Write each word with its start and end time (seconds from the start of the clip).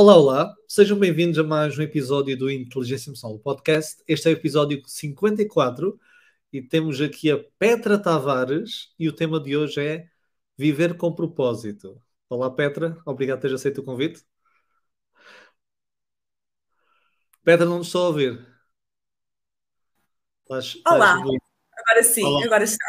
Olá, 0.00 0.16
olá, 0.16 0.54
sejam 0.68 0.96
bem-vindos 0.96 1.40
a 1.40 1.42
mais 1.42 1.76
um 1.76 1.82
episódio 1.82 2.38
do 2.38 2.48
Inteligência 2.48 3.10
Emocional 3.10 3.36
Podcast. 3.40 4.00
Este 4.06 4.28
é 4.28 4.30
o 4.30 4.34
episódio 4.34 4.80
54 4.86 5.98
e 6.52 6.62
temos 6.62 7.00
aqui 7.00 7.32
a 7.32 7.44
Petra 7.58 8.00
Tavares 8.00 8.94
e 8.96 9.08
o 9.08 9.12
tema 9.12 9.40
de 9.40 9.56
hoje 9.56 9.84
é 9.84 10.08
Viver 10.56 10.96
com 10.96 11.12
Propósito. 11.12 12.00
Olá, 12.28 12.48
Petra, 12.48 12.96
obrigado 13.04 13.38
por 13.38 13.42
teres 13.42 13.60
aceito 13.60 13.80
o 13.80 13.84
convite. 13.84 14.24
Petra, 17.42 17.66
não 17.66 17.78
nos 17.78 17.88
estou 17.88 18.04
a 18.04 18.06
ouvir. 18.06 18.46
Estás, 20.44 20.80
olá, 20.86 21.16
estás 21.16 21.40
agora 21.76 22.02
sim, 22.04 22.24
olá. 22.24 22.44
agora 22.44 22.62
está. 22.62 22.86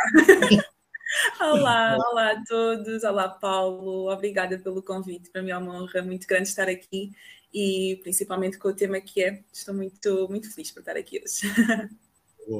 Olá, 1.41 1.97
olá 2.11 2.31
a 2.33 2.43
todos, 2.43 3.03
olá 3.03 3.27
Paulo, 3.27 4.11
obrigada 4.11 4.59
pelo 4.59 4.81
convite. 4.83 5.31
Para 5.31 5.41
mim 5.41 5.49
é 5.49 5.57
uma 5.57 5.81
honra 5.81 6.03
muito 6.03 6.27
grande 6.27 6.47
estar 6.47 6.67
aqui 6.69 7.11
e 7.51 7.99
principalmente 8.03 8.59
com 8.59 8.67
o 8.67 8.73
tema 8.73 9.01
que 9.01 9.23
é. 9.23 9.43
Estou 9.51 9.73
muito, 9.73 10.27
muito 10.29 10.53
feliz 10.53 10.71
por 10.71 10.81
estar 10.81 10.95
aqui 10.95 11.21
hoje. 11.23 11.41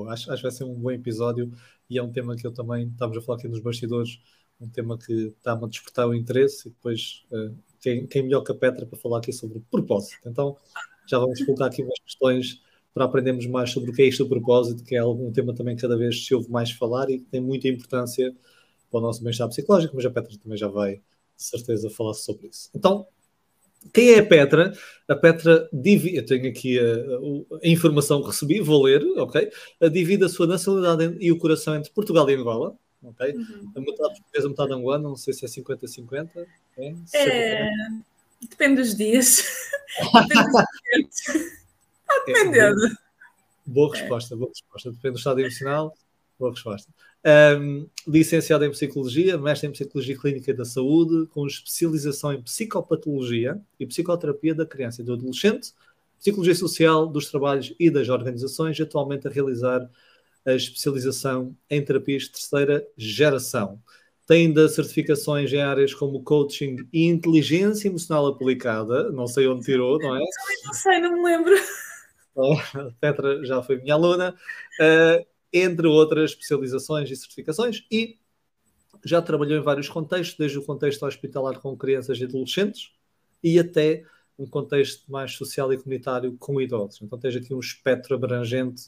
Acho, 0.10 0.32
acho 0.32 0.36
que 0.36 0.44
vai 0.44 0.52
ser 0.52 0.66
um 0.66 0.76
bom 0.76 0.92
episódio 0.92 1.52
e 1.90 1.98
é 1.98 2.04
um 2.04 2.12
tema 2.12 2.36
que 2.36 2.46
eu 2.46 2.54
também 2.54 2.90
estávamos 2.90 3.18
a 3.18 3.26
falar 3.26 3.40
aqui 3.40 3.48
nos 3.48 3.60
bastidores, 3.60 4.22
um 4.62 4.70
tema 4.70 4.96
que 5.00 5.34
está-me 5.36 5.66
a 5.66 5.68
despertar 5.68 6.08
o 6.08 6.14
interesse 6.14 6.68
e 6.68 6.72
depois 6.72 7.26
uh, 7.32 7.58
quem, 7.82 8.06
quem 8.06 8.22
melhor 8.22 8.42
que 8.42 8.52
a 8.52 8.56
Petra 8.56 8.86
para 8.86 9.00
falar 9.00 9.18
aqui 9.18 9.34
sobre 9.34 9.60
propósito. 9.72 10.20
Então 10.28 10.56
já 11.08 11.18
vamos 11.18 11.44
colocar 11.44 11.66
aqui 11.66 11.82
umas 11.82 11.98
questões 12.02 12.62
para 12.94 13.06
aprendermos 13.06 13.46
mais 13.46 13.72
sobre 13.72 13.92
o 13.92 13.94
que 13.94 14.02
é 14.02 14.06
isto 14.06 14.24
do 14.24 14.30
propósito, 14.30 14.84
que 14.84 14.96
é 14.96 15.00
algum 15.00 15.32
tema 15.32 15.54
também 15.54 15.76
que 15.76 15.82
cada 15.82 15.98
vez 15.98 16.26
se 16.26 16.34
ouve 16.34 16.50
mais 16.50 16.72
falar 16.72 17.10
e 17.10 17.20
que 17.20 17.26
tem 17.26 17.40
muita 17.40 17.68
importância 17.68 18.34
para 18.90 19.00
o 19.00 19.02
nosso 19.02 19.24
bem-estar 19.24 19.48
psicológico, 19.48 19.96
mas 19.96 20.06
a 20.06 20.10
Petra 20.10 20.38
também 20.42 20.58
já 20.58 20.68
vai, 20.68 20.96
de 20.96 21.02
certeza, 21.44 21.90
falar 21.90 22.14
sobre 22.14 22.48
isso. 22.48 22.70
Então, 22.74 23.06
quem 23.94 24.12
é 24.12 24.20
a 24.20 24.26
Petra? 24.26 24.74
A 25.08 25.16
Petra 25.16 25.70
divide, 25.72 26.18
eu 26.18 26.26
tenho 26.26 26.50
aqui 26.50 26.78
a, 26.80 26.84
a, 27.64 27.68
informação 27.68 28.22
que 28.22 28.28
recebi, 28.28 28.60
vou 28.60 28.84
ler, 28.84 29.02
ok? 29.18 29.50
A 29.80 29.88
divide 29.88 30.26
a 30.26 30.30
sua 30.30 30.48
nacionalidade 30.48 31.18
e 31.20 31.32
o 31.32 31.38
coração 31.38 31.76
entre 31.76 31.92
Portugal 31.92 32.30
e 32.30 32.36
Angola, 32.36 32.76
ok? 33.02 33.34
Uhum. 33.34 33.72
A 33.76 33.80
metade 33.80 34.20
portuguesa, 34.20 34.50
metade 34.50 34.74
angolana, 34.74 35.04
não 35.04 35.16
sei 35.16 35.34
se 35.34 35.46
é 35.46 35.48
50-50. 35.48 36.30
É, 36.78 36.94
é... 37.14 37.70
Depende 38.42 38.82
dos 38.82 38.96
dias. 38.96 39.44
Depende 40.28 40.44
dos 40.44 41.24
dias. 41.24 41.59
Dependendo. 42.26 42.86
É, 42.86 42.90
boa 43.66 43.96
resposta, 43.96 44.36
boa 44.36 44.50
resposta. 44.50 44.92
Depende 44.92 45.14
do 45.14 45.18
estado 45.18 45.40
emocional, 45.40 45.94
boa 46.38 46.52
resposta. 46.52 46.92
Um, 47.62 47.88
licenciado 48.08 48.64
em 48.64 48.72
Psicologia, 48.72 49.38
mestre 49.38 49.68
em 49.68 49.72
Psicologia 49.72 50.18
Clínica 50.18 50.54
da 50.54 50.64
Saúde, 50.66 51.28
com 51.28 51.46
especialização 51.46 52.34
em 52.34 52.42
Psicopatologia 52.42 53.60
e 53.80 53.86
Psicoterapia 53.86 54.56
da 54.56 54.66
Criança 54.66 55.02
e 55.02 55.06
do 55.06 55.14
Adolescente, 55.14 55.74
Psicologia 56.18 56.56
Social 56.56 57.08
dos 57.08 57.30
Trabalhos 57.30 57.74
e 57.80 57.90
das 57.90 58.10
Organizações, 58.10 58.80
atualmente 58.80 59.28
a 59.28 59.32
realizar 59.32 59.90
a 60.46 60.54
especialização 60.54 61.56
em 61.70 61.84
Terapias 61.84 62.24
de 62.24 62.32
Terceira 62.32 62.88
Geração. 62.98 63.80
Tem 64.26 64.46
ainda 64.46 64.70
certificações 64.70 65.52
em 65.52 65.62
áreas 65.62 65.94
como 65.94 66.24
coaching 66.24 66.88
e 66.94 67.08
inteligência 67.08 67.88
emocional 67.88 68.28
aplicada, 68.28 69.12
não 69.12 69.28
sei 69.28 69.48
onde 69.48 69.66
tirou, 69.66 69.98
não 69.98 70.16
é? 70.16 70.20
Não 70.66 70.74
sei, 70.74 71.00
não 71.00 71.14
me 71.14 71.24
lembro. 71.24 71.56
A 72.76 72.92
Petra 73.00 73.44
já 73.46 73.62
foi 73.62 73.78
minha 73.78 73.94
aluna, 73.94 74.36
uh, 74.80 75.26
entre 75.52 75.88
outras 75.88 76.32
especializações 76.32 77.10
e 77.10 77.16
certificações, 77.16 77.86
e 77.92 78.18
já 79.04 79.22
trabalhou 79.22 79.58
em 79.58 79.64
vários 79.64 79.88
contextos, 79.88 80.38
desde 80.38 80.58
o 80.58 80.64
contexto 80.64 81.06
hospitalar 81.06 81.60
com 81.60 81.78
crianças 81.78 82.20
e 82.20 82.24
adolescentes 82.24 82.92
e 83.44 83.60
até 83.60 84.04
um 84.38 84.48
contexto 84.48 85.12
mais 85.12 85.34
social 85.34 85.72
e 85.74 85.78
comunitário 85.78 86.36
com 86.38 86.60
idosos. 86.62 87.02
Então 87.02 87.20
tens 87.20 87.36
aqui 87.36 87.54
um 87.54 87.60
espectro 87.60 88.16
abrangente 88.16 88.86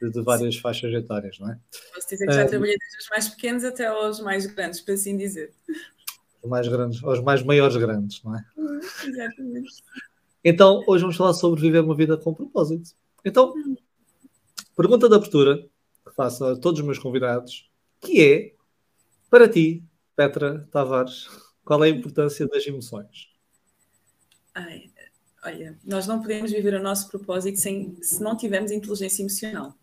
de, 0.00 0.10
de 0.10 0.22
várias 0.22 0.54
Sim. 0.54 0.60
faixas 0.60 0.92
etárias, 0.92 1.38
não 1.38 1.50
é? 1.50 1.58
Posso 1.94 2.08
dizer 2.08 2.26
que 2.26 2.32
já 2.32 2.44
uh, 2.44 2.48
trabalhei 2.48 2.76
desde 2.78 2.98
os 2.98 3.08
mais 3.10 3.28
pequenos 3.28 3.64
até 3.64 3.86
aos 3.86 4.20
mais 4.20 4.46
grandes, 4.46 4.80
para 4.80 4.94
assim 4.94 5.16
dizer. 5.16 5.52
Os 6.42 6.48
mais 6.48 6.66
grandes, 6.66 7.04
aos 7.04 7.22
mais 7.22 7.42
maiores 7.42 7.76
grandes, 7.76 8.22
não 8.24 8.34
é? 8.34 8.44
Exatamente. 9.04 9.70
Então, 10.42 10.82
hoje 10.86 11.02
vamos 11.02 11.16
falar 11.16 11.34
sobre 11.34 11.60
viver 11.60 11.80
uma 11.80 11.94
vida 11.94 12.16
com 12.16 12.32
propósito. 12.32 12.92
Então, 13.24 13.52
pergunta 14.74 15.08
de 15.08 15.14
abertura 15.14 15.68
que 16.06 16.14
faço 16.14 16.44
a 16.44 16.56
todos 16.56 16.80
os 16.80 16.86
meus 16.86 16.98
convidados, 16.98 17.70
que 18.00 18.22
é, 18.22 18.54
para 19.28 19.48
ti, 19.48 19.84
Petra 20.16 20.66
Tavares, 20.70 21.28
qual 21.64 21.84
é 21.84 21.88
a 21.88 21.90
importância 21.90 22.48
das 22.48 22.66
emoções? 22.66 23.28
Ai, 24.54 24.90
olha, 25.44 25.78
nós 25.84 26.06
não 26.06 26.20
podemos 26.20 26.50
viver 26.50 26.74
o 26.74 26.82
nosso 26.82 27.08
propósito 27.08 27.58
sem, 27.60 27.96
se 28.02 28.22
não 28.22 28.36
tivermos 28.36 28.72
inteligência 28.72 29.22
emocional. 29.22 29.74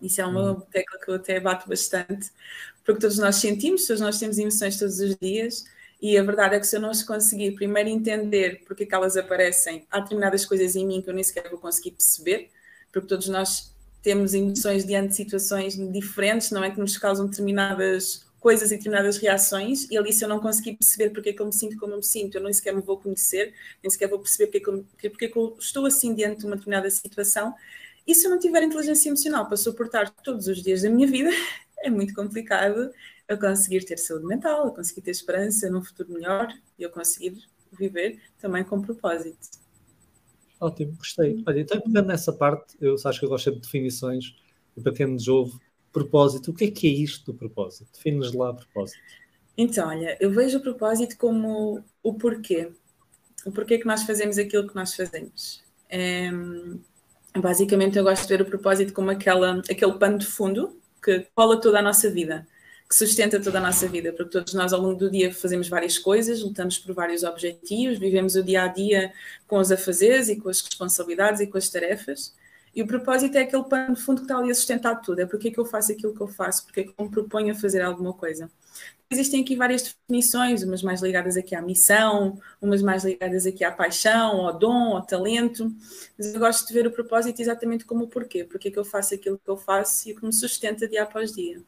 Isso 0.00 0.20
é 0.20 0.26
uma 0.26 0.52
hum. 0.52 0.60
tecla 0.72 0.98
que 0.98 1.10
eu 1.10 1.14
até 1.14 1.38
bato 1.38 1.68
bastante, 1.68 2.30
porque 2.84 3.00
todos 3.00 3.18
nós 3.18 3.36
sentimos, 3.36 3.86
todos 3.86 4.00
nós 4.00 4.18
temos 4.18 4.38
emoções 4.38 4.78
todos 4.78 4.98
os 4.98 5.16
dias, 5.16 5.64
e 6.00 6.18
a 6.18 6.22
verdade 6.22 6.56
é 6.56 6.60
que 6.60 6.66
se 6.66 6.76
eu 6.76 6.80
não 6.80 6.90
as 6.90 7.02
conseguir 7.02 7.52
primeiro 7.52 7.88
entender 7.88 8.62
porque 8.66 8.84
é 8.84 8.86
que 8.86 8.94
elas 8.94 9.16
aparecem, 9.16 9.86
há 9.90 10.00
determinadas 10.00 10.44
coisas 10.44 10.76
em 10.76 10.86
mim 10.86 11.00
que 11.00 11.08
eu 11.08 11.14
nem 11.14 11.24
sequer 11.24 11.48
vou 11.50 11.58
conseguir 11.58 11.92
perceber, 11.92 12.50
porque 12.92 13.08
todos 13.08 13.28
nós 13.28 13.74
temos 14.02 14.34
emoções 14.34 14.84
diante 14.84 15.08
de 15.08 15.16
situações 15.16 15.76
diferentes, 15.92 16.50
não 16.50 16.62
é? 16.62 16.70
Que 16.70 16.78
nos 16.78 16.98
causam 16.98 17.26
determinadas 17.26 18.24
coisas 18.38 18.70
e 18.70 18.76
determinadas 18.76 19.16
reações, 19.16 19.90
e 19.90 19.96
ali 19.96 20.12
se 20.12 20.22
eu 20.22 20.28
não 20.28 20.38
conseguir 20.38 20.76
perceber 20.76 21.08
porque 21.08 21.30
é 21.30 21.32
que 21.32 21.40
eu 21.40 21.46
me 21.46 21.52
sinto 21.54 21.78
como 21.78 21.94
eu 21.94 21.96
me 21.96 22.04
sinto, 22.04 22.36
eu 22.36 22.42
nem 22.42 22.52
sequer 22.52 22.74
me 22.74 22.82
vou 22.82 22.98
conhecer, 22.98 23.54
nem 23.82 23.88
sequer 23.88 24.06
vou 24.06 24.18
perceber 24.18 24.48
porque 24.48 24.58
é 24.58 24.60
que 24.60 24.68
eu, 24.68 24.84
porque 25.08 25.24
é 25.24 25.28
que 25.28 25.38
eu 25.38 25.56
estou 25.58 25.86
assim 25.86 26.14
diante 26.14 26.40
de 26.40 26.46
uma 26.46 26.54
determinada 26.54 26.90
situação, 26.90 27.54
e 28.06 28.14
se 28.14 28.26
eu 28.26 28.30
não 28.30 28.38
tiver 28.38 28.62
inteligência 28.62 29.08
emocional 29.08 29.46
para 29.46 29.56
suportar 29.56 30.10
todos 30.10 30.46
os 30.46 30.62
dias 30.62 30.82
da 30.82 30.90
minha 30.90 31.06
vida, 31.08 31.30
é 31.82 31.88
muito 31.88 32.12
complicado 32.12 32.92
eu 33.28 33.38
conseguir 33.38 33.84
ter 33.84 33.98
saúde 33.98 34.26
mental, 34.26 34.66
eu 34.66 34.72
conseguir 34.72 35.02
ter 35.02 35.10
esperança 35.10 35.70
num 35.70 35.82
futuro 35.82 36.12
melhor 36.12 36.48
e 36.78 36.82
eu 36.82 36.90
conseguir 36.90 37.42
viver 37.72 38.20
também 38.38 38.62
com 38.64 38.80
propósito. 38.80 39.62
Ótimo, 40.60 40.94
gostei. 40.96 41.42
Olha, 41.46 41.60
então 41.60 41.80
pegando 41.80 42.06
nessa 42.06 42.32
parte, 42.32 42.76
eu 42.80 42.94
acho 43.04 43.18
que 43.18 43.24
eu 43.24 43.28
gosto 43.28 43.52
de 43.52 43.60
definições, 43.60 44.34
e 44.76 44.80
para 44.80 44.92
quem 44.92 45.06
nos 45.06 45.28
ouve, 45.28 45.58
propósito, 45.92 46.50
o 46.50 46.54
que 46.54 46.64
é 46.64 46.70
que 46.70 46.86
é 46.86 46.90
isto 46.90 47.32
do 47.32 47.38
propósito? 47.38 47.90
Define-nos 47.92 48.32
lá 48.32 48.50
a 48.50 48.54
propósito. 48.54 49.00
Então, 49.56 49.88
olha, 49.88 50.16
eu 50.20 50.30
vejo 50.30 50.58
o 50.58 50.60
propósito 50.60 51.16
como 51.16 51.84
o 52.02 52.14
porquê. 52.14 52.72
O 53.46 53.52
porquê 53.52 53.78
que 53.78 53.86
nós 53.86 54.02
fazemos 54.02 54.36
aquilo 54.36 54.66
que 54.66 54.74
nós 54.74 54.94
fazemos. 54.94 55.62
É, 55.88 56.28
basicamente, 57.36 57.96
eu 57.96 58.02
gosto 58.02 58.22
de 58.22 58.36
ver 58.36 58.42
o 58.42 58.46
propósito 58.46 58.92
como 58.92 59.10
aquela, 59.10 59.60
aquele 59.70 59.96
pano 59.98 60.18
de 60.18 60.26
fundo 60.26 60.76
que 61.02 61.28
cola 61.34 61.60
toda 61.60 61.78
a 61.78 61.82
nossa 61.82 62.10
vida 62.10 62.46
que 62.88 62.94
sustenta 62.94 63.40
toda 63.40 63.58
a 63.58 63.60
nossa 63.60 63.88
vida, 63.88 64.12
porque 64.12 64.30
todos 64.30 64.54
nós 64.54 64.72
ao 64.72 64.80
longo 64.80 64.98
do 64.98 65.10
dia 65.10 65.32
fazemos 65.32 65.68
várias 65.68 65.98
coisas, 65.98 66.42
lutamos 66.42 66.78
por 66.78 66.94
vários 66.94 67.22
objetivos, 67.22 67.98
vivemos 67.98 68.34
o 68.34 68.42
dia 68.42 68.64
a 68.64 68.68
dia 68.68 69.12
com 69.46 69.58
os 69.58 69.72
afazeres 69.72 70.28
e 70.28 70.36
com 70.36 70.48
as 70.48 70.60
responsabilidades 70.60 71.40
e 71.40 71.46
com 71.46 71.58
as 71.58 71.68
tarefas. 71.68 72.34
E 72.74 72.82
o 72.82 72.86
propósito 72.86 73.36
é 73.36 73.42
aquele 73.42 73.64
pano 73.64 73.94
de 73.94 74.02
fundo 74.02 74.18
que 74.18 74.24
está 74.24 74.36
ali 74.36 74.50
a 74.50 74.54
sustentar 74.54 74.96
tudo. 74.96 75.20
É 75.20 75.26
porque 75.26 75.48
é 75.48 75.50
que 75.50 75.58
eu 75.60 75.64
faço 75.64 75.92
aquilo 75.92 76.14
que 76.14 76.20
eu 76.20 76.26
faço, 76.26 76.64
porque 76.64 76.80
é 76.80 76.84
que 76.84 76.94
eu 76.96 77.04
me 77.04 77.10
proponho 77.10 77.52
a 77.52 77.54
fazer 77.54 77.80
alguma 77.80 78.12
coisa. 78.12 78.50
Existem 79.08 79.42
aqui 79.42 79.54
várias 79.54 79.82
definições, 79.82 80.62
umas 80.64 80.82
mais 80.82 81.00
ligadas 81.00 81.36
aqui 81.36 81.54
à 81.54 81.62
missão, 81.62 82.40
umas 82.60 82.82
mais 82.82 83.04
ligadas 83.04 83.46
aqui 83.46 83.62
à 83.62 83.70
paixão, 83.70 84.46
ao 84.46 84.58
dom, 84.58 84.96
ao 84.96 85.06
talento. 85.06 85.72
Mas 86.18 86.34
eu 86.34 86.40
gosto 86.40 86.66
de 86.66 86.74
ver 86.74 86.86
o 86.86 86.90
propósito 86.90 87.40
exatamente 87.40 87.84
como 87.84 88.04
o 88.04 88.08
porquê. 88.08 88.44
Porque 88.44 88.68
é 88.68 88.70
que 88.72 88.78
eu 88.78 88.84
faço 88.84 89.14
aquilo 89.14 89.38
que 89.38 89.48
eu 89.48 89.56
faço 89.56 90.08
e 90.08 90.12
o 90.12 90.16
que 90.16 90.26
me 90.26 90.32
sustenta 90.32 90.88
dia 90.88 91.04
após 91.04 91.32
dia. 91.32 91.62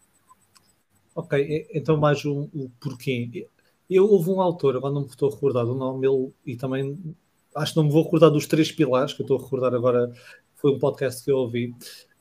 Ok, 1.17 1.67
então 1.73 1.97
mais 1.97 2.27
um, 2.27 2.47
um 2.55 2.71
porquê. 2.79 3.49
Eu 3.89 4.07
houve 4.07 4.29
um 4.29 4.39
autor, 4.39 4.77
agora 4.77 4.93
não 4.93 5.01
me 5.01 5.07
estou 5.07 5.31
a 5.31 5.33
recordar 5.33 5.65
do 5.65 5.75
nome, 5.75 6.07
ele, 6.07 6.31
e 6.45 6.57
também 6.57 7.17
acho 7.55 7.73
que 7.73 7.79
não 7.79 7.85
me 7.85 7.91
vou 7.91 8.03
recordar 8.03 8.29
dos 8.31 8.47
três 8.47 8.71
pilares, 8.71 9.15
que 9.15 9.23
eu 9.23 9.25
estou 9.25 9.39
a 9.39 9.43
recordar 9.43 9.75
agora, 9.75 10.13
foi 10.57 10.73
um 10.73 10.79
podcast 10.79 11.25
que 11.25 11.31
eu 11.31 11.39
ouvi, 11.39 11.75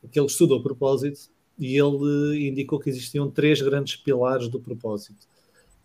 que 0.09 0.17
ele 0.17 0.27
estudou 0.27 0.63
propósito, 0.63 1.29
e 1.59 1.77
ele 1.77 2.47
indicou 2.47 2.79
que 2.79 2.89
existiam 2.89 3.29
três 3.29 3.61
grandes 3.61 3.97
pilares 3.97 4.47
do 4.47 4.61
propósito. 4.61 5.27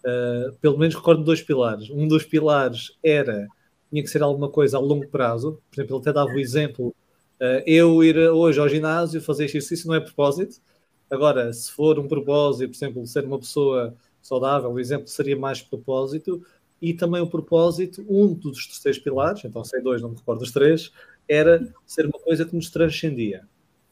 Uh, 0.05 0.55
pelo 0.61 0.79
menos 0.79 0.95
recordo 0.95 1.25
dois 1.25 1.43
pilares. 1.43 1.91
Um 1.91 2.07
dos 2.07 2.25
pilares 2.25 2.97
era, 3.03 3.49
tinha 3.91 4.05
que 4.05 4.09
ser 4.09 4.23
alguma 4.23 4.49
coisa 4.49 4.77
a 4.77 4.81
longo 4.81 5.09
prazo, 5.09 5.61
por 5.69 5.81
exemplo, 5.81 5.97
ele 5.97 6.03
até 6.03 6.13
dava 6.13 6.31
o 6.31 6.39
exemplo, 6.39 6.95
uh, 7.41 7.63
eu 7.67 8.05
ir 8.05 8.17
hoje 8.17 8.61
ao 8.61 8.69
ginásio 8.69 9.21
fazer 9.21 9.47
exercício 9.47 9.89
não 9.89 9.97
é 9.97 10.01
propósito, 10.01 10.61
Agora, 11.11 11.53
se 11.53 11.71
for 11.73 11.99
um 11.99 12.07
propósito, 12.07 12.71
por 12.71 12.77
exemplo, 12.77 13.07
ser 13.07 13.25
uma 13.25 13.39
pessoa 13.39 13.95
saudável, 14.23 14.71
o 14.71 14.79
exemplo 14.79 15.09
seria 15.09 15.37
mais 15.37 15.61
propósito, 15.61 16.43
e 16.81 16.95
também 16.95 17.21
o 17.21 17.27
propósito, 17.27 18.05
um 18.09 18.33
dos 18.33 18.67
terceiros 18.69 19.01
pilares, 19.01 19.45
então 19.45 19.63
sei 19.65 19.83
dois, 19.83 20.01
não 20.01 20.11
me 20.11 20.17
recordo 20.17 20.43
os 20.43 20.51
três, 20.51 20.93
era 21.29 21.63
ser 21.85 22.07
uma 22.07 22.19
coisa 22.19 22.45
que 22.45 22.55
nos 22.55 22.71
transcendia. 22.71 23.47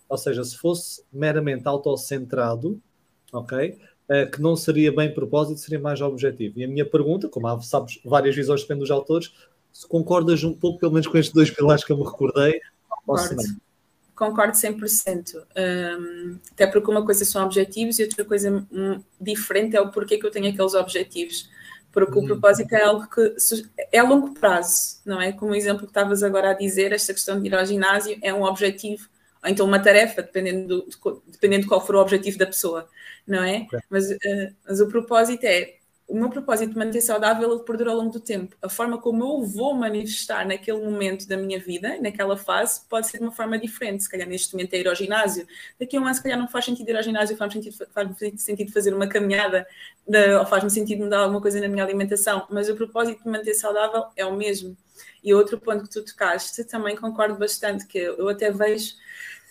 Ou 0.08 0.16
seja, 0.16 0.42
se 0.42 0.56
fosse 0.56 1.02
meramente 1.12 1.68
autocentrado, 1.68 2.80
ok? 3.32 3.78
Uh, 4.08 4.30
que 4.30 4.40
não 4.40 4.56
seria 4.56 4.90
bem 4.90 5.12
propósito, 5.12 5.60
seria 5.60 5.78
mais 5.78 6.00
objetivo. 6.00 6.58
E 6.58 6.64
a 6.64 6.68
minha 6.68 6.88
pergunta, 6.88 7.28
como 7.28 7.46
há, 7.46 7.60
sabes, 7.60 8.00
várias 8.02 8.34
visões 8.34 8.62
dependem 8.62 8.80
dos 8.80 8.90
autores, 8.90 9.34
se 9.70 9.86
concordas 9.86 10.42
um 10.44 10.54
pouco, 10.54 10.78
pelo 10.78 10.92
menos 10.92 11.06
com 11.06 11.18
estes 11.18 11.34
dois 11.34 11.50
pilares 11.50 11.84
que 11.84 11.92
eu 11.92 11.98
me 11.98 12.04
recordei, 12.04 12.58
Concordo. 13.08 13.67
Concordo 14.18 14.52
100%. 14.52 15.36
Um, 15.56 16.38
até 16.52 16.66
porque 16.66 16.90
uma 16.90 17.04
coisa 17.04 17.24
são 17.24 17.44
objetivos 17.44 18.00
e 18.00 18.02
outra 18.02 18.24
coisa 18.24 18.66
um, 18.72 19.00
diferente 19.20 19.76
é 19.76 19.80
o 19.80 19.92
porquê 19.92 20.18
que 20.18 20.26
eu 20.26 20.30
tenho 20.32 20.52
aqueles 20.52 20.74
objetivos. 20.74 21.48
Porque 21.92 22.18
hum. 22.18 22.24
o 22.24 22.26
propósito 22.26 22.72
é 22.72 22.82
algo 22.82 23.08
que 23.08 23.32
é 23.92 23.98
a 24.00 24.02
longo 24.02 24.34
prazo, 24.34 25.00
não 25.06 25.20
é? 25.20 25.30
Como 25.30 25.52
o 25.52 25.54
exemplo 25.54 25.82
que 25.82 25.90
estavas 25.90 26.24
agora 26.24 26.50
a 26.50 26.54
dizer, 26.54 26.90
esta 26.90 27.14
questão 27.14 27.40
de 27.40 27.46
ir 27.46 27.54
ao 27.54 27.64
ginásio 27.64 28.18
é 28.20 28.34
um 28.34 28.42
objetivo, 28.42 29.08
ou 29.40 29.48
então 29.48 29.64
uma 29.64 29.78
tarefa, 29.78 30.20
dependendo, 30.20 30.82
do, 30.82 31.22
dependendo 31.28 31.62
de 31.62 31.68
qual 31.68 31.86
for 31.86 31.94
o 31.94 32.00
objetivo 32.00 32.36
da 32.38 32.46
pessoa, 32.46 32.88
não 33.24 33.44
é? 33.44 33.58
Okay. 33.68 33.78
Mas, 33.88 34.10
uh, 34.10 34.54
mas 34.66 34.80
o 34.80 34.88
propósito 34.88 35.44
é 35.44 35.77
o 36.08 36.18
meu 36.18 36.30
propósito 36.30 36.72
de 36.72 36.78
manter 36.78 37.02
saudável 37.02 37.52
ele 37.52 37.62
perdura 37.64 37.90
ao 37.90 37.96
longo 37.98 38.10
do 38.10 38.18
tempo. 38.18 38.56
A 38.62 38.68
forma 38.68 38.96
como 38.98 39.22
eu 39.22 39.44
vou 39.44 39.74
manifestar 39.74 40.46
naquele 40.46 40.82
momento 40.82 41.28
da 41.28 41.36
minha 41.36 41.60
vida, 41.60 42.00
naquela 42.00 42.34
fase, 42.34 42.80
pode 42.88 43.08
ser 43.08 43.18
de 43.18 43.24
uma 43.24 43.30
forma 43.30 43.58
diferente. 43.58 44.04
Se 44.04 44.08
calhar 44.08 44.26
neste 44.26 44.54
momento 44.54 44.72
é 44.72 44.78
ir 44.78 44.88
ao 44.88 44.94
ginásio. 44.94 45.46
Daqui 45.78 45.98
a 45.98 46.00
um 46.00 46.06
ano, 46.06 46.14
se 46.14 46.22
calhar 46.22 46.38
não 46.38 46.48
faz 46.48 46.64
sentido 46.64 46.88
ir 46.88 46.96
ao 46.96 47.02
ginásio, 47.02 47.36
faz 47.36 47.52
sentido, 47.52 47.76
faz 47.92 48.08
sentido 48.38 48.72
fazer 48.72 48.94
uma 48.94 49.06
caminhada, 49.06 49.66
ou 50.38 50.46
faz-me 50.46 50.70
sentido 50.70 51.04
mudar 51.04 51.18
alguma 51.18 51.42
coisa 51.42 51.60
na 51.60 51.68
minha 51.68 51.84
alimentação. 51.84 52.46
Mas 52.50 52.70
o 52.70 52.74
propósito 52.74 53.22
de 53.22 53.28
manter 53.28 53.52
saudável 53.52 54.06
é 54.16 54.24
o 54.24 54.34
mesmo. 54.34 54.74
E 55.22 55.34
outro 55.34 55.60
ponto 55.60 55.84
que 55.84 55.90
tu 55.90 56.02
tocaste, 56.02 56.64
também 56.64 56.96
concordo 56.96 57.38
bastante, 57.38 57.86
que 57.86 57.98
eu 57.98 58.30
até 58.30 58.50
vejo, 58.50 58.94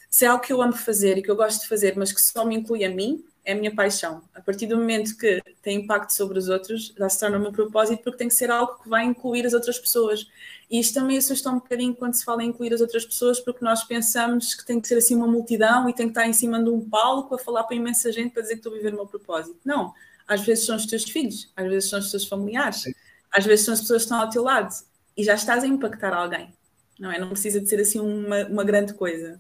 se 0.10 0.26
é 0.26 0.28
algo 0.28 0.44
que 0.44 0.52
eu 0.52 0.60
amo 0.60 0.74
fazer 0.74 1.20
e 1.20 1.22
que 1.22 1.30
eu 1.30 1.36
gosto 1.36 1.62
de 1.62 1.68
fazer, 1.68 1.96
mas 1.96 2.12
que 2.12 2.20
só 2.20 2.44
me 2.44 2.56
inclui 2.56 2.84
a 2.84 2.90
mim, 2.90 3.24
é 3.48 3.54
a 3.54 3.56
minha 3.56 3.74
paixão. 3.74 4.22
A 4.36 4.42
partir 4.42 4.68
do 4.68 4.76
momento 4.76 5.18
que 5.18 5.42
tem 5.62 5.78
impacto 5.78 6.12
sobre 6.12 6.38
os 6.38 6.50
outros, 6.50 6.94
já 6.98 7.08
se 7.08 7.18
torna 7.18 7.38
o 7.38 7.40
meu 7.40 7.54
propósito, 7.54 8.04
porque 8.04 8.18
tem 8.18 8.28
que 8.28 8.34
ser 8.34 8.52
algo 8.52 8.84
que 8.84 8.90
vai 8.90 9.06
incluir 9.06 9.46
as 9.46 9.54
outras 9.54 9.80
pessoas. 9.80 10.28
E 10.70 10.78
isto 10.78 10.96
também 10.96 11.18
assusta 11.18 11.50
um 11.50 11.56
bocadinho 11.56 11.96
quando 11.96 12.14
se 12.14 12.26
fala 12.26 12.44
em 12.44 12.50
incluir 12.50 12.74
as 12.74 12.82
outras 12.82 13.06
pessoas, 13.06 13.40
porque 13.40 13.64
nós 13.64 13.86
pensamos 13.86 14.54
que 14.54 14.66
tem 14.66 14.82
que 14.82 14.88
ser 14.88 14.98
assim 14.98 15.16
uma 15.16 15.28
multidão 15.28 15.88
e 15.88 15.94
tem 15.94 16.08
que 16.08 16.12
estar 16.12 16.28
em 16.28 16.34
cima 16.34 16.62
de 16.62 16.70
um 16.70 16.82
palco 16.90 17.36
a 17.36 17.40
falar 17.40 17.64
para 17.64 17.78
imensa 17.78 18.12
gente 18.12 18.34
para 18.34 18.42
dizer 18.42 18.56
que 18.56 18.60
estou 18.60 18.74
a 18.74 18.76
viver 18.76 18.94
o 18.94 18.98
meu 18.98 19.08
propósito. 19.08 19.58
Não. 19.64 19.94
Às 20.28 20.42
vezes 20.42 20.66
são 20.66 20.76
os 20.76 20.86
teus 20.86 21.06
filhos, 21.06 21.50
às 21.56 21.70
vezes 21.70 21.90
são 21.90 22.00
os 22.00 22.12
teus 22.12 22.26
familiares, 22.26 22.84
às 23.32 23.46
vezes 23.46 23.64
são 23.64 23.74
as 23.74 23.80
pessoas 23.80 24.02
que 24.02 24.06
estão 24.08 24.20
ao 24.20 24.30
teu 24.30 24.44
lado 24.44 24.76
e 25.16 25.24
já 25.24 25.36
estás 25.36 25.64
a 25.64 25.68
impactar 25.68 26.14
alguém. 26.14 26.54
Não 27.00 27.10
é? 27.10 27.18
Não 27.18 27.30
precisa 27.30 27.62
de 27.62 27.70
ser 27.70 27.80
assim 27.80 28.02
uma, 28.02 28.46
uma 28.48 28.64
grande 28.66 28.94
coisa. 28.94 29.40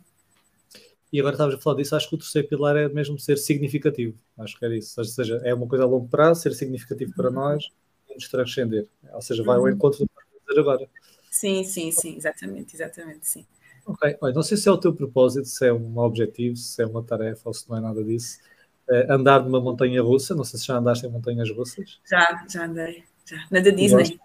E 1.11 1.19
agora 1.19 1.35
estavas 1.35 1.55
a 1.55 1.57
falar 1.57 1.77
disso, 1.77 1.95
acho 1.95 2.09
que 2.09 2.15
o 2.15 2.17
terceiro 2.17 2.47
pilar 2.47 2.75
é 2.75 2.89
mesmo 2.89 3.17
ser 3.17 3.37
significativo. 3.37 4.17
Acho 4.37 4.57
que 4.57 4.65
era 4.65 4.75
isso. 4.75 4.99
Ou 4.99 5.05
seja, 5.05 5.41
é 5.43 5.53
uma 5.53 5.67
coisa 5.67 5.85
a 5.85 5.87
longo 5.87 6.07
prazo, 6.07 6.41
ser 6.41 6.53
significativo 6.53 7.13
para 7.15 7.29
uhum. 7.29 7.35
nós 7.35 7.69
e 8.09 8.13
nos 8.13 8.27
transcender. 8.27 8.87
Ou 9.13 9.21
seja, 9.21 9.43
vai 9.43 9.55
ao 9.55 9.63
uhum. 9.63 9.69
encontro 9.69 9.99
do 9.99 10.07
que 10.07 10.13
a 10.19 10.39
dizer 10.49 10.59
agora. 10.59 10.89
Sim, 11.31 11.63
sim, 11.63 11.91
sim, 11.91 12.17
exatamente, 12.17 12.75
exatamente, 12.75 13.27
sim. 13.27 13.45
Ok, 13.85 14.17
Olha, 14.19 14.33
não 14.33 14.43
sei 14.43 14.57
se 14.57 14.67
é 14.67 14.71
o 14.71 14.77
teu 14.77 14.93
propósito, 14.93 15.47
se 15.47 15.65
é 15.65 15.71
um 15.71 15.97
objetivo, 15.99 16.57
se 16.57 16.81
é 16.81 16.85
uma 16.85 17.01
tarefa 17.01 17.43
ou 17.45 17.53
se 17.53 17.69
não 17.69 17.77
é 17.77 17.81
nada 17.81 18.03
disso. 18.03 18.39
Uh, 18.89 19.11
andar 19.11 19.43
numa 19.43 19.61
montanha 19.61 20.01
russa, 20.01 20.35
não 20.35 20.43
sei 20.43 20.59
se 20.59 20.65
já 20.65 20.77
andaste 20.77 21.05
em 21.05 21.09
montanhas 21.09 21.49
russas. 21.51 21.99
Já, 22.09 22.45
já 22.49 22.65
andei, 22.65 23.03
já. 23.25 23.37
Na 23.49 23.61
da 23.61 23.69
Disney. 23.69 24.19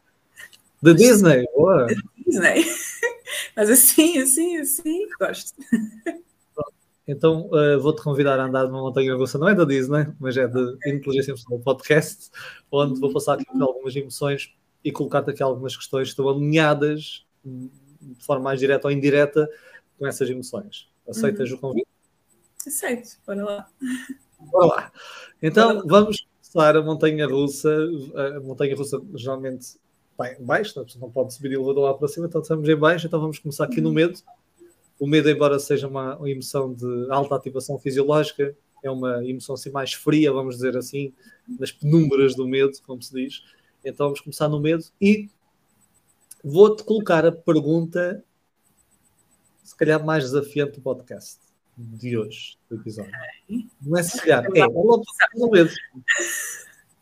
Da 0.83 0.93
Disney, 0.93 1.45
boa! 1.55 1.87
Da 1.95 1.95
Disney. 2.27 2.65
Mas 3.55 3.71
assim, 3.71 4.19
assim, 4.19 4.57
assim, 4.57 5.09
gosto. 5.19 5.55
Então 7.13 7.51
uh, 7.51 7.79
vou-te 7.79 8.03
convidar 8.03 8.41
a 8.41 8.47
andar 8.47 8.65
numa 8.65 8.81
montanha 8.81 9.15
russa, 9.15 9.37
não 9.39 9.47
é 9.47 9.55
da 9.55 9.65
Disney, 9.67 10.07
mas 10.19 10.35
é 10.35 10.49
de 10.49 10.79
Inteligência 10.87 11.33
Emocional 11.33 11.61
Podcast, 11.61 12.31
onde 12.71 12.99
vou 12.99 13.13
passar 13.13 13.35
aqui 13.35 13.45
por 13.45 13.63
algumas 13.63 13.95
emoções 13.95 14.55
e 14.83 14.91
colocar-te 14.91 15.31
aqui 15.31 15.43
algumas 15.43 15.77
questões 15.77 16.05
que 16.05 16.13
estão 16.13 16.29
alinhadas 16.29 17.27
de 17.45 18.25
forma 18.25 18.45
mais 18.45 18.59
direta 18.59 18.89
ou 18.89 18.93
indireta 18.93 19.47
com 19.99 20.07
essas 20.07 20.29
emoções. 20.31 20.89
Aceitas 21.07 21.51
uhum. 21.51 21.57
o 21.57 21.61
convite? 21.61 21.89
Aceito, 22.67 23.11
bora 23.27 23.45
lá. 23.45 23.69
Bora 24.41 24.67
lá. 24.67 24.93
Então 25.43 25.87
vamos 25.87 26.25
começar 26.41 26.77
a 26.77 26.83
montanha 26.83 27.27
russa. 27.27 27.77
A 28.37 28.41
montanha 28.41 28.75
russa 28.75 28.99
geralmente 29.15 29.77
está 30.13 30.33
em 30.33 30.43
baixo, 30.43 30.79
não, 30.79 30.87
não 30.99 31.11
pode 31.11 31.35
subir 31.35 31.53
elevador 31.53 31.85
lá 31.85 31.95
para 31.95 32.09
cima, 32.09 32.27
então 32.27 32.41
estamos 32.41 32.67
em 32.67 32.77
baixo, 32.77 33.07
então 33.07 33.21
vamos 33.21 33.39
começar 33.39 33.65
aqui 33.65 33.83
no 33.83 33.91
uhum. 33.91 33.95
medo 33.95 34.19
o 35.03 35.07
medo, 35.09 35.29
embora 35.29 35.59
seja 35.59 35.89
uma, 35.89 36.17
uma 36.17 36.31
emoção 36.31 36.73
de 36.73 37.11
alta 37.11 37.35
ativação 37.35 37.77
fisiológica, 37.77 38.57
é 38.85 38.89
uma 38.89 39.29
emoção 39.29 39.57
assim 39.57 39.69
mais 39.69 39.93
fria, 39.93 40.33
vamos 40.33 40.55
dizer 40.55 40.77
assim, 40.77 41.13
nas 41.59 41.73
penumbras 41.73 42.37
do 42.37 42.47
medo, 42.47 42.71
como 42.87 43.03
se 43.03 43.13
diz. 43.13 43.43
Então 43.85 44.07
vamos 44.07 44.21
começar 44.21 44.49
no 44.49 44.61
medo 44.61 44.85
e 45.01 45.29
vou-te 46.45 46.85
colocar 46.85 47.27
a 47.27 47.33
pergunta, 47.33 48.25
se 49.65 49.75
calhar 49.75 50.07
mais 50.07 50.23
desafiante 50.23 50.75
do 50.75 50.81
podcast 50.81 51.41
de 51.77 52.17
hoje, 52.17 52.57
do 52.71 52.77
episódio. 52.77 53.11
Não 53.81 53.99
é 53.99 54.05
se 54.05 54.21
calhar, 54.21 54.47
é, 54.55 54.61
é 54.61 54.67
logo 54.67 55.03
no 55.35 55.51
medo. 55.51 55.71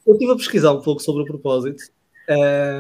Eu 0.07 0.15
estive 0.15 0.33
a 0.33 0.37
pesquisar 0.37 0.73
um 0.73 0.81
pouco 0.81 1.03
sobre 1.03 1.25
o 1.25 1.27
propósito. 1.27 1.83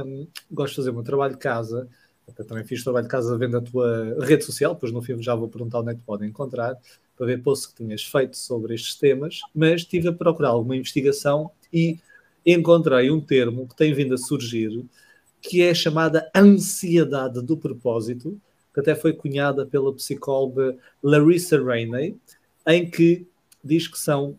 Um, 0.06 0.26
gosto 0.50 0.70
de 0.70 0.76
fazer 0.76 0.90
o 0.90 0.94
meu 0.94 1.02
trabalho 1.02 1.34
de 1.34 1.40
casa 1.40 1.90
eu 2.38 2.44
também 2.44 2.64
fiz 2.64 2.82
trabalho 2.82 3.04
de 3.04 3.10
casa 3.10 3.36
vendo 3.36 3.56
a 3.56 3.60
tua 3.60 4.16
rede 4.20 4.44
social, 4.44 4.76
pois 4.76 4.92
no 4.92 5.02
filme 5.02 5.22
já 5.22 5.34
vou 5.34 5.48
perguntar 5.48 5.80
onde 5.80 5.92
é 5.92 5.94
que 5.94 6.02
podem 6.02 6.28
encontrar, 6.28 6.76
para 7.16 7.26
ver 7.26 7.42
posts 7.42 7.66
que 7.66 7.84
tinhas 7.84 8.02
feito 8.02 8.36
sobre 8.36 8.74
estes 8.74 8.94
temas, 8.94 9.40
mas 9.54 9.82
estive 9.82 10.08
a 10.08 10.12
procurar 10.12 10.50
alguma 10.50 10.76
investigação 10.76 11.50
e 11.72 11.98
encontrei 12.44 13.10
um 13.10 13.20
termo 13.20 13.68
que 13.68 13.76
tem 13.76 13.92
vindo 13.92 14.14
a 14.14 14.18
surgir, 14.18 14.84
que 15.42 15.62
é 15.62 15.74
chamada 15.74 16.30
ansiedade 16.34 17.42
do 17.42 17.56
propósito, 17.56 18.40
que 18.72 18.80
até 18.80 18.94
foi 18.94 19.12
cunhada 19.12 19.66
pela 19.66 19.92
psicóloga 19.92 20.76
Larissa 21.02 21.62
Rainey, 21.62 22.16
em 22.66 22.88
que 22.88 23.26
diz 23.62 23.86
que 23.86 23.98
são 23.98 24.38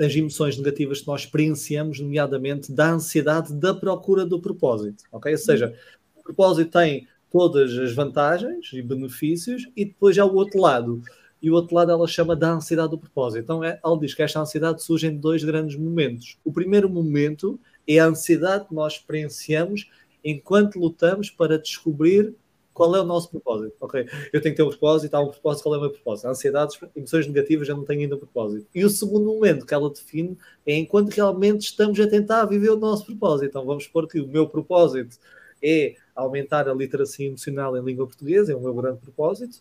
as 0.00 0.14
emoções 0.14 0.56
negativas 0.56 1.00
que 1.00 1.06
nós 1.06 1.22
experienciamos, 1.22 2.00
nomeadamente 2.00 2.72
da 2.72 2.90
ansiedade 2.90 3.52
da 3.54 3.72
procura 3.72 4.26
do 4.26 4.40
propósito, 4.40 5.04
ok? 5.12 5.30
Ou 5.30 5.38
seja, 5.38 5.78
propósito 6.24 6.70
tem 6.70 7.06
todas 7.30 7.76
as 7.76 7.92
vantagens 7.92 8.72
e 8.72 8.80
benefícios 8.80 9.68
e 9.76 9.84
depois 9.84 10.16
há 10.18 10.24
o 10.24 10.34
outro 10.34 10.60
lado. 10.60 11.02
E 11.42 11.50
o 11.50 11.54
outro 11.54 11.74
lado 11.74 11.90
ela 11.90 12.06
chama 12.06 12.34
da 12.34 12.52
ansiedade 12.52 12.90
do 12.90 12.98
propósito. 12.98 13.42
Então 13.42 13.62
é, 13.62 13.78
ela 13.84 13.98
diz 13.98 14.14
que 14.14 14.22
esta 14.22 14.40
ansiedade 14.40 14.82
surge 14.82 15.06
em 15.06 15.16
dois 15.16 15.44
grandes 15.44 15.76
momentos. 15.76 16.38
O 16.44 16.52
primeiro 16.52 16.88
momento 16.88 17.58
é 17.86 17.98
a 17.98 18.06
ansiedade 18.06 18.66
que 18.66 18.74
nós 18.74 18.94
experienciamos 18.94 19.90
enquanto 20.24 20.78
lutamos 20.78 21.30
para 21.30 21.58
descobrir 21.58 22.34
qual 22.74 22.94
é 22.96 23.00
o 23.00 23.04
nosso 23.04 23.30
propósito. 23.30 23.74
Ok, 23.80 24.06
eu 24.32 24.40
tenho 24.40 24.54
que 24.54 24.56
ter 24.56 24.62
um 24.62 24.70
propósito, 24.70 25.14
há 25.14 25.20
um 25.20 25.28
propósito, 25.28 25.62
qual 25.62 25.74
é 25.76 25.78
o 25.78 25.80
meu 25.82 25.90
propósito? 25.90 26.26
Ansiedades, 26.26 26.78
emoções 26.96 27.26
negativas, 27.26 27.68
eu 27.68 27.76
não 27.76 27.84
tenho 27.84 28.00
ainda 28.00 28.16
um 28.16 28.18
propósito. 28.18 28.66
E 28.74 28.84
o 28.84 28.90
segundo 28.90 29.26
momento 29.26 29.64
que 29.64 29.72
ela 29.72 29.88
define 29.88 30.36
é 30.66 30.76
enquanto 30.76 31.10
realmente 31.10 31.62
estamos 31.62 31.98
a 32.00 32.06
tentar 32.06 32.44
viver 32.46 32.70
o 32.70 32.76
nosso 32.76 33.06
propósito. 33.06 33.48
Então 33.48 33.64
vamos 33.64 33.84
supor 33.84 34.08
que 34.08 34.20
o 34.20 34.26
meu 34.26 34.48
propósito 34.48 35.18
é 35.62 35.94
aumentar 36.14 36.68
a 36.68 36.74
literacia 36.74 37.26
emocional 37.26 37.76
em 37.76 37.82
língua 37.82 38.06
portuguesa, 38.06 38.52
é 38.52 38.56
o 38.56 38.60
meu 38.60 38.74
grande 38.74 39.00
propósito, 39.00 39.60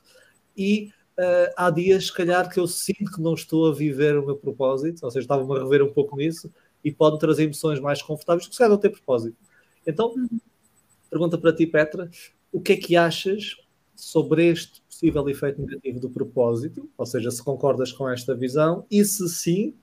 e 0.56 0.92
uh, 1.18 1.54
há 1.58 1.70
dias, 1.70 2.08
se 2.08 2.14
calhar, 2.14 2.50
que 2.50 2.60
eu 2.60 2.68
sinto 2.68 3.12
que 3.12 3.22
não 3.22 3.34
estou 3.34 3.68
a 3.68 3.74
viver 3.74 4.18
o 4.18 4.26
meu 4.26 4.36
propósito, 4.36 5.04
ou 5.04 5.12
seja, 5.12 5.24
estava-me 5.24 5.58
a 5.58 5.64
rever 5.64 5.84
um 5.84 5.92
pouco 5.92 6.16
nisso, 6.16 6.52
e 6.84 6.92
pode 6.92 7.18
trazer 7.18 7.44
emoções 7.44 7.80
mais 7.80 8.02
confortáveis, 8.02 8.48
que 8.48 8.54
se 8.54 8.58
calhar 8.58 8.72
não 8.72 8.78
tem 8.78 8.92
propósito. 8.92 9.38
Então, 9.86 10.14
pergunta 11.10 11.38
para 11.38 11.54
ti, 11.54 11.66
Petra, 11.66 12.10
o 12.52 12.60
que 12.60 12.74
é 12.74 12.78
que 12.78 12.96
achas 12.96 13.58
sobre 13.96 14.48
este 14.48 14.82
possível 14.82 15.28
efeito 15.30 15.62
negativo 15.62 16.00
do 16.00 16.10
propósito? 16.10 16.90
Ou 16.98 17.06
seja, 17.06 17.32
se 17.32 17.42
concordas 17.42 17.92
com 17.92 18.10
esta 18.10 18.36
visão, 18.36 18.86
e 18.92 19.04
se 19.06 19.28
sim, 19.30 19.74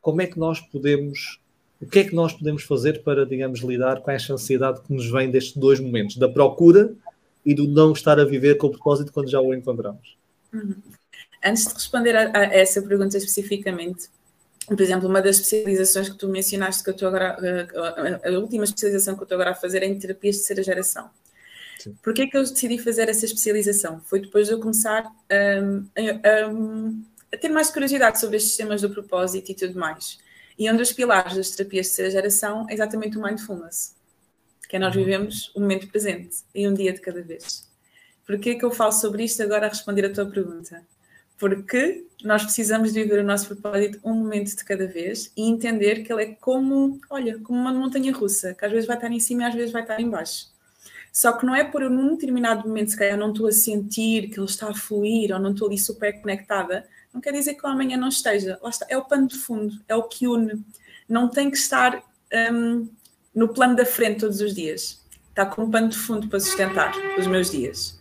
como 0.00 0.22
é 0.22 0.26
que 0.26 0.38
nós 0.38 0.60
podemos 0.60 1.41
o 1.82 1.86
que 1.86 1.98
é 1.98 2.04
que 2.04 2.14
nós 2.14 2.32
podemos 2.32 2.62
fazer 2.62 3.02
para, 3.02 3.26
digamos, 3.26 3.60
lidar 3.60 4.00
com 4.00 4.10
esta 4.10 4.32
ansiedade 4.32 4.80
que 4.82 4.92
nos 4.92 5.10
vem 5.10 5.30
destes 5.30 5.56
dois 5.56 5.80
momentos, 5.80 6.16
da 6.16 6.28
procura 6.28 6.94
e 7.44 7.52
do 7.54 7.66
não 7.66 7.92
estar 7.92 8.20
a 8.20 8.24
viver 8.24 8.56
com 8.56 8.68
o 8.68 8.70
propósito 8.70 9.12
quando 9.12 9.28
já 9.28 9.40
o 9.40 9.52
encontramos? 9.52 10.16
Uhum. 10.52 10.76
Antes 11.44 11.66
de 11.66 11.74
responder 11.74 12.14
a, 12.14 12.38
a, 12.38 12.44
essa 12.54 12.80
pergunta 12.80 13.16
especificamente, 13.16 14.08
por 14.68 14.80
exemplo, 14.80 15.08
uma 15.08 15.20
das 15.20 15.40
especializações 15.40 16.08
que 16.08 16.16
tu 16.16 16.28
mencionaste, 16.28 16.84
que 16.84 16.90
eu 16.90 16.94
estou 16.94 17.08
agora, 17.08 17.36
a, 18.24 18.28
a, 18.28 18.38
última 18.38 18.62
especialização 18.62 19.16
que 19.16 19.22
eu 19.22 19.24
estou 19.24 19.34
agora 19.34 19.50
a 19.50 19.54
fazer 19.54 19.82
é 19.82 19.86
em 19.86 19.98
terapias 19.98 20.36
de 20.36 20.42
terceira 20.42 20.62
geração. 20.62 21.10
Por 22.00 22.14
que 22.14 22.22
é 22.22 22.26
que 22.28 22.36
eu 22.36 22.42
decidi 22.42 22.78
fazer 22.78 23.08
essa 23.08 23.24
especialização? 23.24 24.00
Foi 24.06 24.20
depois 24.20 24.46
de 24.46 24.52
eu 24.52 24.60
começar 24.60 25.04
um, 25.04 25.84
a, 25.96 27.34
a, 27.34 27.36
ter 27.36 27.48
mais 27.48 27.70
curiosidade 27.70 28.20
sobre 28.20 28.36
estes 28.36 28.56
temas 28.56 28.82
do 28.82 28.90
propósito 28.90 29.50
e 29.50 29.54
tudo 29.56 29.76
mais. 29.76 30.20
E 30.62 30.70
um 30.70 30.76
dos 30.76 30.92
pilares 30.92 31.34
das 31.34 31.50
terapias 31.50 31.86
de 31.86 31.96
terceira 31.96 32.10
geração 32.12 32.66
é 32.70 32.74
exatamente 32.74 33.18
o 33.18 33.20
mindfulness, 33.20 33.96
que 34.68 34.76
é 34.76 34.78
nós 34.78 34.94
uhum. 34.94 35.02
vivemos 35.02 35.50
o 35.56 35.60
momento 35.60 35.88
presente 35.88 36.36
e 36.54 36.68
um 36.68 36.72
dia 36.72 36.92
de 36.92 37.00
cada 37.00 37.20
vez. 37.20 37.68
Porquê 38.24 38.54
que 38.54 38.64
eu 38.64 38.70
falo 38.70 38.92
sobre 38.92 39.24
isto 39.24 39.42
agora 39.42 39.66
a 39.66 39.68
responder 39.68 40.04
a 40.04 40.12
tua 40.12 40.24
pergunta? 40.24 40.86
Porque 41.36 42.06
nós 42.22 42.44
precisamos 42.44 42.92
de 42.92 43.02
viver 43.02 43.18
o 43.18 43.24
nosso 43.24 43.48
propósito 43.48 43.98
um 44.04 44.14
momento 44.14 44.56
de 44.56 44.64
cada 44.64 44.86
vez 44.86 45.32
e 45.36 45.48
entender 45.48 46.04
que 46.04 46.12
ele 46.12 46.22
é 46.22 46.26
como, 46.40 47.00
olha, 47.10 47.40
como 47.40 47.58
uma 47.58 47.72
montanha 47.72 48.12
russa, 48.12 48.54
que 48.54 48.64
às 48.64 48.70
vezes 48.70 48.86
vai 48.86 48.94
estar 48.94 49.10
em 49.10 49.18
cima 49.18 49.42
e 49.42 49.46
às 49.46 49.54
vezes 49.56 49.72
vai 49.72 49.82
estar 49.82 49.98
em 49.98 50.08
baixo. 50.08 50.46
Só 51.12 51.32
que 51.32 51.44
não 51.44 51.56
é 51.56 51.64
por 51.64 51.82
eu 51.82 51.90
num 51.90 52.14
determinado 52.14 52.68
momento, 52.68 52.92
se 52.92 52.96
calhar 52.96 53.18
não 53.18 53.32
estou 53.32 53.48
a 53.48 53.52
sentir 53.52 54.28
que 54.28 54.38
ele 54.38 54.46
está 54.46 54.70
a 54.70 54.74
fluir 54.76 55.34
ou 55.34 55.40
não 55.40 55.50
estou 55.50 55.66
ali 55.66 55.76
super 55.76 56.20
conectada, 56.20 56.88
não 57.12 57.20
quer 57.20 57.32
dizer 57.32 57.54
que 57.54 57.66
o 57.66 57.68
amanhã 57.68 57.96
não 57.96 58.08
esteja. 58.08 58.58
Lá 58.62 58.70
está, 58.70 58.86
é 58.88 58.96
o 58.96 59.04
pano 59.04 59.26
de 59.26 59.36
fundo, 59.36 59.74
é 59.88 59.94
o 59.94 60.04
que 60.04 60.26
une. 60.26 60.64
Não 61.08 61.28
tem 61.28 61.50
que 61.50 61.56
estar 61.56 62.02
um, 62.52 62.88
no 63.34 63.48
plano 63.48 63.76
da 63.76 63.84
frente 63.84 64.20
todos 64.20 64.40
os 64.40 64.54
dias. 64.54 65.02
Está 65.28 65.46
com 65.46 65.64
um 65.64 65.70
pano 65.70 65.88
de 65.88 65.96
fundo 65.96 66.28
para 66.28 66.40
sustentar 66.40 66.94
os 67.18 67.26
meus 67.26 67.50
dias. 67.50 68.00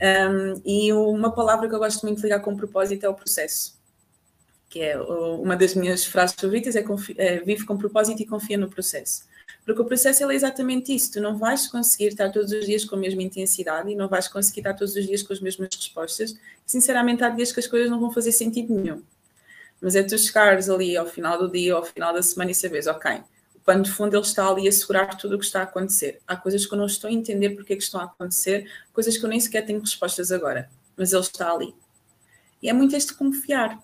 Um, 0.00 0.60
e 0.64 0.92
uma 0.92 1.32
palavra 1.32 1.68
que 1.68 1.74
eu 1.74 1.78
gosto 1.78 2.04
muito 2.04 2.18
de 2.18 2.22
ligar 2.24 2.40
com 2.40 2.56
propósito 2.56 3.04
é 3.04 3.08
o 3.08 3.14
processo. 3.14 3.78
Que 4.68 4.80
é 4.80 4.98
uma 4.98 5.56
das 5.56 5.74
minhas 5.74 6.04
frases 6.04 6.36
favoritas, 6.38 6.76
é, 6.76 6.84
é 7.18 7.40
vive 7.40 7.64
com 7.64 7.76
propósito 7.76 8.22
e 8.22 8.26
confia 8.26 8.58
no 8.58 8.68
processo. 8.68 9.24
Porque 9.64 9.80
o 9.80 9.84
processo 9.84 10.30
é 10.30 10.34
exatamente 10.34 10.94
isso. 10.94 11.12
Tu 11.12 11.20
não 11.20 11.36
vais 11.36 11.66
conseguir 11.66 12.08
estar 12.08 12.30
todos 12.30 12.52
os 12.52 12.66
dias 12.66 12.84
com 12.84 12.96
a 12.96 12.98
mesma 12.98 13.22
intensidade 13.22 13.90
e 13.90 13.94
não 13.94 14.08
vais 14.08 14.28
conseguir 14.28 14.60
estar 14.60 14.74
todos 14.74 14.94
os 14.94 15.06
dias 15.06 15.22
com 15.22 15.32
as 15.32 15.40
mesmas 15.40 15.68
respostas. 15.74 16.34
Sinceramente, 16.64 17.24
há 17.24 17.28
dias 17.28 17.52
que 17.52 17.60
as 17.60 17.66
coisas 17.66 17.90
não 17.90 18.00
vão 18.00 18.10
fazer 18.12 18.32
sentido 18.32 18.74
nenhum. 18.74 19.02
Mas 19.80 19.94
é 19.94 20.02
tu 20.02 20.16
chegares 20.18 20.70
ali 20.70 20.96
ao 20.96 21.06
final 21.06 21.38
do 21.38 21.50
dia, 21.50 21.74
ao 21.74 21.84
final 21.84 22.12
da 22.12 22.22
semana 22.22 22.50
e 22.50 22.54
saberes, 22.54 22.86
ok, 22.86 23.20
pano 23.66 23.82
de 23.82 23.90
fundo 23.90 24.16
ele 24.16 24.22
está 24.22 24.48
ali 24.48 24.68
a 24.68 24.72
segurar 24.72 25.16
tudo 25.16 25.34
o 25.34 25.38
que 25.38 25.44
está 25.44 25.60
a 25.60 25.64
acontecer. 25.64 26.20
Há 26.26 26.36
coisas 26.36 26.64
que 26.64 26.72
eu 26.72 26.78
não 26.78 26.86
estou 26.86 27.10
a 27.10 27.12
entender 27.12 27.50
porque 27.50 27.72
é 27.72 27.76
que 27.76 27.82
estão 27.82 28.00
a 28.00 28.04
acontecer, 28.04 28.70
coisas 28.92 29.18
que 29.18 29.24
eu 29.24 29.28
nem 29.28 29.40
sequer 29.40 29.66
tenho 29.66 29.80
respostas 29.80 30.30
agora, 30.30 30.70
mas 30.96 31.12
ele 31.12 31.22
está 31.22 31.52
ali. 31.52 31.74
E 32.62 32.70
é 32.70 32.72
muito 32.72 32.94
este 32.94 33.12
confiar. 33.12 33.78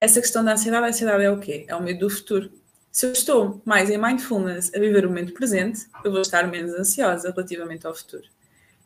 Essa 0.00 0.20
questão 0.20 0.44
da 0.44 0.52
ansiedade, 0.52 0.84
a 0.84 0.88
ansiedade 0.88 1.22
é 1.22 1.30
o 1.30 1.38
quê? 1.38 1.64
É 1.68 1.76
o 1.76 1.82
medo 1.82 2.00
do 2.00 2.10
futuro. 2.10 2.52
Se 2.92 3.06
eu 3.06 3.12
estou 3.12 3.62
mais 3.64 3.88
em 3.88 3.96
mindfulness 3.96 4.70
a 4.74 4.78
viver 4.78 5.06
o 5.06 5.08
momento 5.08 5.32
presente, 5.32 5.86
eu 6.04 6.12
vou 6.12 6.20
estar 6.20 6.46
menos 6.46 6.74
ansiosa 6.74 7.30
relativamente 7.30 7.86
ao 7.86 7.94
futuro. 7.94 8.28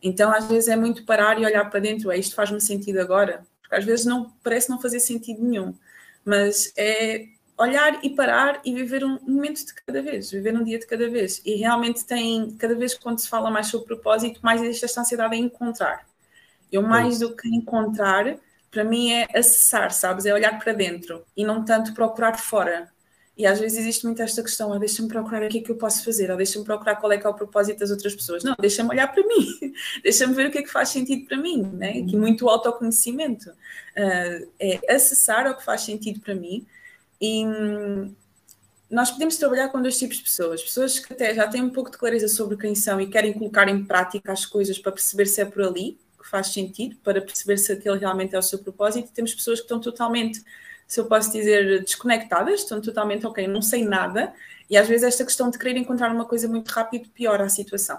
Então, 0.00 0.32
às 0.32 0.46
vezes 0.46 0.68
é 0.68 0.76
muito 0.76 1.04
parar 1.04 1.40
e 1.40 1.44
olhar 1.44 1.68
para 1.68 1.80
dentro, 1.80 2.12
é 2.12 2.16
isto 2.16 2.36
faz-me 2.36 2.60
sentido 2.60 3.00
agora, 3.00 3.44
porque 3.60 3.74
às 3.74 3.84
vezes 3.84 4.06
não 4.06 4.30
parece 4.44 4.70
não 4.70 4.80
fazer 4.80 5.00
sentido 5.00 5.42
nenhum, 5.42 5.74
mas 6.24 6.72
é 6.76 7.26
olhar 7.58 7.98
e 8.04 8.10
parar 8.10 8.60
e 8.64 8.72
viver 8.74 9.04
um 9.04 9.18
momento 9.26 9.66
de 9.66 9.74
cada 9.74 10.00
vez, 10.02 10.30
viver 10.30 10.54
um 10.54 10.62
dia 10.62 10.78
de 10.78 10.86
cada 10.86 11.08
vez. 11.10 11.42
E 11.44 11.56
realmente 11.56 12.04
tem, 12.04 12.52
cada 12.56 12.76
vez 12.76 12.94
quando 12.94 13.18
se 13.18 13.28
fala 13.28 13.50
mais 13.50 13.66
sobre 13.68 13.88
propósito, 13.88 14.40
mais 14.42 14.62
existe 14.62 14.84
esta 14.84 15.00
ansiedade 15.00 15.34
em 15.34 15.44
encontrar. 15.44 16.06
Eu, 16.70 16.82
mais 16.82 17.18
do 17.20 17.34
que 17.34 17.48
encontrar, 17.48 18.36
para 18.70 18.84
mim 18.84 19.12
é 19.12 19.26
acessar, 19.36 19.92
sabes? 19.92 20.26
É 20.26 20.34
olhar 20.34 20.58
para 20.58 20.72
dentro 20.72 21.24
e 21.36 21.44
não 21.44 21.64
tanto 21.64 21.94
procurar 21.94 22.38
fora. 22.38 22.92
E 23.36 23.46
às 23.46 23.60
vezes 23.60 23.78
existe 23.78 24.06
muito 24.06 24.22
esta 24.22 24.42
questão, 24.42 24.72
ah, 24.72 24.78
deixa-me 24.78 25.08
procurar 25.08 25.42
o 25.42 25.48
que 25.48 25.58
é 25.58 25.60
que 25.60 25.70
eu 25.70 25.76
posso 25.76 26.02
fazer, 26.02 26.30
ou 26.30 26.36
deixa-me 26.36 26.64
procurar 26.64 26.96
qual 26.96 27.12
é 27.12 27.18
que 27.18 27.26
é 27.26 27.28
o 27.28 27.34
propósito 27.34 27.80
das 27.80 27.90
outras 27.90 28.14
pessoas. 28.14 28.42
Não, 28.42 28.56
deixa-me 28.58 28.88
olhar 28.88 29.12
para 29.12 29.22
mim, 29.26 29.74
deixa-me 30.02 30.34
ver 30.34 30.48
o 30.48 30.50
que 30.50 30.58
é 30.58 30.62
que 30.62 30.70
faz 30.70 30.88
sentido 30.88 31.26
para 31.26 31.36
mim, 31.36 31.62
né? 31.62 31.90
Aqui 31.90 32.16
muito 32.16 32.48
autoconhecimento. 32.48 33.50
Uh, 33.50 34.48
é 34.58 34.94
acessar 34.94 35.46
o 35.50 35.54
que 35.54 35.64
faz 35.64 35.82
sentido 35.82 36.20
para 36.20 36.34
mim, 36.34 36.66
e 37.20 37.44
nós 38.90 39.10
podemos 39.10 39.36
trabalhar 39.36 39.68
com 39.68 39.82
dois 39.82 39.98
tipos 39.98 40.18
de 40.18 40.22
pessoas. 40.22 40.62
Pessoas 40.62 40.98
que 40.98 41.12
até 41.12 41.34
já 41.34 41.48
têm 41.48 41.62
um 41.62 41.70
pouco 41.70 41.90
de 41.90 41.98
clareza 41.98 42.28
sobre 42.28 42.56
quem 42.56 42.74
são 42.74 43.00
e 43.00 43.06
querem 43.08 43.32
colocar 43.32 43.68
em 43.68 43.84
prática 43.84 44.32
as 44.32 44.46
coisas 44.46 44.78
para 44.78 44.92
perceber 44.92 45.26
se 45.26 45.40
é 45.40 45.44
por 45.44 45.62
ali 45.62 45.98
que 46.18 46.28
faz 46.28 46.48
sentido, 46.48 46.96
para 47.02 47.20
perceber 47.20 47.56
se 47.56 47.72
aquele 47.72 47.98
realmente 47.98 48.34
é 48.34 48.38
o 48.38 48.42
seu 48.42 48.58
propósito. 48.58 49.08
E 49.08 49.12
temos 49.12 49.34
pessoas 49.34 49.58
que 49.60 49.64
estão 49.64 49.80
totalmente, 49.80 50.42
se 50.86 51.00
eu 51.00 51.06
posso 51.06 51.32
dizer, 51.32 51.80
desconectadas, 51.82 52.60
estão 52.60 52.80
totalmente, 52.80 53.26
ok, 53.26 53.46
não 53.48 53.60
sei 53.60 53.84
nada. 53.84 54.32
E 54.70 54.76
às 54.76 54.88
vezes 54.88 55.04
esta 55.04 55.24
questão 55.24 55.50
de 55.50 55.58
querer 55.58 55.76
encontrar 55.76 56.12
uma 56.12 56.24
coisa 56.24 56.48
muito 56.48 56.68
rápido 56.68 57.08
piora 57.10 57.44
a 57.44 57.48
situação. 57.48 57.98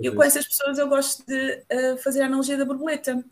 E 0.00 0.10
com 0.10 0.22
essas 0.22 0.46
pessoas 0.46 0.78
eu 0.78 0.88
gosto 0.88 1.24
de 1.24 1.62
uh, 1.72 1.96
fazer 1.98 2.22
a 2.22 2.26
analogia 2.26 2.56
da 2.56 2.64
borboleta. 2.64 3.24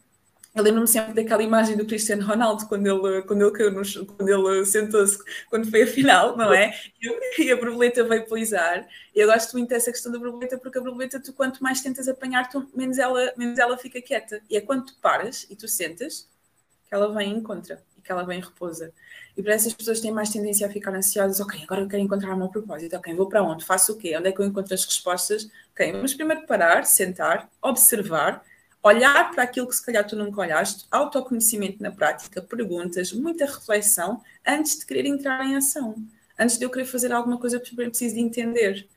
Eu 0.55 0.63
lembro-me 0.63 0.87
sempre 0.87 1.15
daquela 1.15 1.43
imagem 1.43 1.77
do 1.77 1.87
Cristiano 1.87 2.25
Ronaldo 2.25 2.67
quando 2.67 2.87
ele, 2.87 3.23
quando 3.23 3.41
ele 3.41 3.51
caiu 3.51 3.73
nos, 3.73 3.97
quando 3.97 4.29
ele 4.29 4.65
sentou-se, 4.67 5.19
quando 5.49 5.69
foi 5.71 5.83
a 5.83 5.87
final, 5.87 6.37
não 6.37 6.53
é? 6.53 6.75
E, 7.39 7.51
a 7.51 7.57
borboleta 7.57 8.05
veio 8.05 8.27
poisar. 8.27 8.87
Eu 9.15 9.29
gosto 9.29 9.53
muito 9.55 9.71
dessa 9.71 9.91
questão 9.91 10.13
da 10.13 10.19
borboleta 10.19 10.59
porque 10.59 10.79
a 10.79 10.81
borboleta, 10.83 11.19
tu 11.19 11.33
quanto 11.33 11.63
mais 11.63 11.81
tentas 11.81 12.07
apanhar, 12.07 12.49
tu, 12.51 12.69
menos, 12.75 12.99
ela, 12.99 13.33
menos 13.37 13.59
ela 13.59 13.79
fica 13.79 14.01
quieta. 14.01 14.43
E 14.49 14.57
é 14.57 14.61
quando 14.61 14.87
tu 14.87 14.97
paras 15.01 15.47
e 15.49 15.57
tu 15.57 15.67
sentas 15.67 16.29
que 16.87 16.95
ela 16.95 17.13
vem 17.15 17.33
e 17.33 17.39
encontra 17.39 17.83
que 18.03 18.13
ela 18.13 18.25
vem 18.25 18.41
repousa. 18.41 18.93
E 19.37 19.43
para 19.43 19.55
essas 19.55 19.73
pessoas 19.73 20.01
têm 20.01 20.13
mais 20.13 20.31
tendência 20.31 20.67
a 20.67 20.71
ficar 20.71 20.95
ansiosas, 20.95 21.41
ok, 21.41 21.63
agora 21.63 21.83
eu 21.83 21.89
quero 21.89 22.03
encontrar 22.03 22.35
o 22.35 22.37
meu 22.37 22.49
propósito, 22.49 22.97
ok, 22.97 23.15
vou 23.15 23.29
para 23.29 23.43
onde? 23.43 23.65
Faço 23.65 23.93
o 23.93 23.97
quê? 23.97 24.17
Onde 24.17 24.29
é 24.29 24.33
que 24.33 24.41
eu 24.41 24.47
encontro 24.47 24.75
as 24.75 24.85
respostas? 24.85 25.49
Ok, 25.73 25.93
vamos 25.93 26.15
primeiro 26.15 26.47
parar, 26.47 26.85
sentar, 26.85 27.49
observar 27.63 28.43
olhar 28.83 29.31
para 29.31 29.45
aquilo 29.45 29.69
que 29.69 29.77
se 29.77 29.85
calhar 29.85 30.05
tu 30.07 30.17
nunca 30.17 30.41
olhaste, 30.41 30.87
autoconhecimento 30.91 31.83
na 31.83 31.91
prática, 31.91 32.43
perguntas, 32.43 33.13
muita 33.13 33.47
reflexão 33.47 34.21
antes 34.47 34.81
de 34.81 34.87
querer 34.87 35.07
entrar 35.07 35.45
em 35.47 35.55
ação, 35.55 35.95
antes 36.39 36.59
de 36.59 36.65
eu 36.65 36.71
querer 36.71 36.85
fazer 36.85 37.13
alguma 37.13 37.39
coisa 37.39 37.57
eu 37.57 37.61
preciso 37.61 38.17
de 38.17 38.21
entender. 38.21 38.89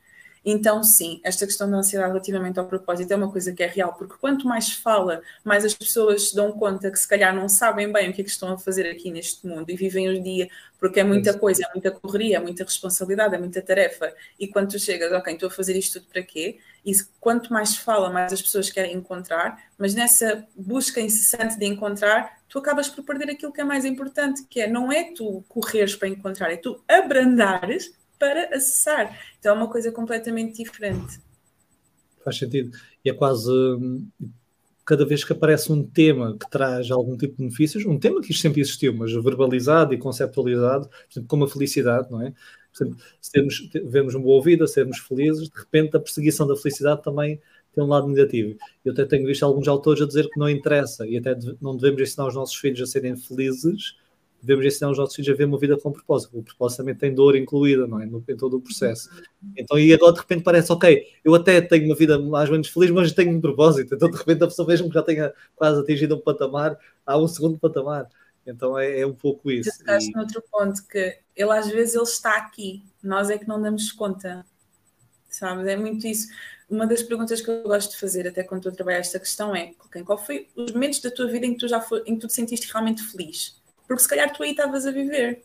Então, 0.48 0.80
sim, 0.84 1.20
esta 1.24 1.44
questão 1.44 1.68
da 1.68 1.78
ansiedade 1.78 2.12
relativamente 2.12 2.56
ao 2.56 2.68
propósito 2.68 3.10
é 3.10 3.16
uma 3.16 3.32
coisa 3.32 3.52
que 3.52 3.64
é 3.64 3.66
real, 3.66 3.92
porque 3.94 4.14
quanto 4.20 4.46
mais 4.46 4.70
fala, 4.70 5.20
mais 5.44 5.64
as 5.64 5.74
pessoas 5.74 6.28
se 6.28 6.36
dão 6.36 6.52
conta 6.52 6.88
que 6.88 6.96
se 6.96 7.08
calhar 7.08 7.34
não 7.34 7.48
sabem 7.48 7.92
bem 7.92 8.10
o 8.10 8.12
que 8.12 8.20
é 8.20 8.24
que 8.24 8.30
estão 8.30 8.52
a 8.52 8.56
fazer 8.58 8.88
aqui 8.88 9.10
neste 9.10 9.44
mundo 9.44 9.68
e 9.68 9.74
vivem 9.74 10.08
o 10.08 10.22
dia, 10.22 10.48
porque 10.78 11.00
é 11.00 11.04
muita 11.04 11.36
coisa, 11.36 11.64
é 11.64 11.72
muita 11.74 11.90
correria, 11.90 12.36
é 12.36 12.38
muita 12.38 12.62
responsabilidade, 12.62 13.34
é 13.34 13.38
muita 13.38 13.60
tarefa. 13.60 14.14
E 14.38 14.46
quando 14.46 14.70
tu 14.70 14.78
chegas, 14.78 15.10
ok, 15.10 15.34
estou 15.34 15.48
a 15.48 15.50
fazer 15.50 15.76
isto 15.76 15.98
tudo 15.98 16.12
para 16.12 16.22
quê? 16.22 16.60
E 16.84 16.92
quanto 17.18 17.52
mais 17.52 17.76
fala, 17.76 18.08
mais 18.08 18.32
as 18.32 18.40
pessoas 18.40 18.70
querem 18.70 18.94
encontrar, 18.94 19.60
mas 19.76 19.96
nessa 19.96 20.46
busca 20.54 21.00
incessante 21.00 21.58
de 21.58 21.66
encontrar, 21.66 22.38
tu 22.48 22.60
acabas 22.60 22.88
por 22.88 23.02
perder 23.02 23.30
aquilo 23.32 23.52
que 23.52 23.60
é 23.60 23.64
mais 23.64 23.84
importante, 23.84 24.44
que 24.48 24.60
é 24.60 24.68
não 24.68 24.92
é 24.92 25.12
tu 25.12 25.44
correres 25.48 25.96
para 25.96 26.06
encontrar, 26.06 26.52
é 26.52 26.56
tu 26.56 26.80
abrandares 26.86 27.92
para 28.18 28.54
acessar. 28.54 29.18
Então 29.38 29.54
é 29.54 29.58
uma 29.58 29.70
coisa 29.70 29.92
completamente 29.92 30.62
diferente. 30.62 31.20
Faz 32.24 32.38
sentido. 32.38 32.76
E 33.04 33.10
é 33.10 33.14
quase 33.14 33.50
cada 34.84 35.04
vez 35.04 35.24
que 35.24 35.32
aparece 35.32 35.70
um 35.72 35.82
tema 35.82 36.36
que 36.38 36.48
traz 36.48 36.90
algum 36.92 37.16
tipo 37.16 37.36
de 37.36 37.42
benefícios, 37.42 37.84
um 37.84 37.98
tema 37.98 38.20
que 38.20 38.32
sempre 38.32 38.60
existiu, 38.60 38.94
mas 38.94 39.12
verbalizado 39.12 39.92
e 39.92 39.98
conceptualizado, 39.98 40.88
por 40.88 40.96
exemplo, 41.10 41.28
como 41.28 41.44
a 41.44 41.48
felicidade, 41.48 42.08
não 42.10 42.22
é? 42.22 42.32
Se 42.72 43.32
temos, 43.32 43.68
vemos 43.84 44.14
uma 44.14 44.22
boa 44.22 44.42
vida, 44.42 44.66
sermos 44.66 44.98
felizes, 44.98 45.48
de 45.48 45.58
repente 45.58 45.96
a 45.96 46.00
perseguição 46.00 46.46
da 46.46 46.54
felicidade 46.54 47.02
também 47.02 47.40
tem 47.74 47.82
um 47.82 47.88
lado 47.88 48.06
negativo. 48.06 48.56
Eu 48.84 48.92
até 48.92 49.04
tenho 49.04 49.26
visto 49.26 49.42
alguns 49.44 49.66
autores 49.66 50.00
a 50.02 50.06
dizer 50.06 50.28
que 50.28 50.38
não 50.38 50.48
interessa 50.48 51.06
e 51.06 51.16
até 51.16 51.36
não 51.60 51.76
devemos 51.76 52.02
ensinar 52.02 52.28
os 52.28 52.34
nossos 52.34 52.54
filhos 52.54 52.80
a 52.80 52.86
serem 52.86 53.16
felizes, 53.16 53.96
devemos 54.46 54.64
ensinar 54.64 54.90
os 54.90 54.98
nossos 54.98 55.14
filhos 55.14 55.34
a 55.34 55.36
ver 55.36 55.44
uma 55.44 55.58
vida 55.58 55.76
com 55.76 55.90
propósito. 55.90 56.38
O 56.38 56.42
propósito 56.42 56.78
também 56.78 56.94
tem 56.94 57.14
dor 57.14 57.36
incluída, 57.36 57.86
não 57.86 58.00
é? 58.00 58.06
No, 58.06 58.22
em 58.26 58.36
todo 58.36 58.56
o 58.56 58.60
processo. 58.60 59.10
Então, 59.56 59.78
e 59.78 59.92
agora 59.92 60.12
de 60.12 60.20
repente 60.20 60.42
parece, 60.42 60.72
ok, 60.72 61.04
eu 61.24 61.34
até 61.34 61.60
tenho 61.60 61.86
uma 61.86 61.94
vida 61.94 62.18
mais 62.18 62.48
ou 62.48 62.52
menos 62.52 62.68
feliz, 62.68 62.90
mas 62.90 63.12
tenho 63.12 63.32
um 63.32 63.40
propósito. 63.40 63.94
Então, 63.94 64.10
de 64.10 64.16
repente, 64.16 64.44
a 64.44 64.46
pessoa 64.46 64.68
mesmo 64.68 64.88
que 64.88 64.94
já 64.94 65.02
tenha 65.02 65.32
quase 65.54 65.80
atingido 65.80 66.14
um 66.14 66.20
patamar, 66.20 66.78
há 67.04 67.18
um 67.18 67.26
segundo 67.26 67.58
patamar. 67.58 68.08
Então 68.46 68.78
é, 68.78 69.00
é 69.00 69.06
um 69.06 69.14
pouco 69.14 69.50
isso. 69.50 69.70
Tu 69.70 69.80
estás 69.80 70.04
e... 70.04 70.12
noutro 70.12 70.42
ponto 70.50 70.86
que 70.86 71.18
ele 71.34 71.50
às 71.50 71.68
vezes 71.68 71.94
ele 71.94 72.04
está 72.04 72.36
aqui, 72.36 72.84
nós 73.02 73.28
é 73.28 73.36
que 73.36 73.48
não 73.48 73.60
damos 73.60 73.90
conta, 73.90 74.46
sabes? 75.28 75.66
É 75.66 75.76
muito 75.76 76.06
isso. 76.06 76.28
Uma 76.70 76.86
das 76.86 77.02
perguntas 77.02 77.40
que 77.40 77.50
eu 77.50 77.62
gosto 77.64 77.92
de 77.92 77.98
fazer, 77.98 78.26
até 78.26 78.42
quando 78.42 78.60
estou 78.60 78.72
a 78.72 78.74
trabalhar 78.74 78.98
esta 78.98 79.18
questão, 79.18 79.54
é 79.54 79.72
qual 80.04 80.18
foi 80.18 80.48
os 80.54 80.72
momentos 80.72 81.00
da 81.00 81.10
tua 81.10 81.26
vida 81.26 81.46
em 81.46 81.54
que 81.54 81.60
tu 81.60 81.68
já 81.68 81.80
foi, 81.80 82.00
em 82.06 82.14
que 82.14 82.20
tu 82.20 82.26
te 82.28 82.32
sentiste 82.32 82.70
realmente 82.72 83.02
feliz? 83.02 83.60
Porque 83.86 84.02
se 84.02 84.08
calhar 84.08 84.32
tu 84.32 84.42
aí 84.42 84.50
estavas 84.50 84.86
a 84.86 84.90
viver, 84.90 85.42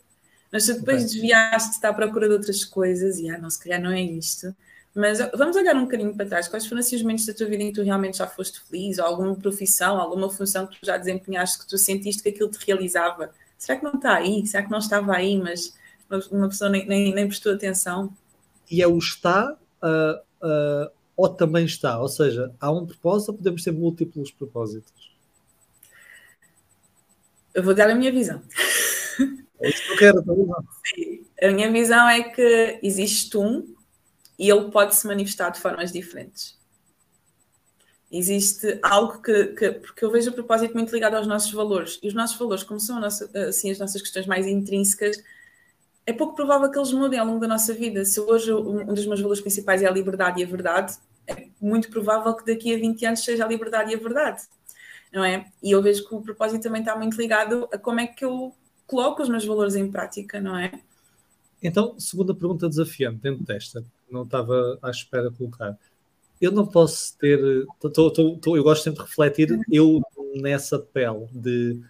mas 0.50 0.66
tu 0.66 0.74
depois 0.74 1.04
desviaste, 1.04 1.70
está 1.70 1.90
à 1.90 1.94
procura 1.94 2.28
de 2.28 2.34
outras 2.34 2.64
coisas 2.64 3.18
e 3.18 3.30
ah, 3.30 3.38
não, 3.38 3.48
se 3.48 3.62
calhar 3.62 3.80
não 3.80 3.90
é 3.90 4.00
isto. 4.00 4.54
Mas 4.94 5.18
vamos 5.34 5.56
olhar 5.56 5.74
um 5.74 5.84
bocadinho 5.84 6.14
para 6.14 6.26
trás. 6.26 6.48
Quais 6.48 6.66
foram 6.66 6.80
assim, 6.80 6.96
os 6.96 7.02
momentos 7.02 7.24
da 7.24 7.32
tua 7.32 7.46
vida 7.46 7.62
em 7.62 7.68
que 7.68 7.80
tu 7.80 7.82
realmente 7.82 8.18
já 8.18 8.26
foste 8.26 8.60
feliz? 8.60 8.98
Ou 8.98 9.06
alguma 9.06 9.34
profissão, 9.34 9.98
alguma 9.98 10.28
função 10.28 10.66
que 10.66 10.78
tu 10.78 10.84
já 10.86 10.98
desempenhaste 10.98 11.60
que 11.60 11.66
tu 11.66 11.78
sentiste 11.78 12.22
que 12.22 12.28
aquilo 12.28 12.50
te 12.50 12.58
realizava? 12.66 13.30
Será 13.56 13.78
que 13.78 13.84
não 13.84 13.94
está 13.94 14.16
aí? 14.16 14.46
Será 14.46 14.62
que 14.64 14.70
não 14.70 14.78
estava 14.78 15.14
aí, 15.14 15.38
mas 15.38 15.72
uma 16.30 16.48
pessoa 16.48 16.68
nem, 16.68 16.86
nem, 16.86 17.14
nem 17.14 17.26
prestou 17.26 17.54
atenção? 17.54 18.12
E 18.70 18.82
é 18.82 18.86
o 18.86 18.98
está 18.98 19.56
uh, 19.82 20.46
uh, 20.46 20.90
ou 21.16 21.28
também 21.28 21.64
está? 21.64 21.98
Ou 21.98 22.08
seja, 22.08 22.54
há 22.60 22.70
um 22.70 22.84
propósito 22.84 23.30
ou 23.30 23.38
podemos 23.38 23.64
ter 23.64 23.72
múltiplos 23.72 24.30
propósitos? 24.30 25.11
Eu 27.54 27.62
vou 27.62 27.74
dar 27.74 27.90
a 27.90 27.94
minha 27.94 28.12
visão. 28.12 28.42
É 29.60 29.68
isso 29.68 29.82
que 29.84 29.92
eu 29.92 29.96
quero, 29.96 30.22
tá 30.24 30.32
Sim. 30.94 31.24
A 31.40 31.50
minha 31.50 31.70
visão 31.70 32.08
é 32.08 32.22
que 32.22 32.80
existe 32.82 33.36
um 33.36 33.74
e 34.38 34.50
ele 34.50 34.70
pode 34.70 34.94
se 34.94 35.06
manifestar 35.06 35.50
de 35.50 35.60
formas 35.60 35.92
diferentes. 35.92 36.58
Existe 38.10 38.78
algo 38.82 39.22
que, 39.22 39.46
que, 39.46 39.70
porque 39.72 40.04
eu 40.04 40.10
vejo 40.10 40.30
o 40.30 40.34
propósito 40.34 40.74
muito 40.74 40.92
ligado 40.92 41.14
aos 41.14 41.26
nossos 41.26 41.52
valores, 41.52 41.98
e 42.02 42.08
os 42.08 42.14
nossos 42.14 42.36
valores, 42.36 42.62
como 42.62 42.78
são 42.78 43.00
nossa, 43.00 43.30
assim, 43.48 43.70
as 43.70 43.78
nossas 43.78 44.02
questões 44.02 44.26
mais 44.26 44.46
intrínsecas, 44.46 45.22
é 46.04 46.12
pouco 46.12 46.34
provável 46.34 46.70
que 46.70 46.78
eles 46.78 46.92
mudem 46.92 47.18
ao 47.18 47.26
longo 47.26 47.40
da 47.40 47.48
nossa 47.48 47.72
vida. 47.72 48.04
Se 48.04 48.20
hoje 48.20 48.52
um 48.52 48.92
dos 48.92 49.06
meus 49.06 49.20
valores 49.20 49.40
principais 49.40 49.82
é 49.82 49.86
a 49.86 49.90
liberdade 49.90 50.40
e 50.40 50.44
a 50.44 50.46
verdade, 50.46 50.94
é 51.26 51.46
muito 51.60 51.88
provável 51.88 52.34
que 52.34 52.44
daqui 52.44 52.74
a 52.74 52.78
20 52.78 53.06
anos 53.06 53.24
seja 53.24 53.44
a 53.44 53.48
liberdade 53.48 53.92
e 53.92 53.94
a 53.94 53.98
verdade, 53.98 54.42
não 55.12 55.24
é? 55.24 55.46
E 55.62 55.70
eu 55.70 55.82
vejo 55.82 56.08
que 56.08 56.14
o 56.14 56.22
propósito 56.22 56.62
também 56.62 56.80
está 56.80 56.96
muito 56.96 57.16
ligado 57.16 57.68
a 57.72 57.78
como 57.78 58.00
é 58.00 58.06
que 58.06 58.24
eu 58.24 58.54
coloco 58.86 59.22
os 59.22 59.28
meus 59.28 59.44
valores 59.44 59.74
em 59.74 59.90
prática, 59.90 60.40
não 60.40 60.56
é? 60.56 60.72
Então, 61.62 61.94
segunda 61.98 62.34
pergunta 62.34 62.68
desafiante 62.68 63.20
dentro 63.20 63.44
desta, 63.44 63.84
não 64.10 64.22
estava 64.22 64.78
à 64.82 64.90
espera 64.90 65.30
de 65.30 65.36
colocar. 65.36 65.78
Eu 66.40 66.50
não 66.50 66.66
posso 66.66 67.16
ter. 67.18 67.38
Tô, 67.78 67.88
tô, 67.88 68.36
tô, 68.36 68.56
eu 68.56 68.64
gosto 68.64 68.82
sempre 68.82 69.02
de 69.02 69.08
refletir 69.08 69.60
eu 69.70 70.02
nessa 70.34 70.78
pele 70.78 71.26
de, 71.32 71.80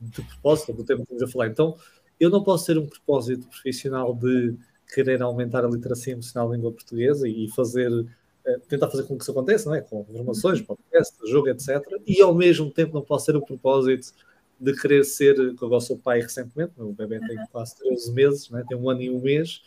de 0.00 0.22
propósito, 0.22 0.72
do 0.72 0.84
tema 0.84 1.04
que 1.06 1.22
a 1.22 1.28
falar. 1.28 1.46
Então, 1.46 1.76
eu 2.18 2.28
não 2.28 2.42
posso 2.42 2.66
ter 2.66 2.76
um 2.76 2.86
propósito 2.86 3.46
profissional 3.46 4.14
de 4.14 4.56
querer 4.92 5.22
aumentar 5.22 5.64
a 5.64 5.68
literacia 5.68 6.12
emocional 6.12 6.48
da 6.48 6.56
língua 6.56 6.72
portuguesa 6.72 7.28
e 7.28 7.48
fazer 7.50 8.06
tentar 8.68 8.88
fazer 8.90 9.04
com 9.04 9.16
que 9.16 9.22
isso 9.22 9.30
aconteça, 9.30 9.68
não 9.68 9.76
é? 9.76 9.80
com 9.80 10.06
informações, 10.10 10.60
podcast, 10.60 11.14
jogo, 11.28 11.48
etc. 11.48 11.82
E 12.06 12.20
ao 12.20 12.34
mesmo 12.34 12.70
tempo 12.70 12.94
não 12.94 13.02
posso 13.02 13.26
ter 13.26 13.36
o 13.36 13.42
propósito 13.44 14.12
de 14.58 14.74
querer 14.74 15.04
ser, 15.04 15.54
como 15.56 15.74
eu 15.74 15.80
sou 15.80 15.96
pai 15.96 16.20
recentemente, 16.20 16.72
o 16.76 16.92
bebê 16.92 17.18
tem 17.20 17.38
quase 17.50 17.76
13 17.78 18.12
meses, 18.12 18.52
é? 18.52 18.62
tem 18.68 18.76
um 18.76 18.90
ano 18.90 19.00
e 19.00 19.10
um 19.10 19.20
mês, 19.20 19.62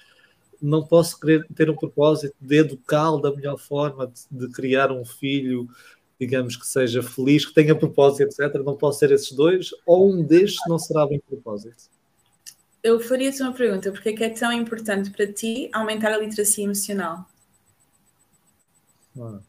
não 0.61 0.85
posso 0.85 1.19
querer 1.19 1.45
ter 1.55 1.69
um 1.69 1.75
propósito 1.75 2.35
de 2.39 2.57
educá-lo 2.57 3.19
da 3.19 3.31
melhor 3.31 3.57
forma, 3.57 4.07
de, 4.07 4.47
de, 4.47 4.53
criar 4.53 4.91
um 4.91 5.03
filho, 5.03 5.67
digamos, 6.19 6.55
que 6.55 6.65
seja 6.65 7.01
feliz, 7.01 7.45
que 7.45 7.53
tenha 7.53 7.75
propósito, 7.75 8.21
etc. 8.21 8.61
Não 8.63 8.77
posso 8.77 8.99
ser 8.99 9.11
esses 9.11 9.31
dois, 9.31 9.71
ou 9.85 10.11
um 10.13 10.23
destes 10.23 10.61
não 10.67 10.77
será 10.77 11.07
bem 11.07 11.19
propósito? 11.19 11.91
Eu 12.83 12.99
faria-te 12.99 13.41
uma 13.41 13.53
pergunta, 13.53 13.91
porque 13.91 14.09
é 14.09 14.13
que 14.13 14.23
é 14.23 14.29
tão 14.29 14.51
importante 14.51 15.09
para 15.09 15.25
ti 15.25 15.69
aumentar 15.73 16.13
a 16.13 16.17
literacia 16.17 16.63
emocional? 16.63 17.25
Ah, 19.19 19.39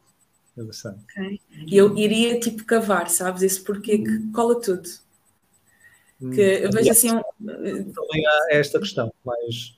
interessante. 0.57 1.03
Okay. 1.03 1.39
E 1.67 1.77
eu 1.77 1.97
iria 1.97 2.39
tipo 2.39 2.63
cavar, 2.65 3.09
sabes? 3.09 3.41
Esse 3.41 3.61
porquê 3.61 3.97
que 3.97 4.31
cola 4.31 4.59
tudo. 4.59 4.87
Que 6.19 6.25
hum, 6.25 6.33
eu 6.33 6.71
vejo 6.71 6.91
assim. 6.91 7.09
Também 7.09 8.25
há 8.25 8.47
esta 8.51 8.79
questão, 8.79 9.13
mais, 9.23 9.77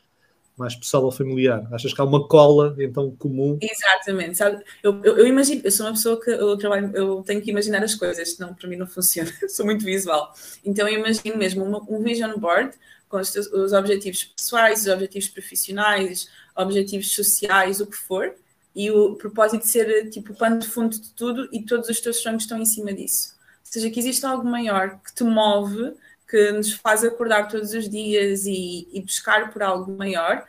mais 0.55 0.75
pessoal 0.75 1.03
ou 1.03 1.11
familiar. 1.11 1.67
Achas 1.71 1.93
que 1.93 1.99
há 1.99 2.03
uma 2.03 2.27
cola 2.27 2.75
então 2.79 3.15
comum? 3.15 3.57
Exatamente, 3.59 4.37
sabe? 4.37 4.63
Eu, 4.83 5.01
eu, 5.03 5.17
eu, 5.17 5.27
imagino, 5.27 5.61
eu 5.63 5.71
sou 5.71 5.85
uma 5.87 5.93
pessoa 5.93 6.21
que 6.21 6.29
eu 6.29 6.55
trabalho, 6.57 6.95
eu 6.95 7.23
tenho 7.23 7.41
que 7.41 7.49
imaginar 7.49 7.83
as 7.83 7.95
coisas, 7.95 8.35
senão 8.35 8.53
para 8.53 8.69
mim 8.69 8.75
não 8.75 8.87
funciona. 8.87 9.31
Sou 9.49 9.65
muito 9.65 9.83
visual. 9.83 10.31
Então 10.63 10.87
eu 10.87 10.99
imagino 10.99 11.37
mesmo 11.37 11.65
um 11.89 12.03
vision 12.03 12.37
board 12.37 12.77
com 13.09 13.17
os, 13.17 13.35
os 13.35 13.73
objetivos 13.73 14.25
pessoais, 14.25 14.81
os 14.81 14.87
objetivos 14.87 15.29
profissionais, 15.29 16.29
objetivos 16.55 17.11
sociais, 17.11 17.81
o 17.81 17.87
que 17.87 17.95
for 17.95 18.35
e 18.77 18.91
o 18.91 19.15
propósito 19.15 19.63
de 19.63 19.69
ser 19.69 20.07
tipo 20.11 20.33
o 20.33 20.35
pano 20.35 20.59
de 20.59 20.67
fundo 20.67 20.99
de 20.99 21.09
tudo 21.13 21.49
e 21.51 21.63
todos 21.63 21.89
os 21.89 21.99
teus 21.99 22.17
sonhos 22.17 22.43
estão 22.43 22.59
em 22.59 22.65
cima 22.65 22.93
disso. 22.93 23.35
Ou 23.65 23.71
seja, 23.73 23.89
que 23.89 23.99
existe 23.99 24.23
algo 24.23 24.47
maior 24.47 24.99
que 25.03 25.15
te 25.15 25.23
move, 25.23 25.95
que 26.29 26.51
nos 26.51 26.73
faz 26.73 27.03
acordar 27.03 27.47
todos 27.47 27.73
os 27.73 27.89
dias 27.89 28.45
e, 28.45 28.87
e 28.93 29.01
buscar 29.01 29.51
por 29.51 29.63
algo 29.63 29.91
maior, 29.97 30.45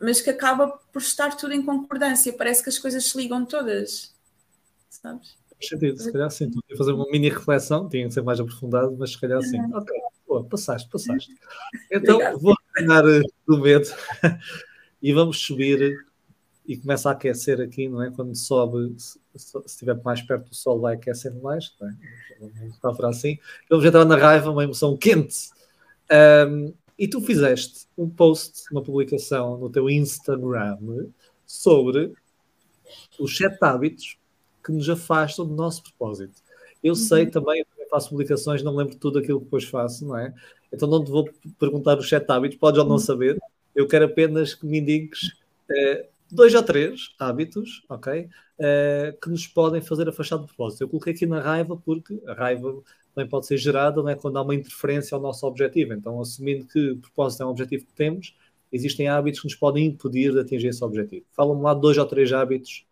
mas 0.00 0.22
que 0.22 0.30
acaba 0.30 0.68
por 0.90 1.02
estar 1.02 1.36
tudo 1.36 1.52
em 1.52 1.62
concordância. 1.62 2.32
Parece 2.32 2.62
que 2.62 2.70
as 2.70 2.78
coisas 2.78 3.04
se 3.04 3.18
ligam 3.18 3.44
todas. 3.44 4.14
Sabes? 4.88 5.36
Sentido, 5.60 5.98
se 5.98 6.10
calhar 6.10 6.30
sim. 6.30 6.50
Tu 6.50 6.58
ia 6.70 6.78
fazer 6.78 6.92
uma 6.92 7.10
mini 7.10 7.28
reflexão, 7.28 7.90
tinha 7.90 8.08
que 8.08 8.14
ser 8.14 8.22
mais 8.22 8.40
aprofundado, 8.40 8.96
mas 8.98 9.10
se 9.10 9.20
calhar 9.20 9.42
sim. 9.42 9.60
Uhum. 9.60 9.76
Ok, 9.76 9.94
boa, 10.26 10.44
passaste, 10.44 10.88
passaste. 10.88 11.30
Então 11.92 12.14
Obrigada. 12.14 12.38
vou 12.38 12.56
terminar 12.74 13.04
do 13.46 13.58
medo 13.58 13.86
e 15.02 15.12
vamos 15.12 15.38
subir 15.38 16.09
e 16.70 16.76
começa 16.76 17.08
a 17.08 17.12
aquecer 17.14 17.60
aqui, 17.60 17.88
não 17.88 18.00
é? 18.00 18.12
Quando 18.12 18.32
sobe, 18.36 18.94
se, 18.96 19.18
se 19.34 19.58
estiver 19.66 20.00
mais 20.04 20.22
perto 20.22 20.50
do 20.50 20.54
sol, 20.54 20.78
vai 20.78 20.94
aquecendo 20.94 21.42
mais, 21.42 21.74
não 21.80 21.88
é? 21.88 23.08
Assim. 23.08 23.36
Vamos 23.68 23.84
entrar 23.84 24.04
na 24.04 24.14
raiva, 24.14 24.52
uma 24.52 24.62
emoção 24.62 24.96
quente. 24.96 25.50
Um, 26.48 26.72
e 26.96 27.08
tu 27.08 27.20
fizeste 27.22 27.88
um 27.98 28.08
post, 28.08 28.62
uma 28.70 28.84
publicação 28.84 29.58
no 29.58 29.68
teu 29.68 29.90
Instagram 29.90 30.78
sobre 31.44 32.12
os 33.18 33.36
sete 33.36 33.58
hábitos 33.62 34.16
que 34.64 34.70
nos 34.70 34.88
afastam 34.88 35.44
do 35.44 35.54
nosso 35.56 35.82
propósito. 35.82 36.40
Eu 36.84 36.90
uhum. 36.90 36.94
sei 36.94 37.26
também, 37.26 37.58
eu 37.58 37.66
também 37.66 37.88
faço 37.88 38.10
publicações, 38.10 38.62
não 38.62 38.76
lembro 38.76 38.94
tudo 38.94 39.18
aquilo 39.18 39.40
que 39.40 39.46
depois 39.46 39.64
faço, 39.64 40.06
não 40.06 40.16
é? 40.16 40.32
Então 40.72 40.88
não 40.88 41.04
te 41.04 41.10
vou 41.10 41.28
perguntar 41.58 41.98
os 41.98 42.08
sete 42.08 42.30
hábitos, 42.30 42.58
podes 42.58 42.78
ou 42.78 42.84
não 42.84 42.92
uhum. 42.92 42.98
saber. 42.98 43.42
Eu 43.74 43.88
quero 43.88 44.04
apenas 44.04 44.54
que 44.54 44.64
me 44.64 44.78
indiques 44.78 45.32
eh, 45.68 46.06
dois 46.34 46.54
ou 46.54 46.62
três 46.62 47.14
hábitos, 47.18 47.84
ok? 47.88 48.28
Uh, 48.58 49.18
que 49.20 49.30
nos 49.30 49.46
podem 49.46 49.80
fazer 49.80 50.08
afastar 50.08 50.36
do 50.36 50.46
propósito. 50.46 50.82
Eu 50.82 50.88
coloquei 50.88 51.12
aqui 51.12 51.26
na 51.26 51.40
raiva 51.40 51.76
porque 51.76 52.20
a 52.26 52.34
raiva 52.34 52.82
também 53.14 53.28
pode 53.28 53.46
ser 53.46 53.56
gerada 53.56 54.02
né, 54.02 54.14
quando 54.14 54.38
há 54.38 54.42
uma 54.42 54.54
interferência 54.54 55.14
ao 55.14 55.20
nosso 55.20 55.46
objetivo. 55.46 55.92
Então, 55.92 56.20
assumindo 56.20 56.66
que 56.66 56.90
o 56.90 56.96
propósito 56.98 57.42
é 57.42 57.46
um 57.46 57.50
objetivo 57.50 57.86
que 57.86 57.92
temos, 57.92 58.36
existem 58.72 59.08
hábitos 59.08 59.40
que 59.40 59.46
nos 59.46 59.54
podem 59.54 59.86
impedir 59.86 60.32
de 60.32 60.40
atingir 60.40 60.68
esse 60.68 60.84
objetivo. 60.84 61.24
Fala-me 61.32 61.62
lá 61.62 61.74
de 61.74 61.80
dois 61.80 61.98
ou 61.98 62.06
três 62.06 62.32
hábitos 62.32 62.86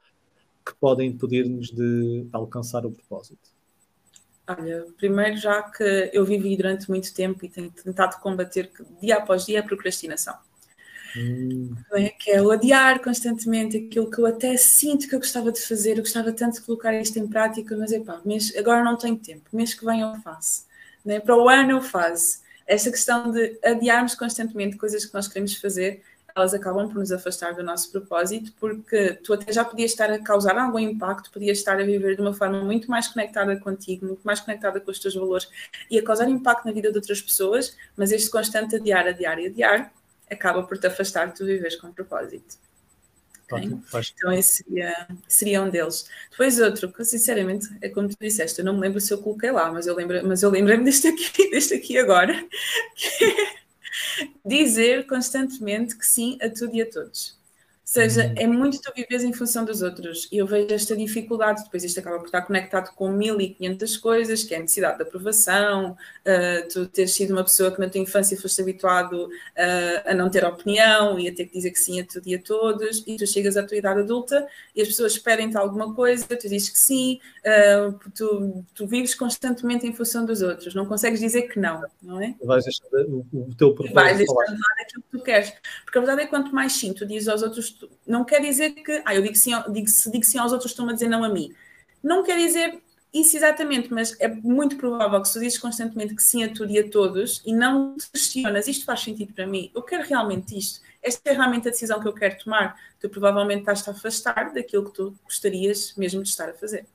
que 0.64 0.74
podem 0.74 1.11
impedir-nos 1.11 1.70
de 1.70 2.27
alcançar 2.33 2.85
o 2.85 2.90
propósito. 2.90 3.57
Olha, 4.46 4.87
primeiro 4.96 5.37
já 5.37 5.62
que 5.62 6.11
eu 6.12 6.24
vivi 6.24 6.57
durante 6.57 6.88
muito 6.88 7.12
tempo 7.14 7.44
e 7.44 7.48
tenho 7.48 7.70
tentado 7.70 8.18
combater 8.20 8.70
dia 9.01 9.18
após 9.18 9.44
dia 9.44 9.61
a 9.61 9.62
procrastinação. 9.62 10.35
Hum. 11.16 11.75
É? 11.92 12.11
Que 12.11 12.33
é 12.33 12.42
o 12.42 12.51
adiar 12.51 13.01
constantemente 13.01 13.77
aquilo 13.77 14.11
que 14.11 14.18
eu 14.18 14.27
até 14.27 14.57
sinto 14.57 15.09
que 15.09 15.14
eu 15.14 15.18
gostava 15.18 15.51
de 15.51 15.61
fazer, 15.61 15.92
eu 15.92 16.03
gostava 16.03 16.33
tanto 16.33 16.55
de 16.55 16.62
colocar 16.62 16.94
isto 16.94 17.18
em 17.18 17.27
prática, 17.27 17.77
mas 17.77 17.92
é 17.92 18.01
pá, 18.01 18.21
mês, 18.25 18.55
agora 18.57 18.85
não 18.85 18.97
tenho 18.97 19.16
tempo, 19.16 19.44
mês 19.53 19.75
que 19.75 19.85
vem 19.85 20.01
eu 20.01 20.14
faço, 20.23 20.66
né? 21.05 21.21
para 21.21 21.37
o 21.37 21.49
ano 21.49 21.73
eu 21.73 21.81
faço. 21.81 22.40
Esta 22.66 22.90
questão 22.90 23.31
de 23.31 23.59
adiarmos 23.64 24.14
constantemente 24.14 24.77
coisas 24.77 25.05
que 25.07 25.14
nós 25.14 25.27
queremos 25.27 25.55
fazer, 25.55 26.03
elas 26.37 26.55
acabam 26.55 26.88
por 26.88 26.99
nos 26.99 27.11
afastar 27.11 27.55
do 27.55 27.62
nosso 27.62 27.90
propósito, 27.90 28.53
porque 28.61 29.14
tu 29.14 29.33
até 29.33 29.53
já 29.53 29.64
podias 29.64 29.90
estar 29.90 30.11
a 30.11 30.18
causar 30.18 30.57
algum 30.57 30.79
impacto, 30.79 31.33
podias 31.33 31.59
estar 31.59 31.81
a 31.81 31.83
viver 31.83 32.14
de 32.14 32.21
uma 32.21 32.33
forma 32.35 32.62
muito 32.62 32.90
mais 32.90 33.09
conectada 33.09 33.59
contigo, 33.59 34.07
muito 34.07 34.23
mais 34.23 34.38
conectada 34.38 34.79
com 34.79 34.90
os 34.90 34.99
teus 34.99 35.14
valores 35.14 35.49
e 35.90 35.99
a 35.99 36.03
causar 36.05 36.29
impacto 36.29 36.66
na 36.66 36.73
vida 36.73 36.90
de 36.90 36.99
outras 36.99 37.21
pessoas, 37.21 37.77
mas 37.97 38.12
este 38.12 38.31
constante 38.31 38.77
adiar, 38.77 39.07
adiar 39.07 39.38
e 39.40 39.47
adiar 39.47 39.92
acaba 40.31 40.62
por 40.62 40.79
te 40.79 40.87
afastar 40.87 41.27
de 41.29 41.37
tu 41.37 41.47
viveres 41.47 41.77
com 41.77 41.93
propósito. 41.93 42.57
Okay? 43.51 43.71
Então 44.14 44.33
esse 44.33 44.62
seria, 44.62 45.09
seria 45.27 45.62
um 45.62 45.71
deles. 45.71 46.09
Depois 46.31 46.61
outro, 46.61 46.93
que 46.93 47.05
sinceramente, 47.05 47.67
é 47.81 47.88
como 47.88 48.09
tu 48.09 48.17
disseste, 48.21 48.59
eu 48.59 48.64
não 48.64 48.75
me 48.75 48.81
lembro 48.81 49.01
se 49.01 49.12
eu 49.12 49.23
coloquei 49.23 49.51
lá, 49.51 49.73
mas 49.73 49.87
eu 49.87 49.95
lembro, 49.95 50.27
mas 50.27 50.43
eu 50.43 50.51
lembrei-me 50.51 50.85
deste 50.85 51.09
aqui, 51.09 51.49
deste 51.51 51.75
aqui 51.75 51.97
agora, 51.97 52.35
que 52.95 53.25
é 53.25 53.59
dizer 54.45 55.07
constantemente 55.07 55.97
que 55.97 56.07
sim 56.07 56.38
a 56.43 56.51
tudo 56.51 56.75
e 56.75 56.83
a 56.83 56.91
todos 56.91 57.38
seja, 57.88 58.27
uhum. 58.27 58.35
é 58.37 58.46
muito 58.46 58.83
tu 58.83 58.92
vives 58.94 59.24
em 59.24 59.33
função 59.33 59.64
dos 59.64 59.81
outros. 59.81 60.29
E 60.31 60.37
eu 60.37 60.46
vejo 60.46 60.74
esta 60.74 60.94
dificuldade, 60.94 61.64
depois 61.64 61.83
isto 61.83 61.98
acaba 61.98 62.18
por 62.18 62.27
estar 62.27 62.42
conectado 62.42 62.94
com 62.94 63.11
1500 63.11 63.96
coisas, 63.96 64.44
que 64.44 64.55
é 64.55 64.59
a 64.59 64.61
necessidade 64.61 64.98
de 64.98 65.05
aprovação, 65.05 65.92
uh, 65.92 66.68
tu 66.70 66.87
teres 66.87 67.14
sido 67.14 67.33
uma 67.33 67.42
pessoa 67.42 67.70
que 67.72 67.81
na 67.81 67.88
tua 67.88 68.03
infância 68.03 68.38
foste 68.38 68.61
habituado 68.61 69.14
uh, 69.24 69.31
a 70.05 70.12
não 70.12 70.29
ter 70.29 70.44
opinião 70.44 71.18
e 71.18 71.29
a 71.29 71.35
ter 71.35 71.46
que 71.46 71.55
dizer 71.55 71.70
que 71.70 71.81
sim 71.81 71.98
a 71.98 72.05
tudo 72.05 72.29
e 72.29 72.35
a 72.35 72.42
todos, 72.42 73.03
e 73.07 73.16
tu 73.16 73.27
chegas 73.27 73.57
à 73.57 73.62
tua 73.62 73.79
idade 73.79 74.01
adulta 74.01 74.46
e 74.77 74.83
as 74.83 74.88
pessoas 74.88 75.12
esperem-te 75.12 75.57
alguma 75.57 75.94
coisa, 75.94 76.27
tu 76.27 76.46
dizes 76.46 76.68
que 76.68 76.79
sim, 76.79 77.18
uh, 77.46 77.98
tu, 78.14 78.66
tu 78.74 78.87
vives 78.87 79.14
constantemente 79.14 79.87
em 79.87 79.94
função 79.94 80.27
dos 80.27 80.42
outros, 80.42 80.74
não 80.74 80.85
consegues 80.85 81.20
dizer 81.20 81.48
que 81.48 81.59
não, 81.59 81.83
não 82.03 82.20
é? 82.20 82.35
Vais 82.44 82.64
deixar 82.64 82.85
o, 83.09 83.24
o 83.33 83.55
teu 83.57 83.72
propósito. 83.72 83.94
Vais 83.94 84.18
deixar 84.18 84.55
de 84.55 84.83
aquilo 84.83 85.03
que 85.11 85.18
tu 85.18 85.24
queres, 85.24 85.55
porque 85.87 85.96
a 85.96 86.01
verdade 86.03 86.20
é 86.20 86.24
que 86.27 86.31
quanto 86.31 86.55
mais 86.55 86.74
sim 86.74 86.92
tu 86.92 87.07
dizes 87.07 87.29
aos 87.29 87.42
outros 87.42 87.78
não 88.07 88.25
quer 88.25 88.41
dizer 88.41 88.71
que, 88.71 89.03
ah, 89.05 89.14
eu 89.14 89.23
digo 89.23 89.37
sim, 89.37 89.53
digo, 89.71 89.88
se 89.88 90.11
digo 90.11 90.25
sim 90.25 90.38
aos 90.38 90.53
outros, 90.53 90.71
estou-me 90.71 90.93
a 90.93 90.95
dizer 90.95 91.09
não 91.09 91.25
a 91.25 91.29
mim. 91.29 91.53
Não 92.03 92.23
quer 92.23 92.38
dizer 92.38 92.81
isso 93.12 93.37
exatamente, 93.37 93.93
mas 93.93 94.19
é 94.21 94.29
muito 94.29 94.77
provável 94.77 95.21
que 95.23 95.29
se 95.29 95.41
dizes 95.41 95.59
constantemente 95.59 96.14
que 96.14 96.23
sim 96.23 96.45
a 96.45 96.53
tudo 96.53 96.71
e 96.71 96.79
a 96.79 96.88
todos 96.88 97.43
e 97.45 97.53
não 97.53 97.97
te 97.97 98.11
questionas, 98.11 98.69
isto 98.69 98.85
faz 98.85 99.01
sentido 99.01 99.33
para 99.33 99.47
mim, 99.47 99.71
eu 99.75 99.83
quero 99.83 100.07
realmente 100.07 100.57
isto, 100.57 100.81
esta 101.03 101.31
é 101.31 101.33
realmente 101.33 101.69
a 101.69 101.71
decisão 101.71 102.01
que 102.01 102.09
eu 102.09 102.12
quero 102.12 102.37
tomar, 102.38 102.77
tu 103.01 103.09
provavelmente 103.09 103.61
estás-te 103.61 103.88
a 103.88 103.93
afastar 103.93 104.53
daquilo 104.53 104.85
que 104.87 104.93
tu 104.93 105.14
gostarias 105.25 105.95
mesmo 105.97 106.23
de 106.23 106.29
estar 106.29 106.51
a 106.51 106.55
fazer. 106.55 106.87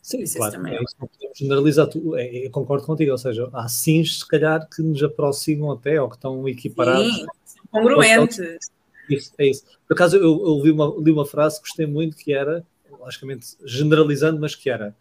Sim, 0.00 0.22
isso 0.22 0.36
claro, 0.36 0.52
também 0.52 0.76
é 0.76 0.82
isso, 0.82 0.96
não 1.00 1.08
podemos 1.08 1.38
generalizar 1.38 1.86
tudo, 1.88 2.16
é, 2.16 2.46
eu 2.46 2.50
concordo 2.50 2.86
contigo, 2.86 3.10
ou 3.12 3.18
seja, 3.18 3.50
há 3.52 3.68
sims 3.68 4.20
se 4.20 4.28
calhar 4.28 4.66
que 4.68 4.82
nos 4.82 5.02
aproximam 5.02 5.72
até 5.72 6.00
ou 6.00 6.08
que 6.08 6.16
estão 6.16 6.48
equiparados. 6.48 7.12
Sim, 7.12 7.26
congruentes. 7.70 8.70
Isso, 9.10 9.32
é 9.38 9.46
isso. 9.48 9.64
Por 9.86 9.94
acaso 9.94 10.16
eu, 10.16 10.22
eu 10.22 10.60
li, 10.62 10.70
uma, 10.70 10.94
li 10.98 11.10
uma 11.10 11.26
frase 11.26 11.56
que 11.56 11.68
gostei 11.68 11.86
muito 11.86 12.16
que 12.16 12.32
era, 12.32 12.64
logicamente 12.98 13.56
generalizando, 13.64 14.40
mas 14.40 14.54
que 14.54 14.70
era 14.70 14.94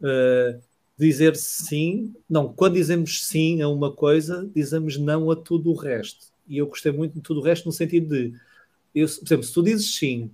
uh, 0.00 0.60
dizer 0.96 1.36
sim, 1.36 2.14
não, 2.28 2.52
quando 2.52 2.74
dizemos 2.74 3.26
sim 3.26 3.60
a 3.62 3.68
uma 3.68 3.92
coisa, 3.92 4.48
dizemos 4.54 4.96
não 4.96 5.30
a 5.30 5.36
tudo 5.36 5.70
o 5.70 5.74
resto. 5.74 6.26
E 6.46 6.58
eu 6.58 6.66
gostei 6.66 6.92
muito 6.92 7.14
de 7.14 7.20
tudo 7.20 7.40
o 7.40 7.42
resto 7.42 7.66
no 7.66 7.72
sentido 7.72 8.08
de, 8.08 8.34
eu, 8.94 9.06
por 9.06 9.26
exemplo, 9.26 9.44
se 9.44 9.52
tu 9.52 9.62
dizes 9.62 9.94
sim 9.94 10.30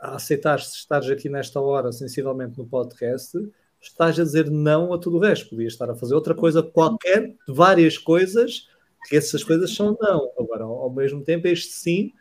a 0.00 0.16
aceitar 0.16 0.60
se 0.60 0.76
estares 0.76 1.08
aqui 1.08 1.28
nesta 1.28 1.60
hora, 1.60 1.92
sensivelmente 1.92 2.58
no 2.58 2.66
podcast, 2.66 3.38
estás 3.80 4.18
a 4.18 4.24
dizer 4.24 4.50
não 4.50 4.92
a 4.92 4.98
tudo 4.98 5.16
o 5.16 5.20
resto. 5.20 5.50
Podias 5.50 5.72
estar 5.72 5.88
a 5.88 5.94
fazer 5.94 6.14
outra 6.14 6.34
coisa 6.34 6.62
qualquer, 6.62 7.34
várias 7.46 7.96
coisas, 7.96 8.68
que 9.08 9.16
essas 9.16 9.44
coisas 9.44 9.72
são 9.74 9.96
não. 10.00 10.32
Agora, 10.38 10.64
ao 10.64 10.90
mesmo 10.90 11.22
tempo, 11.22 11.46
este 11.46 11.72
sim 11.72 12.12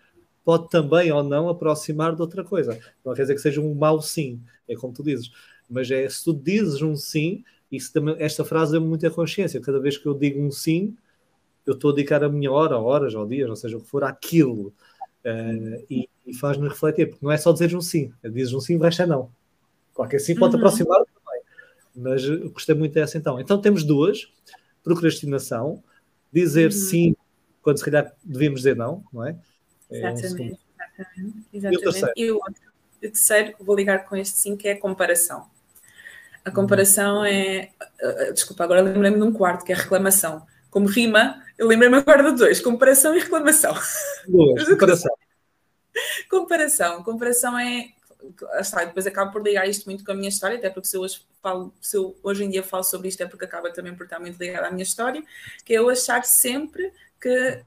pode 0.45 0.69
também 0.69 1.11
ou 1.11 1.23
não 1.23 1.49
aproximar 1.49 2.15
de 2.15 2.21
outra 2.21 2.43
coisa. 2.43 2.79
Não 3.03 3.15
quer 3.15 3.23
dizer 3.23 3.35
que 3.35 3.41
seja 3.41 3.59
um 3.59 3.73
mau 3.73 3.99
sim, 4.01 4.39
é 4.69 4.75
como 4.75 4.93
tu 4.93 5.03
dizes. 5.03 5.31
Mas 5.67 5.89
é 5.89 6.07
se 6.07 6.23
tu 6.23 6.33
dizes 6.33 6.83
um 6.83 6.95
sim, 6.95 7.43
isso 7.71 7.91
também, 7.91 8.15
esta 8.19 8.45
frase 8.45 8.77
é 8.77 8.79
muita 8.79 9.09
consciência. 9.09 9.59
Cada 9.59 9.79
vez 9.79 9.97
que 9.97 10.05
eu 10.05 10.13
digo 10.13 10.39
um 10.39 10.51
sim, 10.51 10.95
eu 11.65 11.73
estou 11.73 11.91
a 11.91 11.95
dedicar 11.95 12.23
a 12.23 12.29
minha 12.29 12.51
hora, 12.51 12.77
horas 12.77 13.15
ou 13.15 13.27
dias, 13.27 13.49
ou 13.49 13.55
seja, 13.55 13.75
o 13.75 13.81
que 13.81 13.89
for 13.89 14.03
aquilo. 14.03 14.71
Uh, 15.25 15.83
e, 15.89 16.07
e 16.23 16.35
faz-me 16.35 16.69
refletir, 16.69 17.09
porque 17.09 17.25
não 17.25 17.31
é 17.31 17.37
só 17.37 17.51
dizer 17.51 17.75
um 17.75 17.81
sim, 17.81 18.13
é 18.21 18.29
dizes 18.29 18.53
um 18.53 18.59
sim, 18.59 18.75
o 18.75 18.79
resto 18.79 19.01
é 19.01 19.07
não. 19.07 19.31
Qualquer 19.91 20.19
sim 20.19 20.35
pode 20.35 20.53
uhum. 20.53 20.59
aproximar 20.59 20.99
também, 20.99 21.41
mas 21.95 22.27
gostei 22.51 22.75
muito 22.75 22.93
dessa 22.93 23.17
então. 23.17 23.39
Então 23.39 23.59
temos 23.59 23.83
duas: 23.83 24.31
procrastinação, 24.83 25.83
dizer 26.31 26.65
uhum. 26.65 26.71
sim 26.71 27.15
quando 27.63 27.79
se 27.79 27.85
calhar 27.85 28.13
devíamos 28.23 28.59
dizer 28.59 28.75
não, 28.75 29.03
não 29.11 29.25
é? 29.25 29.35
Exatamente, 29.89 30.59
exatamente. 30.87 31.45
exatamente. 31.53 31.75
E 31.75 31.77
o 31.77 31.79
terceiro? 31.79 32.13
E 32.15 32.31
o, 32.31 32.37
o 32.37 33.01
terceiro, 33.01 33.55
vou 33.59 33.75
ligar 33.75 34.05
com 34.05 34.15
este 34.15 34.37
sim, 34.37 34.55
que 34.55 34.67
é 34.67 34.73
a 34.73 34.79
comparação. 34.79 35.47
A 36.45 36.51
comparação 36.51 37.17
uhum. 37.17 37.25
é. 37.25 37.71
Uh, 38.01 38.33
desculpa, 38.33 38.63
agora 38.63 38.81
lembrei-me 38.81 39.17
de 39.17 39.23
um 39.23 39.33
quarto, 39.33 39.65
que 39.65 39.71
é 39.71 39.75
a 39.75 39.79
reclamação. 39.79 40.45
Como 40.69 40.87
rima, 40.87 41.43
eu 41.57 41.67
lembrei-me 41.67 41.97
agora 41.97 42.31
de 42.31 42.37
dois: 42.37 42.61
comparação 42.61 43.15
e 43.15 43.19
reclamação. 43.19 43.73
Duas, 44.27 44.63
comparação. 44.69 45.15
comparação. 46.29 47.03
Comparação 47.03 47.59
é. 47.59 47.89
Está, 48.59 48.83
depois 48.85 49.05
acabo 49.05 49.31
por 49.31 49.43
ligar 49.43 49.67
isto 49.67 49.85
muito 49.85 50.03
com 50.03 50.11
a 50.11 50.15
minha 50.15 50.29
história, 50.29 50.57
até 50.57 50.69
porque 50.69 50.87
se 50.87 50.97
eu, 50.97 51.01
hoje 51.01 51.21
falo, 51.43 51.71
se 51.79 51.95
eu 51.95 52.17
hoje 52.23 52.43
em 52.43 52.49
dia 52.49 52.63
falo 52.63 52.83
sobre 52.83 53.07
isto 53.07 53.21
é 53.21 53.27
porque 53.27 53.45
acaba 53.45 53.71
também 53.71 53.93
por 53.93 54.05
estar 54.05 54.19
muito 54.19 54.39
ligado 54.39 54.65
à 54.65 54.71
minha 54.71 54.81
história, 54.81 55.23
que 55.63 55.75
é 55.75 55.77
eu 55.77 55.87
achar 55.89 56.25
sempre 56.25 56.91
que 57.21 57.63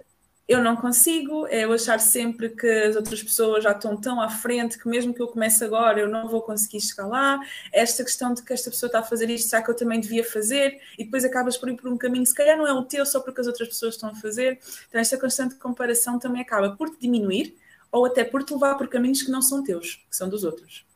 eu 0.48 0.62
não 0.62 0.74
consigo, 0.74 1.46
é 1.48 1.64
eu 1.64 1.72
achar 1.74 2.00
sempre 2.00 2.48
que 2.48 2.66
as 2.66 2.96
outras 2.96 3.22
pessoas 3.22 3.62
já 3.62 3.72
estão 3.72 3.94
tão 3.94 4.18
à 4.18 4.30
frente 4.30 4.78
que 4.78 4.88
mesmo 4.88 5.12
que 5.12 5.20
eu 5.20 5.28
comece 5.28 5.62
agora 5.62 6.00
eu 6.00 6.08
não 6.08 6.26
vou 6.26 6.40
conseguir 6.40 6.80
chegar 6.80 7.06
lá. 7.06 7.38
Esta 7.70 8.02
questão 8.02 8.32
de 8.32 8.42
que 8.42 8.54
esta 8.54 8.70
pessoa 8.70 8.88
está 8.88 9.00
a 9.00 9.02
fazer 9.02 9.28
isto, 9.28 9.50
será 9.50 9.62
que 9.62 9.70
eu 9.70 9.76
também 9.76 10.00
devia 10.00 10.24
fazer? 10.24 10.80
E 10.98 11.04
depois 11.04 11.22
acabas 11.22 11.58
por 11.58 11.68
ir 11.68 11.76
por 11.76 11.92
um 11.92 11.98
caminho, 11.98 12.24
se 12.24 12.34
calhar 12.34 12.56
não 12.56 12.66
é 12.66 12.72
o 12.72 12.82
teu 12.82 13.04
só 13.04 13.20
porque 13.20 13.42
as 13.42 13.46
outras 13.46 13.68
pessoas 13.68 13.94
estão 13.94 14.08
a 14.08 14.14
fazer. 14.14 14.58
Então 14.88 14.98
esta 14.98 15.18
constante 15.18 15.54
comparação 15.56 16.18
também 16.18 16.40
acaba 16.40 16.74
por 16.74 16.88
te 16.88 17.02
diminuir 17.02 17.54
ou 17.92 18.06
até 18.06 18.24
por 18.24 18.42
te 18.42 18.54
levar 18.54 18.76
por 18.76 18.88
caminhos 18.88 19.20
que 19.20 19.30
não 19.30 19.42
são 19.42 19.62
teus, 19.62 20.06
que 20.08 20.16
são 20.16 20.30
dos 20.30 20.44
outros. 20.44 20.86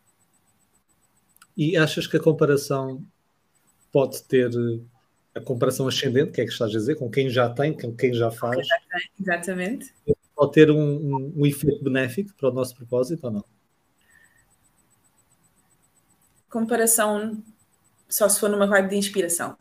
E 1.55 1.77
achas 1.77 2.07
que 2.07 2.17
a 2.17 2.21
comparação 2.21 3.05
pode 3.93 4.23
ter 4.23 4.51
a 5.35 5.41
comparação 5.41 5.89
ascendente, 5.89 6.33
que 6.33 6.41
é 6.41 6.45
que 6.45 6.53
estás 6.53 6.71
a 6.71 6.79
dizer, 6.79 6.97
com 6.97 7.11
quem 7.11 7.29
já 7.29 7.49
tem, 7.49 7.73
com 7.73 7.95
quem 7.95 8.13
já 8.13 8.31
faz. 8.31 8.67
Exatamente. 9.19 9.93
Pode 10.35 10.53
ter 10.53 10.71
um, 10.71 10.77
um, 10.77 11.33
um 11.37 11.47
efeito 11.47 11.83
benéfico 11.83 12.35
para 12.35 12.51
o 12.51 12.53
nosso 12.53 12.75
propósito 12.77 13.25
ou 13.25 13.31
não? 13.31 13.45
Comparação 16.51 17.43
só 18.09 18.29
se 18.29 18.39
for 18.39 18.51
numa 18.51 18.67
vibe 18.67 18.91
de 18.91 18.97
inspiração. 18.97 19.57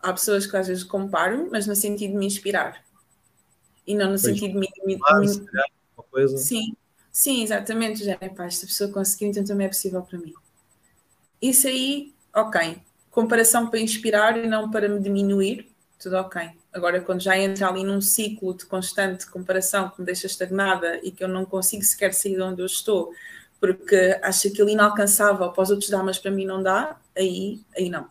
Há 0.00 0.12
pessoas 0.12 0.46
que 0.46 0.56
às 0.56 0.68
vezes 0.68 0.84
comparam, 0.84 1.48
mas 1.50 1.66
no 1.66 1.76
sentido 1.76 2.12
de 2.12 2.16
me 2.16 2.26
inspirar. 2.26 2.82
E 3.86 3.94
não 3.94 4.06
no 4.06 4.10
pois, 4.12 4.22
sentido 4.22 4.52
de 4.52 4.58
me. 4.58 4.68
me, 4.86 4.96
me... 4.96 6.38
Sim, 6.38 6.74
sim, 7.12 7.42
exatamente. 7.42 8.04
Já 8.04 8.16
é 8.20 8.28
pá, 8.28 8.46
esta 8.46 8.66
pessoa 8.66 8.90
conseguiu, 8.90 9.28
então 9.28 9.44
também 9.44 9.66
é 9.66 9.68
possível 9.68 10.02
para 10.02 10.18
mim. 10.18 10.32
Isso 11.42 11.66
aí, 11.66 12.14
ok 12.34 12.85
comparação 13.16 13.70
para 13.70 13.80
inspirar 13.80 14.36
e 14.36 14.46
não 14.46 14.70
para 14.70 14.90
me 14.90 15.00
diminuir, 15.00 15.66
tudo 15.98 16.16
ok. 16.16 16.50
Agora, 16.70 17.00
quando 17.00 17.22
já 17.22 17.38
entra 17.38 17.66
ali 17.66 17.82
num 17.82 18.02
ciclo 18.02 18.54
de 18.54 18.66
constante 18.66 19.26
comparação 19.26 19.88
que 19.88 20.00
me 20.00 20.04
deixa 20.04 20.26
estagnada 20.26 21.00
e 21.02 21.10
que 21.10 21.24
eu 21.24 21.28
não 21.28 21.46
consigo 21.46 21.82
sequer 21.82 22.12
sair 22.12 22.34
de 22.34 22.42
onde 22.42 22.60
eu 22.60 22.66
estou, 22.66 23.10
porque 23.58 24.20
acho 24.22 24.48
aquilo 24.48 24.68
inalcançável 24.68 25.50
para 25.50 25.62
os 25.62 25.70
outros 25.70 25.88
dá, 25.88 26.02
mas 26.02 26.18
para 26.18 26.30
mim 26.30 26.44
não 26.44 26.62
dá, 26.62 27.00
aí, 27.16 27.58
aí 27.74 27.88
não. 27.88 28.06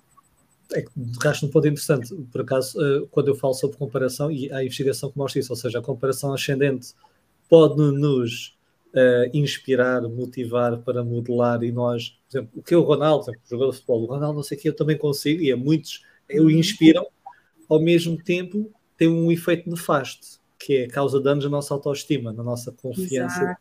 É 0.74 0.82
que 0.82 0.90
tocaste 1.14 1.46
um 1.46 1.52
ponto 1.52 1.68
interessante, 1.68 2.12
por 2.32 2.42
acaso, 2.42 2.76
eh, 2.84 3.06
quando 3.12 3.28
eu 3.28 3.36
falo 3.36 3.54
sobre 3.54 3.78
comparação, 3.78 4.32
e 4.32 4.52
a 4.52 4.64
investigação 4.64 5.12
que 5.12 5.18
mostra 5.20 5.40
isso, 5.40 5.54
ou 5.54 5.56
seja, 5.56 5.78
a 5.78 5.84
comparação 5.84 6.34
ascendente 6.34 6.96
pode 7.48 7.78
nos 7.78 8.58
uh, 8.96 9.30
inspirar, 9.34 10.02
motivar 10.04 10.78
para 10.80 11.04
modelar 11.04 11.62
e 11.64 11.72
nós, 11.72 12.18
por 12.30 12.38
exemplo, 12.38 12.60
o 12.60 12.64
que 12.64 12.74
é 12.74 12.78
o 12.78 12.82
Ronaldo, 12.82 13.26
exemplo, 13.26 13.42
jogador 13.50 13.72
de 13.72 13.78
futebol, 13.78 14.04
o 14.04 14.06
Ronaldo 14.06 14.36
não 14.36 14.44
sei 14.44 14.58
o 14.58 14.62
que 14.62 14.70
eu 14.70 14.76
também 14.76 14.98
consigo 14.98 15.42
e 15.42 15.52
a 15.52 15.58
muitos 15.58 16.04
eu 16.30 16.44
uhum. 16.44 16.50
inspiram, 16.50 17.06
ao 17.70 17.80
mesmo 17.80 18.18
tempo 18.18 18.72
tem 18.98 19.08
um 19.08 19.32
efeito 19.32 19.70
nefasto, 19.70 20.40
que 20.58 20.78
é 20.78 20.88
causa 20.88 21.20
danos 21.20 21.44
na 21.44 21.50
nossa 21.50 21.74
autoestima, 21.74 22.32
na 22.32 22.42
nossa 22.42 22.72
confiança. 22.72 23.58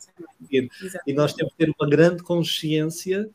E, 0.50 0.68
e 1.06 1.12
nós 1.12 1.34
temos 1.34 1.52
que 1.52 1.66
ter 1.66 1.74
uma 1.78 1.88
grande 1.88 2.22
consciência 2.22 3.28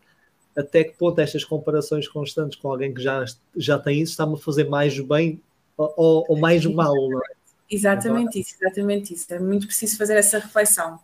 até 0.57 0.83
que 0.83 0.97
ponto 0.97 1.19
estas 1.19 1.43
comparações 1.43 2.07
constantes 2.07 2.57
com 2.57 2.71
alguém 2.71 2.93
que 2.93 3.01
já, 3.01 3.23
já 3.55 3.77
tem 3.77 4.01
isso 4.01 4.13
está-me 4.13 4.33
a 4.33 4.37
fazer 4.37 4.67
mais 4.67 4.97
bem 4.99 5.41
ou, 5.77 6.25
ou 6.27 6.37
mais 6.37 6.65
mal. 6.65 6.93
É? 6.95 7.35
Exatamente 7.69 8.39
então, 8.39 8.41
isso, 8.41 8.55
exatamente 8.59 9.13
isso. 9.13 9.33
É 9.33 9.39
muito 9.39 9.67
preciso 9.67 9.97
fazer 9.97 10.17
essa 10.17 10.39
reflexão. 10.39 10.99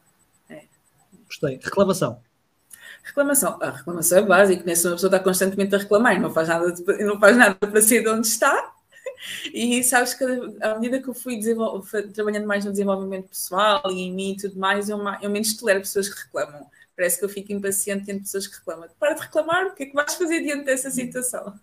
Gostei. 1.27 1.59
Reclamação. 1.61 2.21
Reclamação. 3.03 3.57
A 3.61 3.71
reclamação 3.71 4.17
é 4.17 4.21
básica, 4.23 4.63
né? 4.63 4.75
Se 4.75 4.87
uma 4.87 4.95
pessoa 4.95 5.09
está 5.09 5.19
constantemente 5.19 5.75
a 5.75 5.77
reclamar 5.77 6.15
e 6.15 6.19
não 6.19 6.33
faz 6.33 6.47
nada, 6.47 6.71
de, 6.71 7.03
não 7.03 7.19
faz 7.19 7.37
nada 7.37 7.55
para 7.55 7.81
sair 7.81 8.01
de 8.01 8.09
onde 8.09 8.27
está, 8.27 8.73
e 9.53 9.83
sabes 9.83 10.13
que 10.13 10.23
à 10.61 10.75
medida 10.75 11.01
que 11.01 11.07
eu 11.07 11.13
fui 11.13 11.39
trabalhando 12.13 12.45
mais 12.45 12.65
no 12.65 12.71
desenvolvimento 12.71 13.29
pessoal 13.29 13.81
e 13.91 14.01
em 14.01 14.13
mim 14.13 14.31
e 14.31 14.37
tudo 14.37 14.59
mais, 14.59 14.89
eu, 14.89 14.99
eu 15.21 15.29
menos 15.29 15.53
tolero 15.55 15.79
pessoas 15.79 16.09
que 16.09 16.21
reclamam. 16.21 16.65
Parece 16.95 17.19
que 17.19 17.25
eu 17.25 17.29
fico 17.29 17.51
impaciente 17.51 18.05
diante 18.05 18.19
de 18.19 18.25
pessoas 18.25 18.47
que 18.47 18.55
reclamam. 18.55 18.87
Para 18.99 19.13
de 19.13 19.21
reclamar, 19.21 19.67
o 19.67 19.75
que 19.75 19.83
é 19.83 19.85
que 19.87 19.93
vais 19.93 20.13
fazer 20.13 20.41
diante 20.41 20.65
dessa 20.65 20.89
situação? 20.89 21.53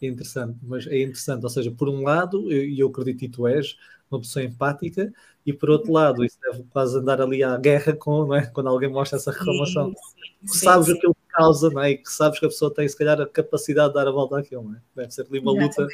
É 0.00 0.06
interessante, 0.06 0.58
mas 0.62 0.86
é 0.86 1.02
interessante. 1.02 1.42
Ou 1.42 1.50
seja, 1.50 1.70
por 1.70 1.88
um 1.88 2.02
lado, 2.02 2.50
e 2.50 2.78
eu, 2.78 2.86
eu 2.86 2.88
acredito 2.88 3.18
que 3.18 3.28
tu 3.28 3.46
és 3.46 3.76
uma 4.10 4.20
pessoa 4.20 4.44
empática, 4.44 5.12
e 5.44 5.52
por 5.52 5.70
outro 5.70 5.92
lado, 5.92 6.24
isso 6.24 6.38
deve 6.40 6.62
quase 6.64 6.98
andar 6.98 7.20
ali 7.20 7.42
à 7.42 7.56
guerra 7.56 7.94
com, 7.94 8.26
não 8.26 8.34
é? 8.34 8.46
Quando 8.46 8.68
alguém 8.68 8.90
mostra 8.90 9.18
essa 9.18 9.30
reclamação. 9.30 9.88
Sim, 9.88 10.46
sim, 10.46 10.58
sabes 10.58 10.86
sim. 10.86 10.92
aquilo 10.94 11.14
que 11.14 11.32
causa, 11.32 11.70
não 11.70 11.82
é? 11.82 11.90
E 11.90 11.98
que 11.98 12.10
sabes 12.10 12.38
que 12.38 12.46
a 12.46 12.48
pessoa 12.48 12.72
tem, 12.72 12.86
se 12.88 12.96
calhar, 12.96 13.20
a 13.20 13.26
capacidade 13.26 13.88
de 13.88 13.94
dar 13.94 14.08
a 14.08 14.12
volta 14.12 14.38
àquilo, 14.38 14.64
não 14.64 14.74
é? 14.74 14.80
Deve 14.94 15.10
ser 15.12 15.26
ali 15.28 15.38
uma 15.38 15.52
luta. 15.52 15.86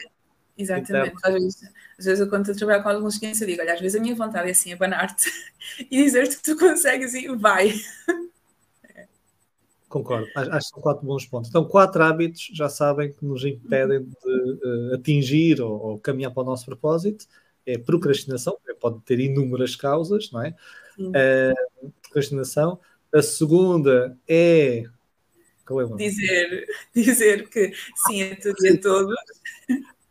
Exatamente. 0.58 1.14
Às 1.22 1.32
vezes, 1.34 1.62
às 1.98 2.04
vezes, 2.04 2.20
eu, 2.20 2.28
quando 2.28 2.42
estou 2.42 2.54
a 2.54 2.58
trabalhar 2.58 2.82
com 2.82 2.88
alguns 2.88 3.18
clientes, 3.18 3.40
eu 3.40 3.46
digo: 3.46 3.60
olha, 3.60 3.74
às 3.74 3.80
vezes 3.80 3.98
a 3.98 4.02
minha 4.02 4.14
vontade 4.14 4.48
é 4.48 4.52
assim, 4.52 4.72
abanar-te 4.72 5.30
e 5.90 6.02
dizer-te 6.02 6.36
que 6.36 6.42
tu 6.42 6.56
consegues 6.56 7.14
e 7.14 7.28
vai. 7.36 7.74
Concordo, 9.88 10.26
acho 10.34 10.50
que 10.50 10.74
são 10.74 10.82
quatro 10.82 11.06
bons 11.06 11.26
pontos. 11.26 11.48
Então, 11.48 11.64
quatro 11.64 12.02
hábitos 12.02 12.50
já 12.52 12.68
sabem 12.68 13.12
que 13.12 13.24
nos 13.24 13.44
impedem 13.44 14.02
de 14.02 14.88
uh, 14.90 14.94
atingir 14.94 15.60
ou, 15.60 15.80
ou, 15.80 15.98
caminhar 15.98 16.32
para 16.32 16.42
o 16.42 16.46
nosso 16.46 16.66
propósito. 16.66 17.26
É 17.66 17.76
procrastinação, 17.78 18.56
pode 18.80 19.00
ter 19.02 19.18
inúmeras 19.18 19.74
causas, 19.74 20.30
não 20.30 20.42
é? 20.44 20.54
Uh, 20.98 21.92
procrastinação. 22.02 22.80
A 23.12 23.22
segunda 23.22 24.16
é. 24.28 24.78
é 24.78 25.96
dizer, 25.96 26.66
dizer 26.94 27.48
que 27.48 27.72
sim 28.06 28.22
a 28.22 28.36
todos 28.36 28.64
e 28.64 28.68
a 28.68 28.80
todos. 28.80 29.16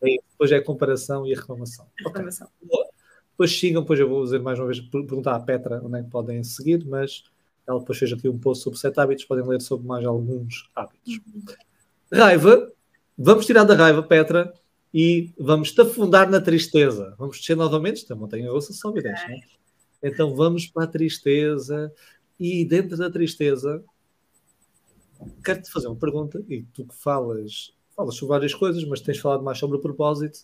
É, 0.02 0.16
depois 0.30 0.52
é 0.52 0.56
a 0.56 0.62
comparação 0.62 1.26
e 1.26 1.34
a 1.34 1.40
reclamação. 1.40 1.86
reclamação. 2.04 2.48
Okay. 2.62 2.96
Depois 3.30 3.58
sigam, 3.58 3.82
depois 3.82 4.00
eu 4.00 4.08
vou 4.08 4.24
dizer 4.24 4.40
mais 4.40 4.58
uma 4.58 4.66
vez, 4.66 4.80
perguntar 4.80 5.34
à 5.34 5.40
Petra 5.40 5.80
onde 5.84 5.98
é 5.98 6.02
que 6.02 6.10
podem 6.10 6.42
seguir, 6.42 6.84
mas 6.86 7.24
ela 7.66 7.80
depois 7.80 7.98
fez 7.98 8.12
aqui 8.12 8.28
um 8.28 8.38
post 8.38 8.62
sobre 8.64 8.78
sete 8.78 8.98
hábitos, 9.00 9.24
podem 9.24 9.46
ler 9.46 9.60
sobre 9.60 9.86
mais 9.86 10.04
alguns 10.06 10.70
hábitos. 10.74 11.20
Uhum. 11.34 11.44
Raiva, 12.12 12.72
vamos 13.16 13.44
tirar 13.44 13.64
da 13.64 13.74
raiva, 13.74 14.02
Petra, 14.02 14.54
e 14.92 15.32
vamos 15.38 15.72
te 15.72 15.80
afundar 15.80 16.30
na 16.30 16.40
tristeza. 16.40 17.14
Vamos 17.18 17.38
descer 17.38 17.56
novamente, 17.56 18.10
a 18.12 18.16
montanha 18.16 18.50
russa 18.50 18.72
sobe 18.72 19.00
e 19.00 19.02
desce, 19.02 19.26
né? 19.28 19.40
Então 20.02 20.34
vamos 20.34 20.66
para 20.66 20.84
a 20.84 20.88
tristeza 20.88 21.92
e 22.38 22.64
dentro 22.64 22.96
da 22.96 23.10
tristeza 23.10 23.82
quero-te 25.44 25.70
fazer 25.70 25.88
uma 25.88 25.96
pergunta 25.96 26.42
e 26.48 26.62
tu 26.62 26.86
que 26.86 26.94
falas, 26.94 27.74
falas 27.94 28.14
sobre 28.14 28.34
várias 28.34 28.54
coisas, 28.54 28.84
mas 28.84 29.00
tens 29.00 29.18
falado 29.18 29.42
mais 29.42 29.58
sobre 29.58 29.76
o 29.76 29.80
propósito. 29.80 30.40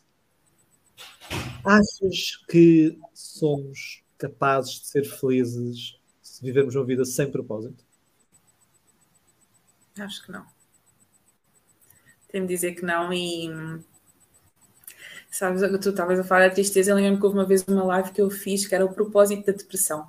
Achas 1.64 2.36
que 2.48 2.98
somos 3.14 4.02
capazes 4.18 4.80
de 4.80 4.86
ser 4.86 5.04
felizes 5.04 5.98
se 6.20 6.42
vivermos 6.44 6.74
uma 6.74 6.84
vida 6.84 7.04
sem 7.04 7.30
propósito? 7.30 7.84
Acho 9.98 10.24
que 10.24 10.32
não. 10.32 10.46
Tenho 12.28 12.46
de 12.46 12.54
dizer 12.54 12.74
que 12.74 12.82
não 12.82 13.12
e 13.12 13.48
Sabes, 15.32 15.62
tu 15.80 15.88
estavas 15.88 16.20
a 16.20 16.24
falar 16.24 16.48
da 16.48 16.54
tristeza, 16.54 16.90
eu 16.90 16.96
lembro 16.96 17.18
que 17.18 17.24
houve 17.24 17.38
uma 17.38 17.46
vez 17.46 17.64
uma 17.66 17.82
live 17.84 18.12
que 18.12 18.20
eu 18.20 18.28
fiz 18.28 18.66
que 18.66 18.74
era 18.74 18.84
o 18.84 18.92
propósito 18.92 19.46
da 19.46 19.52
depressão. 19.52 20.06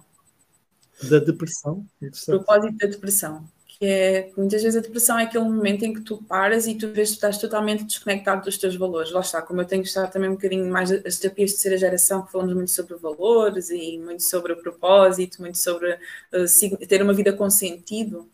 da 1.01 1.17
depressão. 1.19 1.85
Propósito 2.25 2.77
da 2.77 2.87
depressão. 2.87 3.47
Que 3.65 3.85
é 3.85 4.31
muitas 4.35 4.61
vezes 4.61 4.77
a 4.77 4.81
depressão 4.81 5.17
é 5.17 5.23
aquele 5.23 5.45
momento 5.45 5.83
em 5.85 5.93
que 5.93 6.01
tu 6.01 6.21
paras 6.23 6.67
e 6.67 6.75
tu 6.75 6.91
vês 6.91 7.11
que 7.11 7.15
estás 7.15 7.37
totalmente 7.37 7.85
desconectado 7.85 8.43
dos 8.43 8.57
teus 8.57 8.75
valores. 8.75 9.13
Lá 9.13 9.21
está, 9.21 9.41
como 9.41 9.61
eu 9.61 9.65
tenho 9.65 9.83
estado 9.83 10.11
também 10.11 10.29
um 10.29 10.33
bocadinho 10.33 10.69
mais 10.69 10.91
as 10.91 11.17
terapias 11.17 11.51
de 11.51 11.55
terceira 11.55 11.77
geração, 11.77 12.25
que 12.25 12.31
falamos 12.31 12.53
muito 12.53 12.71
sobre 12.71 12.95
valores 12.95 13.69
e 13.69 13.97
muito 13.99 14.23
sobre 14.23 14.51
o 14.51 14.61
propósito, 14.61 15.41
muito 15.41 15.57
sobre 15.57 15.93
uh, 15.93 16.85
ter 16.85 17.01
uma 17.01 17.13
vida 17.13 17.31
com 17.31 17.49
sentido. 17.49 18.29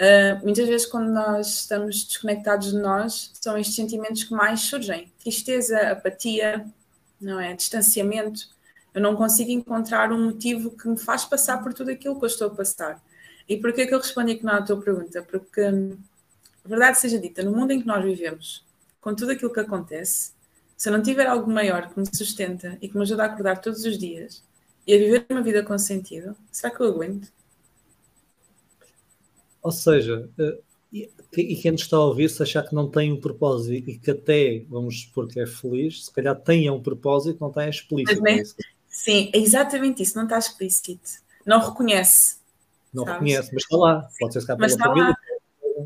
Uh, 0.00 0.42
muitas 0.42 0.66
vezes, 0.66 0.86
quando 0.86 1.10
nós 1.10 1.60
estamos 1.60 2.04
desconectados 2.04 2.70
de 2.70 2.78
nós, 2.78 3.30
são 3.34 3.58
estes 3.58 3.76
sentimentos 3.76 4.24
que 4.24 4.32
mais 4.32 4.60
surgem: 4.60 5.12
tristeza, 5.20 5.78
apatia, 5.90 6.66
não 7.20 7.38
é? 7.38 7.52
Distanciamento. 7.52 8.48
Eu 8.94 9.02
não 9.02 9.14
consigo 9.14 9.50
encontrar 9.50 10.10
um 10.10 10.24
motivo 10.24 10.70
que 10.70 10.88
me 10.88 10.98
faz 10.98 11.26
passar 11.26 11.62
por 11.62 11.74
tudo 11.74 11.90
aquilo 11.90 12.18
que 12.18 12.24
eu 12.24 12.28
estou 12.28 12.48
a 12.48 12.54
passar. 12.54 13.00
E 13.46 13.58
por 13.58 13.74
que 13.74 13.82
é 13.82 13.86
que 13.86 13.94
eu 13.94 13.98
respondi 13.98 14.36
que 14.36 14.44
não 14.44 14.54
à 14.54 14.62
tua 14.62 14.80
pergunta? 14.80 15.22
Porque, 15.22 15.60
a 15.60 16.68
verdade 16.68 16.98
seja 16.98 17.18
dita, 17.18 17.42
no 17.42 17.52
mundo 17.52 17.72
em 17.72 17.80
que 17.80 17.86
nós 17.86 18.02
vivemos, 18.02 18.64
com 19.02 19.14
tudo 19.14 19.32
aquilo 19.32 19.52
que 19.52 19.60
acontece, 19.60 20.32
se 20.76 20.88
eu 20.88 20.92
não 20.94 21.02
tiver 21.02 21.26
algo 21.26 21.50
maior 21.50 21.92
que 21.92 22.00
me 22.00 22.06
sustenta 22.06 22.78
e 22.80 22.88
que 22.88 22.96
me 22.96 23.02
ajuda 23.02 23.24
a 23.24 23.26
acordar 23.26 23.60
todos 23.60 23.84
os 23.84 23.98
dias 23.98 24.42
e 24.86 24.94
a 24.94 24.98
viver 24.98 25.26
uma 25.28 25.42
vida 25.42 25.62
com 25.62 25.76
sentido, 25.76 26.34
será 26.50 26.74
que 26.74 26.80
eu 26.80 26.86
aguento? 26.86 27.30
Ou 29.62 29.70
seja, 29.70 30.28
eh, 30.38 30.58
e 30.92 31.56
quem 31.56 31.72
nos 31.72 31.82
está 31.82 31.96
a 31.96 32.04
ouvir, 32.04 32.28
se 32.28 32.42
achar 32.42 32.66
que 32.66 32.74
não 32.74 32.90
tem 32.90 33.12
um 33.12 33.20
propósito 33.20 33.88
e 33.88 33.98
que 33.98 34.10
até, 34.10 34.64
vamos 34.68 35.02
supor 35.02 35.28
que 35.28 35.38
é 35.38 35.46
feliz, 35.46 36.06
se 36.06 36.12
calhar 36.12 36.34
tenha 36.34 36.72
um 36.72 36.82
propósito, 36.82 37.38
não 37.40 37.52
tem 37.52 37.68
explícito. 37.68 38.26
É 38.26 38.42
sim, 38.88 39.30
é 39.32 39.38
exatamente 39.38 40.02
isso, 40.02 40.16
não 40.16 40.24
está 40.24 40.38
explícito. 40.38 41.10
Não 41.46 41.60
reconhece. 41.60 42.38
Não 42.92 43.04
sabes? 43.04 43.20
reconhece, 43.20 43.50
mas 43.54 43.62
está 43.62 43.76
lá. 43.76 44.08
Pode 44.18 44.32
ser 44.32 44.40
se 44.40 44.56
mas 44.58 44.72
está 44.72 44.84
família. 44.84 45.10
Lá. 45.10 45.16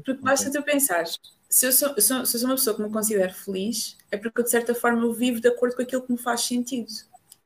Porque 0.05 0.23
basta 0.23 0.51
tu 0.51 0.63
pensar, 0.63 1.05
se 1.49 1.67
eu, 1.67 1.73
sou, 1.73 2.01
se 2.01 2.13
eu 2.13 2.27
sou 2.27 2.45
uma 2.45 2.55
pessoa 2.55 2.75
que 2.75 2.83
me 2.83 2.91
considero 2.91 3.35
feliz, 3.35 3.97
é 4.11 4.17
porque 4.17 4.41
eu, 4.41 4.45
de 4.45 4.51
certa 4.51 4.75
forma 4.75 5.03
eu 5.03 5.13
vivo 5.13 5.41
de 5.41 5.49
acordo 5.49 5.77
com 5.77 5.83
aquilo 5.83 6.03
que 6.03 6.13
me 6.13 6.19
faz 6.19 6.41
sentido. 6.41 6.91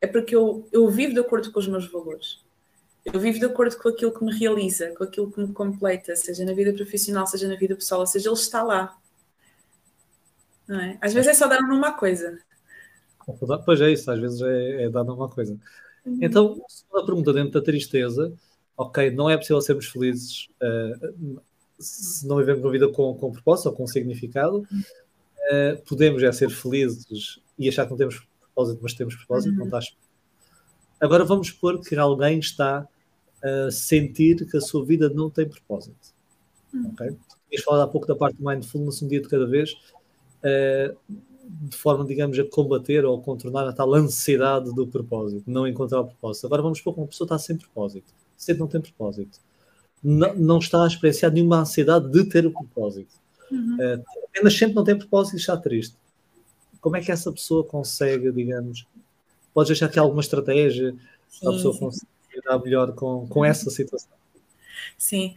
É 0.01 0.07
porque 0.07 0.35
eu, 0.35 0.69
eu 0.71 0.89
vivo 0.89 1.13
de 1.13 1.21
acordo 1.21 1.51
com 1.51 1.59
os 1.59 1.67
meus 1.67 1.91
valores. 1.91 2.39
Eu 3.13 3.21
vivo 3.21 3.39
de 3.39 3.47
acordo 3.47 3.77
com 3.77 3.89
aquilo 3.89 4.13
que 4.13 4.25
me 4.25 4.37
realiza, 4.37 4.95
com 4.95 5.05
aquilo 5.05 5.31
que 5.31 5.41
me 5.41 5.53
completa, 5.53 6.15
seja 6.15 6.45
na 6.45 6.53
vida 6.53 6.73
profissional, 6.73 7.27
seja 7.27 7.49
na 7.49 7.57
vida 7.57 7.75
pessoal, 7.75 8.01
ou 8.01 8.07
seja, 8.07 8.29
ele 8.29 8.37
está 8.37 8.63
lá. 8.63 8.97
Não 10.67 10.79
é? 10.79 10.99
Às 11.01 11.15
vezes 11.15 11.31
é 11.31 11.35
só 11.35 11.47
dar 11.47 11.63
numa 11.63 11.93
coisa. 11.93 12.39
Pois 13.65 13.81
é 13.81 13.91
isso, 13.91 14.11
às 14.11 14.19
vezes 14.19 14.41
é, 14.41 14.85
é 14.85 14.91
dar 14.91 15.05
numa 15.05 15.29
coisa. 15.29 15.59
Uhum. 16.05 16.19
Então, 16.21 16.63
a 16.95 17.03
pergunta 17.03 17.33
dentro 17.33 17.53
da 17.53 17.63
tristeza, 17.63 18.33
ok, 18.77 19.11
não 19.11 19.29
é 19.29 19.37
possível 19.37 19.61
sermos 19.61 19.87
felizes 19.87 20.49
uh, 20.63 21.41
se 21.79 22.27
não 22.27 22.37
vivemos 22.37 22.63
uma 22.63 22.71
vida 22.71 22.89
com, 22.89 23.15
com 23.15 23.33
propósito 23.33 23.67
ou 23.67 23.73
com 23.73 23.87
significado. 23.87 24.67
Uh, 25.51 25.83
podemos 25.87 26.23
é 26.23 26.31
ser 26.33 26.51
felizes 26.51 27.41
e 27.59 27.69
achar 27.69 27.85
que 27.85 27.91
não 27.91 27.99
temos 27.99 28.27
propósito, 28.41 28.81
mas 28.83 28.95
temos 28.95 29.15
propósito, 29.15 29.53
uhum. 29.53 29.59
não 29.59 29.79
está 29.79 29.81
Agora 31.01 31.25
vamos 31.25 31.49
supor 31.49 31.81
que 31.81 31.95
alguém 31.97 32.39
está 32.39 32.87
a 33.43 33.71
sentir 33.71 34.47
que 34.47 34.57
a 34.57 34.61
sua 34.61 34.85
vida 34.85 35.09
não 35.09 35.31
tem 35.31 35.49
propósito. 35.49 36.15
Hum. 36.75 36.91
Ok? 36.93 37.17
Tinhas 37.49 37.65
falado 37.65 37.83
há 37.83 37.89
pouco 37.89 38.07
da 38.07 38.15
parte 38.15 38.37
do 38.37 38.45
mindfulness, 38.45 39.03
um 39.03 39.09
dia 39.09 39.21
de 39.21 39.29
cada 39.29 39.47
vez, 39.47 39.73
uh, 39.73 40.97
de 41.49 41.77
forma, 41.77 42.05
digamos, 42.05 42.39
a 42.39 42.45
combater 42.45 43.05
ou 43.05 43.21
contornar 43.23 43.67
a 43.67 43.73
tal 43.73 43.95
ansiedade 43.95 44.75
do 44.75 44.87
propósito, 44.87 45.45
não 45.47 45.67
encontrar 45.67 46.01
o 46.01 46.07
propósito. 46.07 46.47
Agora 46.47 46.63
vamos 46.63 46.79
supor 46.79 46.95
que 46.95 47.01
uma 47.01 47.07
pessoa 47.07 47.27
está 47.27 47.39
sem 47.39 47.57
propósito, 47.57 48.13
sente 48.37 48.61
não 48.61 48.67
tem 48.67 48.81
propósito, 48.81 49.41
não, 50.03 50.35
não 50.35 50.59
está 50.59 50.85
a 50.85 50.87
experienciar 50.87 51.33
nenhuma 51.33 51.61
ansiedade 51.61 52.11
de 52.11 52.25
ter 52.25 52.45
o 52.47 52.53
propósito. 52.53 53.15
Uhum. 53.51 53.77
Uh, 53.77 54.05
apenas 54.27 54.55
sempre 54.55 54.75
não 54.75 54.85
tem 54.85 54.99
propósito 54.99 55.37
e 55.37 55.41
está 55.41 55.57
triste. 55.57 55.97
Como 56.81 56.97
é 56.97 57.01
que 57.01 57.11
essa 57.11 57.33
pessoa 57.33 57.65
consegue, 57.65 58.31
digamos, 58.31 58.87
podes 59.55 59.73
achar 59.73 59.89
que 59.89 59.99
há 59.99 60.03
alguma 60.03 60.21
estratégia 60.21 60.95
para 61.41 61.51
a 61.51 61.53
pessoa 61.55 61.79
conseguir 61.79 62.18
lidar 62.39 62.59
melhor 62.59 62.95
com, 62.95 63.27
com 63.29 63.45
essa 63.45 63.71
situação. 63.71 64.11
Sim. 64.97 65.35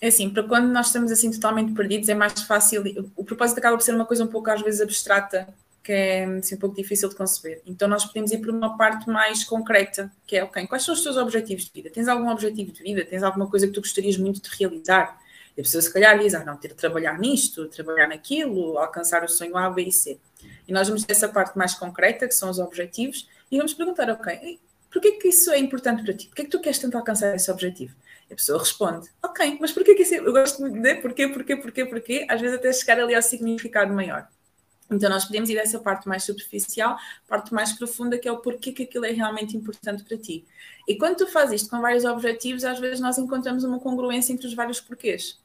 É 0.00 0.08
assim, 0.08 0.30
para 0.30 0.42
quando 0.42 0.68
nós 0.68 0.86
estamos 0.86 1.12
assim 1.12 1.30
totalmente 1.30 1.72
perdidos, 1.72 2.08
é 2.08 2.14
mais 2.14 2.42
fácil. 2.42 2.82
O 3.14 3.24
propósito 3.24 3.58
acaba 3.58 3.76
por 3.76 3.82
ser 3.82 3.94
uma 3.94 4.06
coisa 4.06 4.24
um 4.24 4.28
pouco 4.28 4.50
às 4.50 4.62
vezes 4.62 4.80
abstrata, 4.80 5.46
que 5.82 5.92
é 5.92 6.24
assim, 6.24 6.54
um 6.54 6.58
pouco 6.58 6.74
difícil 6.74 7.08
de 7.08 7.14
conceber. 7.14 7.60
Então 7.66 7.86
nós 7.86 8.04
podemos 8.04 8.32
ir 8.32 8.38
por 8.38 8.48
uma 8.48 8.76
parte 8.78 9.08
mais 9.10 9.44
concreta, 9.44 10.10
que 10.26 10.36
é, 10.36 10.44
ok, 10.44 10.66
quais 10.66 10.84
são 10.84 10.94
os 10.94 11.02
teus 11.02 11.16
objetivos 11.16 11.64
de 11.64 11.70
vida? 11.74 11.90
Tens 11.90 12.08
algum 12.08 12.30
objetivo 12.30 12.72
de 12.72 12.82
vida? 12.82 13.04
Tens 13.04 13.22
alguma 13.22 13.46
coisa 13.48 13.66
que 13.66 13.72
tu 13.72 13.80
gostarias 13.80 14.16
muito 14.16 14.40
de 14.40 14.56
realizar? 14.56 15.20
E 15.56 15.60
a 15.60 15.64
pessoa 15.64 15.82
se 15.82 15.92
calhar 15.92 16.18
diz, 16.18 16.34
ah, 16.34 16.44
não, 16.44 16.56
ter 16.56 16.68
de 16.68 16.74
trabalhar 16.74 17.18
nisto, 17.18 17.66
trabalhar 17.68 18.06
naquilo, 18.06 18.78
alcançar 18.78 19.22
o 19.24 19.28
sonho 19.28 19.56
A, 19.56 19.68
B 19.68 19.82
e 19.82 19.92
C. 19.92 20.18
E 20.66 20.72
nós 20.72 20.88
vamos 20.88 21.04
ter 21.04 21.12
essa 21.12 21.28
parte 21.28 21.58
mais 21.58 21.74
concreta, 21.74 22.26
que 22.26 22.34
são 22.34 22.48
os 22.48 22.58
objetivos, 22.58 23.28
e 23.50 23.56
vamos 23.58 23.74
perguntar, 23.74 24.08
ok, 24.08 24.58
porquê 24.90 25.12
que 25.12 25.28
isso 25.28 25.50
é 25.50 25.58
importante 25.58 26.02
para 26.02 26.14
ti? 26.14 26.26
Porquê 26.26 26.44
que 26.44 26.50
tu 26.50 26.60
queres 26.60 26.78
tentar 26.78 26.98
alcançar 26.98 27.34
esse 27.34 27.50
objetivo? 27.50 27.94
E 28.28 28.32
a 28.32 28.36
pessoa 28.36 28.58
responde, 28.58 29.08
ok, 29.22 29.58
mas 29.60 29.72
porquê 29.72 29.94
que 29.94 30.02
isso 30.02 30.14
é... 30.14 30.18
Eu 30.18 30.32
gosto 30.32 30.60
muito 30.60 30.80
de 30.80 30.94
porquê, 30.96 31.28
porquê, 31.28 31.56
porquê, 31.56 31.84
porquê, 31.84 32.26
às 32.28 32.40
vezes 32.40 32.56
até 32.56 32.72
chegar 32.72 33.00
ali 33.00 33.14
ao 33.14 33.22
significado 33.22 33.92
maior. 33.92 34.28
Então 34.90 35.08
nós 35.08 35.24
podemos 35.24 35.48
ir 35.48 35.54
dessa 35.54 35.78
parte 35.78 36.08
mais 36.08 36.24
superficial, 36.24 36.98
parte 37.28 37.54
mais 37.54 37.72
profunda, 37.72 38.18
que 38.18 38.28
é 38.28 38.32
o 38.32 38.38
porquê 38.38 38.72
que 38.72 38.82
aquilo 38.82 39.04
é 39.04 39.12
realmente 39.12 39.56
importante 39.56 40.02
para 40.02 40.16
ti. 40.16 40.44
E 40.86 40.96
quando 40.96 41.18
tu 41.18 41.26
fazes 41.28 41.62
isto 41.62 41.70
com 41.70 41.80
vários 41.80 42.04
objetivos, 42.04 42.64
às 42.64 42.78
vezes 42.80 42.98
nós 42.98 43.16
encontramos 43.16 43.62
uma 43.62 43.78
congruência 43.78 44.32
entre 44.32 44.48
os 44.48 44.54
vários 44.54 44.80
porquês. 44.80 45.38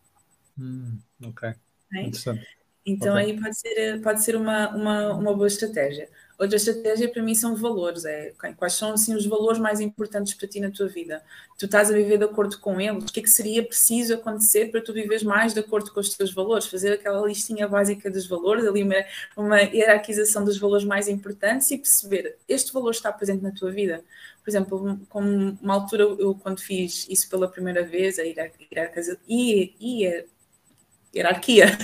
Hum, 0.57 0.97
ok. 1.23 1.53
É? 1.93 2.01
Interessante. 2.01 2.47
Então 2.85 3.13
okay. 3.13 3.25
aí 3.25 3.39
pode 3.39 3.57
ser, 3.57 4.01
pode 4.01 4.23
ser 4.23 4.35
uma, 4.35 4.69
uma, 4.69 5.13
uma 5.13 5.33
boa 5.33 5.47
estratégia. 5.47 6.09
Outra 6.37 6.57
estratégia 6.57 7.07
para 7.07 7.23
mim 7.23 7.33
são 7.33 7.55
valores, 7.55 8.03
é 8.03 8.33
quais 8.57 8.73
são 8.73 8.91
assim 8.91 9.15
os 9.15 9.25
valores 9.25 9.57
mais 9.57 9.79
importantes 9.79 10.33
para 10.33 10.47
ti 10.47 10.59
na 10.59 10.69
tua 10.69 10.87
vida. 10.87 11.23
Tu 11.57 11.65
estás 11.65 11.89
a 11.89 11.93
viver 11.93 12.17
de 12.17 12.25
acordo 12.25 12.59
com 12.59 12.79
eles, 12.81 13.05
o 13.05 13.07
que 13.07 13.21
é 13.21 13.23
que 13.23 13.29
seria 13.29 13.63
preciso 13.63 14.15
acontecer 14.15 14.69
para 14.69 14.81
tu 14.81 14.91
viveres 14.91 15.23
mais 15.23 15.53
de 15.53 15.61
acordo 15.61 15.93
com 15.93 15.99
os 16.01 16.09
teus 16.09 16.33
valores? 16.33 16.67
Fazer 16.67 16.91
aquela 16.93 17.25
listinha 17.25 17.69
básica 17.69 18.11
dos 18.11 18.27
valores, 18.27 18.65
ali 18.65 18.83
uma, 18.83 18.95
uma 19.37 19.61
hierarquização 19.61 20.43
dos 20.43 20.57
valores 20.57 20.85
mais 20.85 21.07
importantes 21.07 21.71
e 21.71 21.77
perceber 21.77 22.37
este 22.49 22.73
valor 22.73 22.91
está 22.91 23.13
presente 23.13 23.41
na 23.41 23.51
tua 23.51 23.71
vida. 23.71 24.03
Por 24.43 24.49
exemplo, 24.49 24.99
como 25.07 25.57
uma 25.61 25.73
altura 25.73 26.03
eu 26.03 26.35
quando 26.35 26.59
fiz 26.59 27.07
isso 27.09 27.29
pela 27.29 27.47
primeira 27.47 27.81
vez, 27.83 28.19
a 28.19 28.23
hierarquia, 28.23 28.91
hierarquia, 31.15 31.77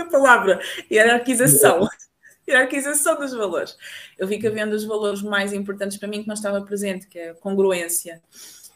a 0.00 0.04
palavra, 0.06 0.58
hierarquização 0.90 1.86
hierarquização 2.48 3.18
dos 3.18 3.32
valores. 3.32 3.76
Eu 4.18 4.26
vi 4.26 4.38
que 4.38 4.46
havendo 4.46 4.74
os 4.74 4.84
valores 4.84 5.22
mais 5.22 5.52
importantes 5.52 5.96
para 5.96 6.08
mim 6.08 6.22
que 6.22 6.28
não 6.28 6.34
estava 6.34 6.60
presente, 6.62 7.06
que 7.06 7.18
é 7.18 7.30
a 7.30 7.34
congruência. 7.34 8.22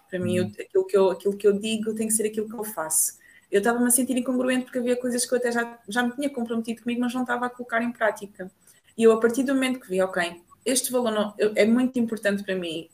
Para 0.08 0.18
mim, 0.18 0.36
eu, 0.36 0.44
uhum. 0.44 0.52
aquilo, 0.58 0.86
que 0.86 0.96
eu, 0.96 1.10
aquilo 1.10 1.36
que 1.36 1.46
eu 1.46 1.52
digo 1.52 1.94
tem 1.94 2.06
que 2.06 2.14
ser 2.14 2.26
aquilo 2.26 2.48
que 2.48 2.54
eu 2.54 2.64
faço. 2.64 3.18
Eu 3.50 3.58
estava-me 3.58 3.86
a 3.86 3.90
sentir 3.90 4.16
incongruente 4.16 4.64
porque 4.64 4.78
havia 4.78 4.96
coisas 4.96 5.24
que 5.24 5.32
eu 5.32 5.38
até 5.38 5.50
já, 5.50 5.78
já 5.88 6.02
me 6.02 6.14
tinha 6.14 6.30
comprometido 6.30 6.82
comigo, 6.82 7.00
mas 7.00 7.14
não 7.14 7.22
estava 7.22 7.46
a 7.46 7.50
colocar 7.50 7.82
em 7.82 7.92
prática. 7.92 8.50
E 8.96 9.02
eu, 9.02 9.12
a 9.12 9.20
partir 9.20 9.42
do 9.42 9.54
momento 9.54 9.80
que 9.80 9.88
vi, 9.88 10.00
ok, 10.02 10.42
este 10.64 10.92
valor 10.92 11.10
não, 11.10 11.34
é 11.54 11.64
muito 11.64 11.98
importante 11.98 12.42
para 12.42 12.54
mim, 12.54 12.88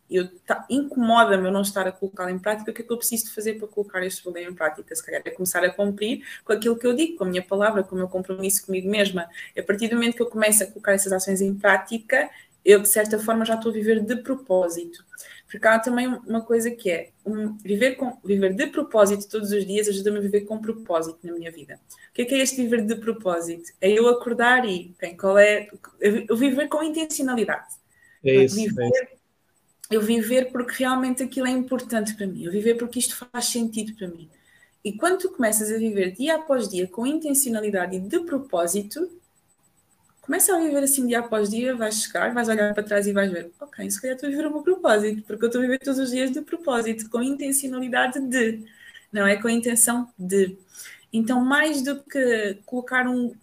tá, 0.46 0.64
incomoda-me 0.70 1.46
eu 1.46 1.52
não 1.52 1.62
estar 1.62 1.86
a 1.86 1.92
colocá-lo 1.92 2.30
em 2.30 2.38
prática, 2.38 2.70
o 2.70 2.74
que 2.74 2.82
é 2.82 2.84
que 2.84 2.92
eu 2.92 2.96
preciso 2.96 3.34
fazer 3.34 3.54
para 3.54 3.66
colocar 3.66 4.04
este 4.04 4.24
valor 4.24 4.38
em 4.38 4.54
prática? 4.54 4.94
Se 4.94 5.04
calhar 5.04 5.22
é 5.24 5.30
começar 5.30 5.64
a 5.64 5.70
cumprir 5.70 6.24
com 6.44 6.52
aquilo 6.52 6.78
que 6.78 6.86
eu 6.86 6.94
digo, 6.94 7.16
com 7.16 7.24
a 7.24 7.26
minha 7.26 7.42
palavra, 7.42 7.82
com 7.82 7.94
o 7.94 7.98
meu 7.98 8.08
compromisso 8.08 8.66
comigo 8.66 8.88
mesma. 8.88 9.28
A 9.58 9.62
partir 9.62 9.88
do 9.88 9.96
momento 9.96 10.16
que 10.16 10.22
eu 10.22 10.30
começo 10.30 10.62
a 10.62 10.66
colocar 10.66 10.92
essas 10.92 11.12
ações 11.12 11.40
em 11.40 11.54
prática, 11.54 12.30
eu 12.64 12.80
de 12.80 12.88
certa 12.88 13.18
forma 13.18 13.44
já 13.44 13.54
estou 13.54 13.70
a 13.70 13.74
viver 13.74 14.00
de 14.00 14.16
propósito. 14.16 15.04
Porque 15.46 15.68
há 15.68 15.78
também 15.78 16.08
uma 16.08 16.40
coisa 16.40 16.70
que 16.70 16.90
é 16.90 17.10
um, 17.24 17.56
viver, 17.58 17.94
com, 17.96 18.18
viver 18.24 18.54
de 18.54 18.66
propósito 18.66 19.28
todos 19.28 19.52
os 19.52 19.64
dias 19.64 19.88
ajuda-me 19.88 20.18
a 20.18 20.20
viver 20.20 20.40
com 20.42 20.60
propósito 20.60 21.18
na 21.22 21.32
minha 21.32 21.52
vida. 21.52 21.78
O 22.10 22.14
que 22.14 22.22
é, 22.22 22.24
que 22.24 22.34
é 22.34 22.38
este 22.38 22.56
viver 22.56 22.84
de 22.84 22.96
propósito? 22.96 23.70
É 23.80 23.90
eu 23.90 24.08
acordar 24.08 24.64
e 24.68 24.94
bem, 25.00 25.16
qual 25.16 25.38
é. 25.38 25.68
Eu 26.00 26.36
viver 26.36 26.68
com 26.68 26.82
intencionalidade. 26.82 27.74
É 28.24 28.44
isso, 28.44 28.56
viver, 28.56 28.82
é 28.82 28.88
isso. 28.88 29.24
Eu 29.90 30.00
viver 30.00 30.50
porque 30.50 30.82
realmente 30.82 31.22
aquilo 31.22 31.46
é 31.46 31.50
importante 31.50 32.14
para 32.16 32.26
mim. 32.26 32.44
Eu 32.44 32.50
viver 32.50 32.74
porque 32.74 32.98
isto 32.98 33.14
faz 33.14 33.44
sentido 33.44 33.94
para 33.94 34.08
mim. 34.08 34.28
E 34.82 34.92
quando 34.92 35.18
tu 35.18 35.30
começas 35.30 35.70
a 35.70 35.78
viver 35.78 36.12
dia 36.12 36.36
após 36.36 36.68
dia 36.68 36.86
com 36.86 37.06
intencionalidade 37.06 37.96
e 37.96 38.00
de 38.00 38.20
propósito, 38.20 39.08
começa 40.24 40.56
a 40.56 40.58
viver 40.58 40.82
assim 40.82 41.06
dia 41.06 41.20
após 41.20 41.50
dia, 41.50 41.76
vais 41.76 42.02
chegar, 42.02 42.32
vais 42.32 42.48
olhar 42.48 42.72
para 42.72 42.82
trás 42.82 43.06
e 43.06 43.12
vais 43.12 43.30
ver, 43.30 43.52
ok, 43.60 43.90
se 43.90 44.00
calhar 44.00 44.16
estou 44.16 44.26
a 44.26 44.30
viver 44.30 44.46
o 44.46 44.50
meu 44.50 44.62
propósito, 44.62 45.22
porque 45.22 45.44
eu 45.44 45.46
estou 45.48 45.60
a 45.60 45.62
viver 45.62 45.78
todos 45.78 46.00
os 46.00 46.10
dias 46.10 46.30
de 46.32 46.40
propósito, 46.40 47.10
com 47.10 47.22
intencionalidade 47.22 48.18
de, 48.20 48.64
não 49.12 49.26
é 49.26 49.36
com 49.36 49.48
a 49.48 49.52
intenção 49.52 50.10
de. 50.18 50.56
Então, 51.12 51.44
mais 51.44 51.82
do 51.82 52.02
que 52.02 52.58
colocar 52.64 53.06
um, 53.06 53.34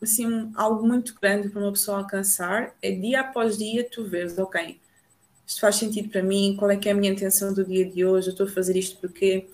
assim, 0.00 0.52
algo 0.54 0.86
muito 0.86 1.14
grande 1.20 1.48
para 1.48 1.60
uma 1.60 1.72
pessoa 1.72 1.98
alcançar, 1.98 2.74
é 2.80 2.92
dia 2.92 3.20
após 3.20 3.58
dia 3.58 3.86
tu 3.90 4.04
vês, 4.04 4.38
ok, 4.38 4.80
isto 5.46 5.60
faz 5.60 5.76
sentido 5.76 6.10
para 6.10 6.22
mim, 6.22 6.54
qual 6.56 6.70
é 6.70 6.76
que 6.76 6.88
é 6.88 6.92
a 6.92 6.94
minha 6.94 7.12
intenção 7.12 7.52
do 7.52 7.64
dia 7.64 7.84
de 7.84 8.04
hoje, 8.04 8.28
eu 8.28 8.32
estou 8.32 8.46
a 8.46 8.50
fazer 8.50 8.76
isto 8.76 8.98
porque 9.00 9.48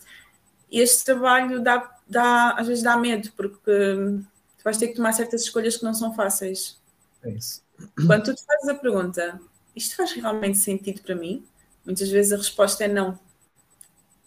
este 0.71 1.07
trabalho 1.07 1.61
dá, 1.63 1.91
dá 2.07 2.53
às 2.53 2.67
vezes 2.67 2.85
dá 2.85 2.97
medo, 2.99 3.33
porque 3.35 4.21
vais 4.67 4.79
ter 4.79 4.89
que 4.89 4.95
tomar 4.95 5.13
certas 5.13 5.43
escolhas 5.43 5.77
que 5.77 5.85
não 5.85 5.95
são 5.95 6.13
fáceis. 6.13 6.77
É 7.23 7.31
isso. 7.31 7.63
Quando 8.05 8.25
tu 8.25 8.35
te 8.35 8.45
fazes 8.45 8.69
a 8.69 8.75
pergunta, 8.75 9.41
isto 9.77 9.95
faz 9.95 10.11
realmente 10.11 10.59
sentido 10.59 11.03
para 11.03 11.15
mim? 11.15 11.45
Muitas 11.85 12.09
vezes 12.09 12.33
a 12.33 12.37
resposta 12.37 12.83
é 12.83 12.89
não. 12.89 13.17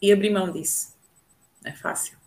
E 0.02 0.14
abrir 0.14 0.30
mão 0.30 0.50
disso. 0.50 0.94
É 1.62 1.74
fácil. 1.74 2.18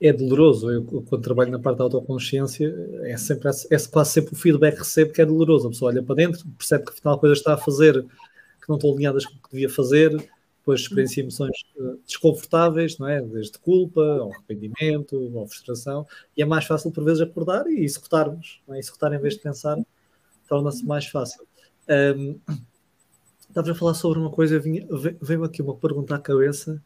É 0.00 0.12
doloroso. 0.12 0.72
Eu, 0.72 0.82
quando 0.84 1.22
trabalho 1.22 1.52
na 1.52 1.60
parte 1.60 1.78
da 1.78 1.84
autoconsciência, 1.84 2.74
é, 3.04 3.16
sempre, 3.16 3.48
é 3.48 3.78
quase 3.92 4.10
sempre 4.10 4.32
o 4.32 4.36
feedback 4.36 4.72
que 4.72 4.80
recebo 4.80 5.12
que 5.12 5.22
é 5.22 5.24
doloroso. 5.24 5.68
A 5.68 5.70
pessoa 5.70 5.92
olha 5.92 6.02
para 6.02 6.16
dentro, 6.16 6.44
percebe 6.58 6.84
que 6.84 6.90
afinal 6.90 7.14
a 7.14 7.20
coisa 7.20 7.34
está 7.34 7.54
a 7.54 7.58
fazer 7.58 8.02
que 8.02 8.68
não 8.68 8.74
estão 8.74 8.92
alinhadas 8.92 9.24
com 9.24 9.36
o 9.36 9.42
que 9.42 9.50
devia 9.52 9.70
fazer, 9.70 10.10
depois 10.68 10.80
experiencia 10.82 11.22
emoções 11.22 11.56
eh, 11.80 11.94
desconfortáveis, 12.06 12.98
não 12.98 13.08
é? 13.08 13.22
Desde 13.22 13.58
culpa, 13.58 14.02
ao 14.02 14.30
arrependimento, 14.30 15.16
ou 15.34 15.46
frustração, 15.46 16.06
e 16.36 16.42
é 16.42 16.44
mais 16.44 16.66
fácil 16.66 16.90
por 16.90 17.04
vezes 17.04 17.22
acordar 17.22 17.66
e 17.66 17.82
executarmos, 17.82 18.60
não 18.68 18.74
é? 18.74 18.78
executar 18.78 19.12
em 19.14 19.18
vez 19.18 19.34
de 19.34 19.40
pensar 19.40 19.78
torna-se 20.46 20.84
mais 20.84 21.06
fácil. 21.06 21.46
Um, 21.88 22.38
Estavas 23.48 23.70
a 23.70 23.74
falar 23.74 23.94
sobre 23.94 24.18
uma 24.18 24.30
coisa, 24.30 24.60
veio 25.22 25.42
aqui 25.42 25.62
uma 25.62 25.74
pergunta 25.74 26.14
à 26.14 26.18
cabeça. 26.18 26.82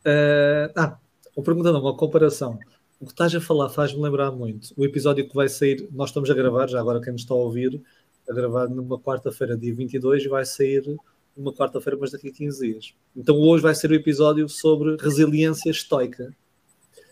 Uh, 0.00 0.72
ah, 0.74 0.98
uma 1.36 1.44
pergunta 1.44 1.70
não, 1.70 1.82
uma 1.82 1.94
comparação. 1.94 2.58
O 2.98 3.04
que 3.04 3.12
estás 3.12 3.34
a 3.34 3.40
falar 3.42 3.68
faz-me 3.68 4.00
lembrar 4.00 4.30
muito. 4.30 4.72
O 4.74 4.86
episódio 4.86 5.28
que 5.28 5.34
vai 5.34 5.50
sair, 5.50 5.86
nós 5.92 6.08
estamos 6.08 6.30
a 6.30 6.34
gravar, 6.34 6.66
já 6.66 6.80
agora 6.80 6.98
quem 7.00 7.12
nos 7.12 7.22
está 7.22 7.34
a 7.34 7.36
ouvir, 7.36 7.82
a 8.26 8.32
gravar 8.32 8.68
numa 8.68 8.98
quarta-feira, 8.98 9.54
dia 9.54 9.74
22, 9.74 10.24
e 10.24 10.28
vai 10.28 10.46
sair 10.46 10.96
numa 11.36 11.52
quarta-feira, 11.52 11.98
mas 11.98 12.10
daqui 12.10 12.28
a 12.28 12.32
15 12.32 12.66
dias. 12.66 12.94
Então 13.16 13.36
hoje 13.36 13.62
vai 13.62 13.74
ser 13.74 13.90
o 13.90 13.94
episódio 13.94 14.48
sobre 14.48 14.96
resiliência 14.96 15.70
estoica. 15.70 16.34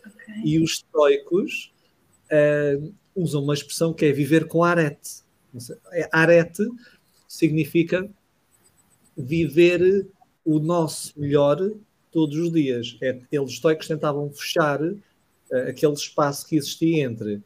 Okay. 0.06 0.34
E 0.44 0.60
os 0.60 0.72
estoicos 0.72 1.72
uh, 2.26 2.92
usam 3.14 3.42
uma 3.42 3.54
expressão 3.54 3.92
que 3.92 4.06
é 4.06 4.12
viver 4.12 4.46
com 4.46 4.62
arete. 4.64 5.22
É, 5.92 6.08
arete 6.12 6.66
significa 7.26 8.08
viver 9.16 10.06
o 10.44 10.58
nosso 10.58 11.18
melhor 11.18 11.58
todos 12.10 12.36
os 12.36 12.52
dias. 12.52 12.96
É, 13.02 13.20
eles 13.30 13.52
estoicos 13.52 13.88
tentavam 13.88 14.30
fechar 14.30 14.82
uh, 14.82 15.00
aquele 15.68 15.92
espaço 15.92 16.46
que 16.46 16.56
existia 16.56 17.04
entre 17.04 17.42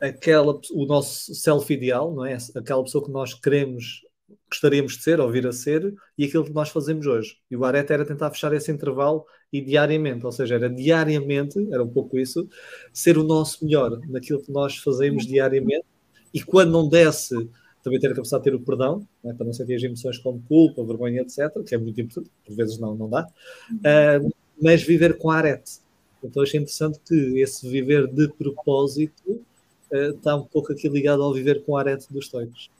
aquela, 0.00 0.58
o 0.72 0.86
nosso 0.86 1.34
self-ideal, 1.34 2.12
não 2.12 2.24
é? 2.24 2.36
Aquela 2.54 2.82
pessoa 2.82 3.04
que 3.04 3.10
nós 3.10 3.34
queremos, 3.34 4.04
gostaríamos 4.50 4.96
de 4.96 5.02
ser 5.02 5.20
ou 5.20 5.30
vir 5.30 5.46
a 5.46 5.52
ser, 5.52 5.94
e 6.18 6.24
aquilo 6.24 6.44
que 6.44 6.52
nós 6.52 6.68
fazemos 6.68 7.06
hoje. 7.06 7.36
E 7.50 7.56
o 7.56 7.64
Arete 7.64 7.92
era 7.92 8.04
tentar 8.04 8.30
fechar 8.30 8.52
esse 8.52 8.70
intervalo 8.70 9.24
e 9.52 9.60
diariamente, 9.60 10.26
ou 10.26 10.32
seja, 10.32 10.56
era 10.56 10.68
diariamente, 10.68 11.58
era 11.72 11.82
um 11.82 11.88
pouco 11.88 12.18
isso, 12.18 12.48
ser 12.92 13.16
o 13.16 13.24
nosso 13.24 13.64
melhor 13.64 14.00
naquilo 14.08 14.42
que 14.42 14.50
nós 14.50 14.76
fazemos 14.76 15.26
diariamente, 15.26 15.84
e 16.34 16.42
quando 16.42 16.70
não 16.72 16.88
desse 16.88 17.34
também 17.82 17.98
ter 17.98 18.08
a 18.08 18.14
capacidade 18.14 18.44
de 18.44 18.50
ter 18.50 18.56
o 18.56 18.60
perdão, 18.60 19.06
né, 19.24 19.32
para 19.32 19.46
não 19.46 19.52
sentir 19.52 19.74
as 19.74 19.82
emoções 19.82 20.18
como 20.18 20.42
culpa, 20.42 20.84
vergonha, 20.84 21.22
etc., 21.22 21.62
que 21.66 21.74
é 21.74 21.78
muito 21.78 22.00
importante, 22.00 22.30
por 22.44 22.54
vezes 22.54 22.78
não, 22.78 22.94
não 22.94 23.08
dá, 23.08 23.26
uh, 23.26 24.34
mas 24.60 24.82
viver 24.82 25.16
com 25.16 25.30
arete. 25.30 25.78
Então 26.22 26.42
achei 26.42 26.60
interessante 26.60 27.00
que 27.06 27.40
esse 27.40 27.66
viver 27.68 28.06
de 28.06 28.28
propósito 28.28 29.30
uh, 29.30 30.10
está 30.14 30.36
um 30.36 30.44
pouco 30.44 30.72
aqui 30.72 30.88
ligado 30.88 31.22
ao 31.22 31.32
viver 31.32 31.64
com 31.64 31.76
arete 31.76 32.12
dos 32.12 32.26
estoicos. 32.26 32.70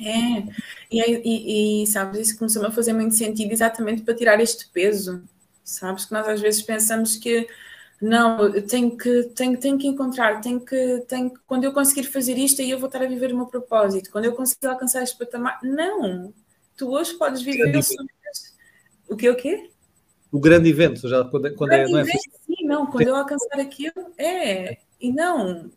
É, 0.00 0.44
e, 0.90 1.00
e, 1.00 1.82
e 1.82 1.86
sabes, 1.86 2.28
isso 2.28 2.38
começou 2.38 2.64
a 2.66 2.70
fazer 2.70 2.92
muito 2.92 3.14
sentido 3.14 3.52
exatamente 3.52 4.02
para 4.02 4.14
tirar 4.14 4.40
este 4.40 4.68
peso, 4.68 5.22
sabes, 5.64 6.06
que 6.06 6.12
nós 6.12 6.26
às 6.26 6.40
vezes 6.40 6.62
pensamos 6.62 7.16
que 7.16 7.46
não, 8.00 8.40
eu 8.54 8.64
tenho 8.66 8.96
que, 8.96 9.24
tenho, 9.34 9.58
tenho 9.58 9.78
que 9.78 9.88
encontrar, 9.88 10.40
tenho 10.40 10.60
que, 10.60 11.04
tenho 11.08 11.30
que, 11.30 11.40
quando 11.46 11.64
eu 11.64 11.72
conseguir 11.72 12.04
fazer 12.04 12.38
isto, 12.38 12.62
aí 12.62 12.70
eu 12.70 12.78
vou 12.78 12.86
estar 12.86 13.02
a 13.02 13.08
viver 13.08 13.32
o 13.32 13.36
meu 13.36 13.46
propósito, 13.46 14.10
quando 14.10 14.26
eu 14.26 14.32
conseguir 14.32 14.68
alcançar 14.68 15.02
este 15.02 15.18
patamar. 15.18 15.58
Não, 15.62 16.32
tu 16.76 16.90
hoje 16.90 17.14
podes 17.14 17.42
viver 17.42 17.76
o 19.08 19.16
que 19.16 19.28
o 19.28 19.36
quê? 19.36 19.70
O 20.30 20.38
grande 20.38 20.68
evento, 20.68 21.08
já 21.08 21.24
quando, 21.24 21.52
quando 21.54 21.72
é, 21.72 21.88
não 21.88 21.98
é 21.98 22.02
evento, 22.02 22.20
sim, 22.46 22.66
não, 22.66 22.86
quando 22.86 23.08
eu 23.08 23.16
alcançar 23.16 23.58
aquilo, 23.58 24.12
é, 24.16 24.78
e 25.00 25.12
não, 25.12 25.70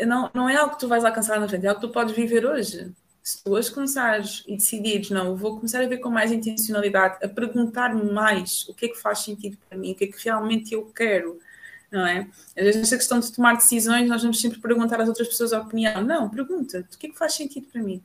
não, 0.00 0.30
não 0.34 0.48
é 0.48 0.56
algo 0.56 0.74
que 0.74 0.80
tu 0.80 0.88
vais 0.88 1.04
alcançar 1.04 1.40
na 1.40 1.48
frente, 1.48 1.66
é 1.66 1.68
algo 1.68 1.80
que 1.80 1.86
tu 1.86 1.92
podes 1.92 2.14
viver 2.14 2.44
hoje 2.44 2.94
se 3.24 3.42
tu 3.42 3.52
hoje 3.52 3.70
começares 3.72 4.44
e 4.46 4.54
decidires, 4.54 5.08
não, 5.08 5.34
vou 5.34 5.56
começar 5.56 5.82
a 5.82 5.86
ver 5.86 5.96
com 5.96 6.10
mais 6.10 6.30
intencionalidade, 6.30 7.24
a 7.24 7.28
perguntar-me 7.28 8.12
mais 8.12 8.68
o 8.68 8.74
que 8.74 8.84
é 8.84 8.88
que 8.90 9.00
faz 9.00 9.20
sentido 9.20 9.56
para 9.66 9.78
mim, 9.78 9.92
o 9.92 9.94
que 9.94 10.04
é 10.04 10.06
que 10.08 10.22
realmente 10.22 10.74
eu 10.74 10.84
quero, 10.94 11.40
não 11.90 12.06
é? 12.06 12.28
Às 12.54 12.64
vezes, 12.64 12.80
nesta 12.82 12.98
questão 12.98 13.18
de 13.18 13.32
tomar 13.32 13.54
decisões, 13.56 14.06
nós 14.10 14.20
vamos 14.20 14.38
sempre 14.38 14.60
perguntar 14.60 15.00
às 15.00 15.08
outras 15.08 15.26
pessoas 15.26 15.54
a 15.54 15.60
opinião. 15.60 16.04
Não, 16.04 16.28
pergunta, 16.28 16.86
o 16.92 16.98
que 16.98 17.06
é 17.06 17.10
que 17.10 17.18
faz 17.18 17.32
sentido 17.32 17.66
para 17.72 17.82
mim? 17.82 18.02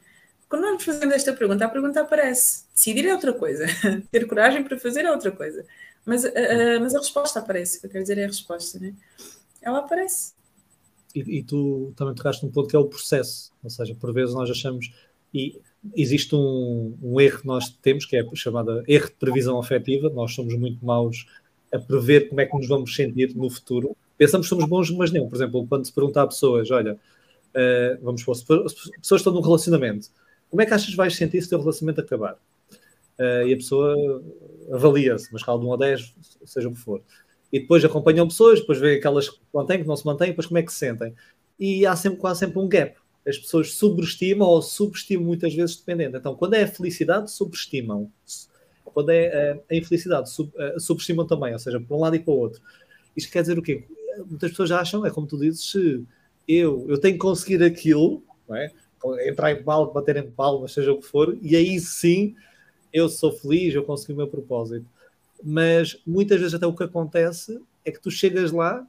Quando 0.48 0.62
nós 0.62 0.82
fazendo 0.82 1.12
esta 1.12 1.34
pergunta, 1.34 1.66
a 1.66 1.70
pergunta 1.70 2.00
aparece. 2.00 2.64
Decidir 2.74 3.06
é 3.06 3.14
outra 3.14 3.34
coisa, 3.34 3.66
ter 4.10 4.26
coragem 4.26 4.64
para 4.64 4.80
fazer 4.80 5.04
é 5.04 5.12
outra 5.12 5.34
coisa. 5.34 5.66
Mas, 6.06 6.24
a, 6.24 6.30
a, 6.30 6.80
mas 6.80 6.96
a 6.96 7.00
resposta 7.00 7.40
aparece, 7.40 7.78
o 7.78 7.82
que 7.82 7.88
eu 7.88 7.92
quero 7.92 8.04
dizer 8.06 8.18
é 8.20 8.24
a 8.24 8.28
resposta, 8.28 8.80
né? 8.80 8.94
Ela 9.62 9.80
aparece. 9.80 10.39
E, 11.16 11.40
e, 11.40 11.44
tu 11.44 11.92
também 11.96 12.14
tocaste 12.14 12.46
num 12.46 12.52
ponto 12.52 12.70
que 12.70 12.76
é 12.76 12.80
o 12.80 12.86
processo, 12.86 13.52
ou 13.64 13.70
seja, 13.70 13.96
por 13.96 14.14
vezes 14.14 14.36
nós 14.36 14.50
achamos 14.50 14.92
e 15.34 15.60
existe 15.96 16.36
um, 16.36 16.98
um, 17.02 17.20
erro 17.20 17.40
que 17.40 17.48
nós 17.48 17.70
temos, 17.70 18.06
que 18.06 18.16
é 18.16 18.26
chamado 18.36 18.84
erro 18.88 19.08
de 19.08 19.16
previsão 19.16 19.60
afetiva. 19.60 20.10
Nós 20.10 20.34
somos 20.34 20.56
muito 20.56 20.84
maus 20.86 21.26
a 21.74 21.80
prever 21.80 22.30
como 22.30 22.42
é 22.42 22.46
que 22.46 22.56
nos 22.56 22.68
vamos 22.68 22.96
sentir 22.96 23.36
no 23.36 23.50
futuro. 23.50 23.96
Pensamos 24.18 24.48
que 24.48 24.50
somos 24.50 24.66
bons, 24.66 24.92
mas 24.92 25.12
não. 25.12 25.28
Por 25.28 25.36
exemplo, 25.36 25.66
quando 25.68 25.86
se 25.86 25.94
pergunta 25.94 26.22
a 26.22 26.28
pessoas, 26.28 26.70
olha, 26.72 26.94
uh, 26.94 28.04
vamos 28.04 28.22
supor, 28.22 28.36
se 28.36 28.92
pessoas 29.00 29.22
estão 29.22 29.34
num 29.34 29.42
relacionamento, 29.42 30.10
como 30.50 30.62
é 30.62 30.66
que 30.66 30.74
achas 30.74 30.90
que 30.90 30.96
vais 30.96 31.16
sentir 31.16 31.42
se 31.42 31.48
o 31.48 31.50
teu 31.50 31.60
relacionamento 31.60 32.02
acabar? 32.02 32.34
Uh, 33.20 33.48
e 33.48 33.54
a 33.54 33.58
pessoa 33.58 34.24
avalia-se, 34.72 35.30
uma 35.30 35.38
escala 35.38 35.60
de 35.60 35.66
1 35.66 35.74
a 35.74 35.78
10, 35.78 36.16
seja 36.46 36.70
o 36.70 36.72
que 36.74 36.80
for. 36.80 37.02
E 37.52 37.60
depois 37.60 37.84
acompanham 37.84 38.28
pessoas, 38.28 38.60
depois 38.60 38.80
vê 38.80 38.96
aquelas 38.96 39.30
que 39.30 39.40
mantêm, 39.54 39.82
que 39.82 39.88
não 39.88 39.96
se 39.96 40.06
mantêm, 40.06 40.30
depois 40.30 40.48
como 40.48 40.58
é 40.60 40.64
que 40.64 40.72
se 40.72 40.80
sentem. 40.80 41.14
E 41.60 41.86
há 41.86 41.96
sempre 41.96 42.20
quase 42.20 42.42
sempre 42.42 42.60
um 42.60 42.68
gap 42.68 42.96
as 43.30 43.38
pessoas 43.38 43.74
subestimam 43.74 44.48
ou 44.48 44.62
subestimam 44.62 45.26
muitas 45.26 45.54
vezes 45.54 45.78
dependendo. 45.78 46.18
Então, 46.18 46.36
quando 46.36 46.56
é 46.56 46.64
a 46.64 46.68
felicidade, 46.68 47.32
subestimam. 47.32 48.12
Quando 48.86 49.12
é 49.12 49.62
a 49.70 49.76
infelicidade, 49.76 50.30
sub, 50.32 50.52
subestimam 50.80 51.26
também, 51.28 51.54
ou 51.54 51.60
seja, 51.60 51.80
para 51.80 51.96
um 51.96 52.00
lado 52.00 52.16
e 52.16 52.20
para 52.20 52.34
o 52.34 52.38
outro. 52.38 52.62
Isto 53.16 53.32
quer 53.32 53.42
dizer 53.42 53.58
o 53.58 53.62
quê? 53.62 53.84
Muitas 54.28 54.50
pessoas 54.50 54.72
acham, 54.72 55.06
é 55.06 55.12
como 55.12 55.28
tu 55.28 55.38
dizes, 55.38 55.64
se 55.70 56.04
eu, 56.48 56.86
eu 56.90 57.00
tenho 57.00 57.14
que 57.14 57.20
conseguir 57.20 57.64
aquilo, 57.64 58.24
é? 58.52 58.72
entrar 59.30 59.52
em 59.52 59.64
palco, 59.64 59.94
bater 59.94 60.18
em 60.18 60.30
palmas, 60.30 60.74
seja 60.74 60.92
o 60.92 61.00
que 61.00 61.06
for, 61.06 61.38
e 61.42 61.56
aí 61.56 61.80
sim 61.80 62.36
eu 62.92 63.08
sou 63.08 63.32
feliz, 63.32 63.74
eu 63.76 63.84
consegui 63.84 64.14
o 64.14 64.18
meu 64.18 64.28
propósito. 64.28 64.86
Mas 65.44 66.02
muitas 66.06 66.40
vezes 66.40 66.54
até 66.54 66.68
o 66.68 66.76
que 66.76 66.84
acontece 66.84 67.62
é 67.86 67.92
que 67.92 68.02
tu 68.02 68.12
chegas 68.12 68.52
lá 68.52 68.86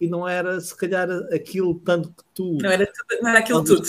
e 0.00 0.08
não 0.08 0.26
era 0.26 0.60
se 0.60 0.76
calhar 0.76 1.08
aquilo 1.32 1.78
tanto 1.80 2.08
que 2.08 2.24
tu. 2.34 2.58
Não 2.60 2.70
era, 2.70 2.86
tudo, 2.86 3.22
não 3.22 3.30
era 3.30 3.38
aquilo 3.38 3.62
tudo. 3.62 3.88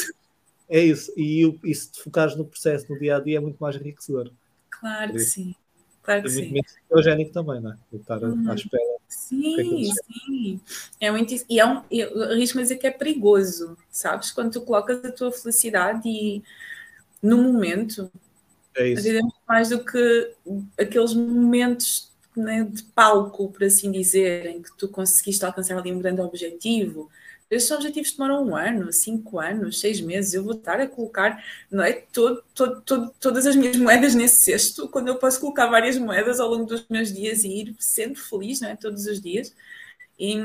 É 0.69 0.79
isso, 0.79 1.11
e, 1.17 1.59
e 1.63 1.75
se 1.75 1.91
te 1.91 2.01
focares 2.01 2.35
no 2.35 2.45
processo, 2.45 2.91
no 2.91 2.99
dia 2.99 3.17
a 3.17 3.19
dia, 3.19 3.37
é 3.37 3.39
muito 3.39 3.57
mais 3.57 3.75
enriquecedor. 3.75 4.31
Claro 4.69 5.13
que 5.13 5.19
sim. 5.19 5.55
Claro 6.01 6.23
que 6.23 6.41
é 6.41 6.49
muito 6.49 6.73
eugénico 6.91 7.31
também, 7.31 7.61
não 7.61 7.71
é? 7.71 7.77
Estar 7.93 8.21
uhum. 8.23 8.51
à 8.51 8.55
espera. 8.55 8.93
Sim, 9.07 9.89
é 9.89 9.93
sim. 9.93 10.61
É 10.99 11.11
muito, 11.11 11.33
e 11.49 11.59
é 11.59 11.65
um, 11.65 11.81
eu 11.89 12.23
arrisco 12.23 12.59
dizer 12.59 12.75
que 12.77 12.87
é 12.87 12.91
perigoso, 12.91 13.77
sabes? 13.89 14.31
Quando 14.31 14.51
tu 14.51 14.61
colocas 14.61 15.03
a 15.05 15.11
tua 15.11 15.31
felicidade 15.31 16.01
e 16.07 16.43
no 17.21 17.37
momento, 17.37 18.11
é 18.75 18.87
isso. 18.89 19.07
É 19.07 19.21
mais 19.47 19.69
do 19.69 19.83
que 19.83 20.31
aqueles 20.79 21.13
momentos 21.13 22.11
né, 22.35 22.63
de 22.63 22.83
palco, 22.83 23.49
por 23.51 23.63
assim 23.63 23.91
dizer, 23.91 24.45
em 24.47 24.61
que 24.61 24.75
tu 24.77 24.87
conseguiste 24.87 25.45
alcançar 25.45 25.77
ali 25.77 25.91
um 25.91 25.99
grande 25.99 26.21
objetivo. 26.21 27.09
Esses 27.49 27.69
objetivos 27.69 28.11
demoram 28.13 28.43
um 28.43 28.55
ano, 28.55 28.91
cinco 28.91 29.39
anos, 29.39 29.79
seis 29.79 30.01
meses. 30.01 30.33
Eu 30.33 30.43
vou 30.43 30.53
estar 30.53 30.79
a 30.79 30.87
colocar 30.87 31.43
não 31.69 31.83
é, 31.83 31.93
todo, 31.93 32.43
todo, 32.55 32.81
todo, 32.81 33.13
todas 33.19 33.45
as 33.45 33.55
minhas 33.55 33.77
moedas 33.77 34.15
nesse 34.15 34.41
cesto, 34.41 34.87
quando 34.87 35.09
eu 35.09 35.17
posso 35.17 35.39
colocar 35.39 35.67
várias 35.67 35.97
moedas 35.97 36.39
ao 36.39 36.49
longo 36.49 36.65
dos 36.65 36.85
meus 36.89 37.13
dias 37.13 37.43
e 37.43 37.49
ir 37.49 37.75
sendo 37.77 38.15
feliz 38.15 38.59
não 38.59 38.69
é, 38.69 38.75
todos 38.75 39.05
os 39.05 39.21
dias. 39.21 39.53
E 40.17 40.43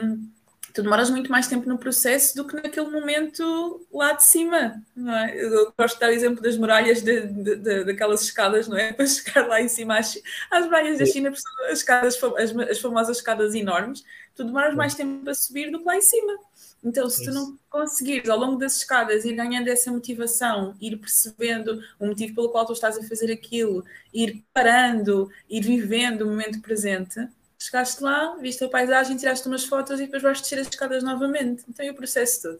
tu 0.73 0.83
demoras 0.83 1.11
muito 1.11 1.31
mais 1.31 1.47
tempo 1.47 1.69
no 1.69 1.79
processo 1.79 2.37
do 2.37 2.47
que 2.47 2.55
naquele 2.55 2.89
momento 2.89 3.87
lá 3.93 4.13
de 4.13 4.25
cima. 4.25 4.83
Não 4.95 5.17
é? 5.17 5.37
Eu 5.37 5.73
gosto 5.79 5.95
de 5.95 6.01
dar 6.01 6.11
o 6.11 6.13
exemplo 6.13 6.43
das 6.43 6.57
muralhas, 6.57 7.03
de, 7.03 7.23
de, 7.23 7.57
de, 7.57 7.85
daquelas 7.85 8.23
escadas, 8.23 8.69
não 8.69 8.77
é? 8.77 8.93
Para 8.95 9.07
chegar 9.07 9.47
lá 9.47 9.61
em 9.61 9.69
cima 9.69 9.99
às, 9.99 10.19
às 10.51 10.65
muralhas 10.67 10.99
da 10.99 11.07
China, 11.07 11.31
as, 11.31 11.79
escadas, 11.79 12.19
as, 12.37 12.57
as 12.71 12.79
famosas 12.79 13.17
escadas 13.17 13.55
enormes, 13.55 14.05
tu 14.35 14.45
demoras 14.45 14.75
mais 14.75 14.95
tempo 14.95 15.29
a 15.29 15.35
subir 15.35 15.71
do 15.71 15.79
que 15.79 15.85
lá 15.85 15.97
em 15.97 16.03
cima. 16.03 16.39
Então, 16.83 17.11
se 17.11 17.25
tu 17.25 17.33
não 17.33 17.59
conseguires 17.69 18.29
ao 18.29 18.39
longo 18.39 18.57
das 18.57 18.77
escadas 18.77 19.25
ir 19.25 19.35
ganhando 19.35 19.67
essa 19.67 19.91
motivação, 19.91 20.77
ir 20.81 20.97
percebendo 20.97 21.83
o 21.99 22.07
motivo 22.07 22.37
pelo 22.37 22.51
qual 22.51 22.65
tu 22.65 22.73
estás 22.73 22.97
a 22.97 23.03
fazer 23.03 23.33
aquilo, 23.33 23.85
ir 24.15 24.45
parando, 24.55 25.29
ir 25.51 25.63
vivendo 25.63 26.23
o 26.23 26.27
momento 26.27 26.61
presente, 26.61 27.29
chegaste 27.59 28.03
lá, 28.03 28.37
viste 28.37 28.63
a 28.65 28.69
paisagem, 28.69 29.17
tiraste 29.17 29.47
umas 29.49 29.65
fotos 29.65 29.99
e 29.99 30.05
depois 30.05 30.23
vais 30.23 30.41
descer 30.41 30.61
as 30.61 30.69
escadas 30.69 31.03
novamente. 31.03 31.65
Então 31.69 31.85
é 31.85 31.91
o 31.91 31.95
processo 31.95 32.43
todo. 32.43 32.59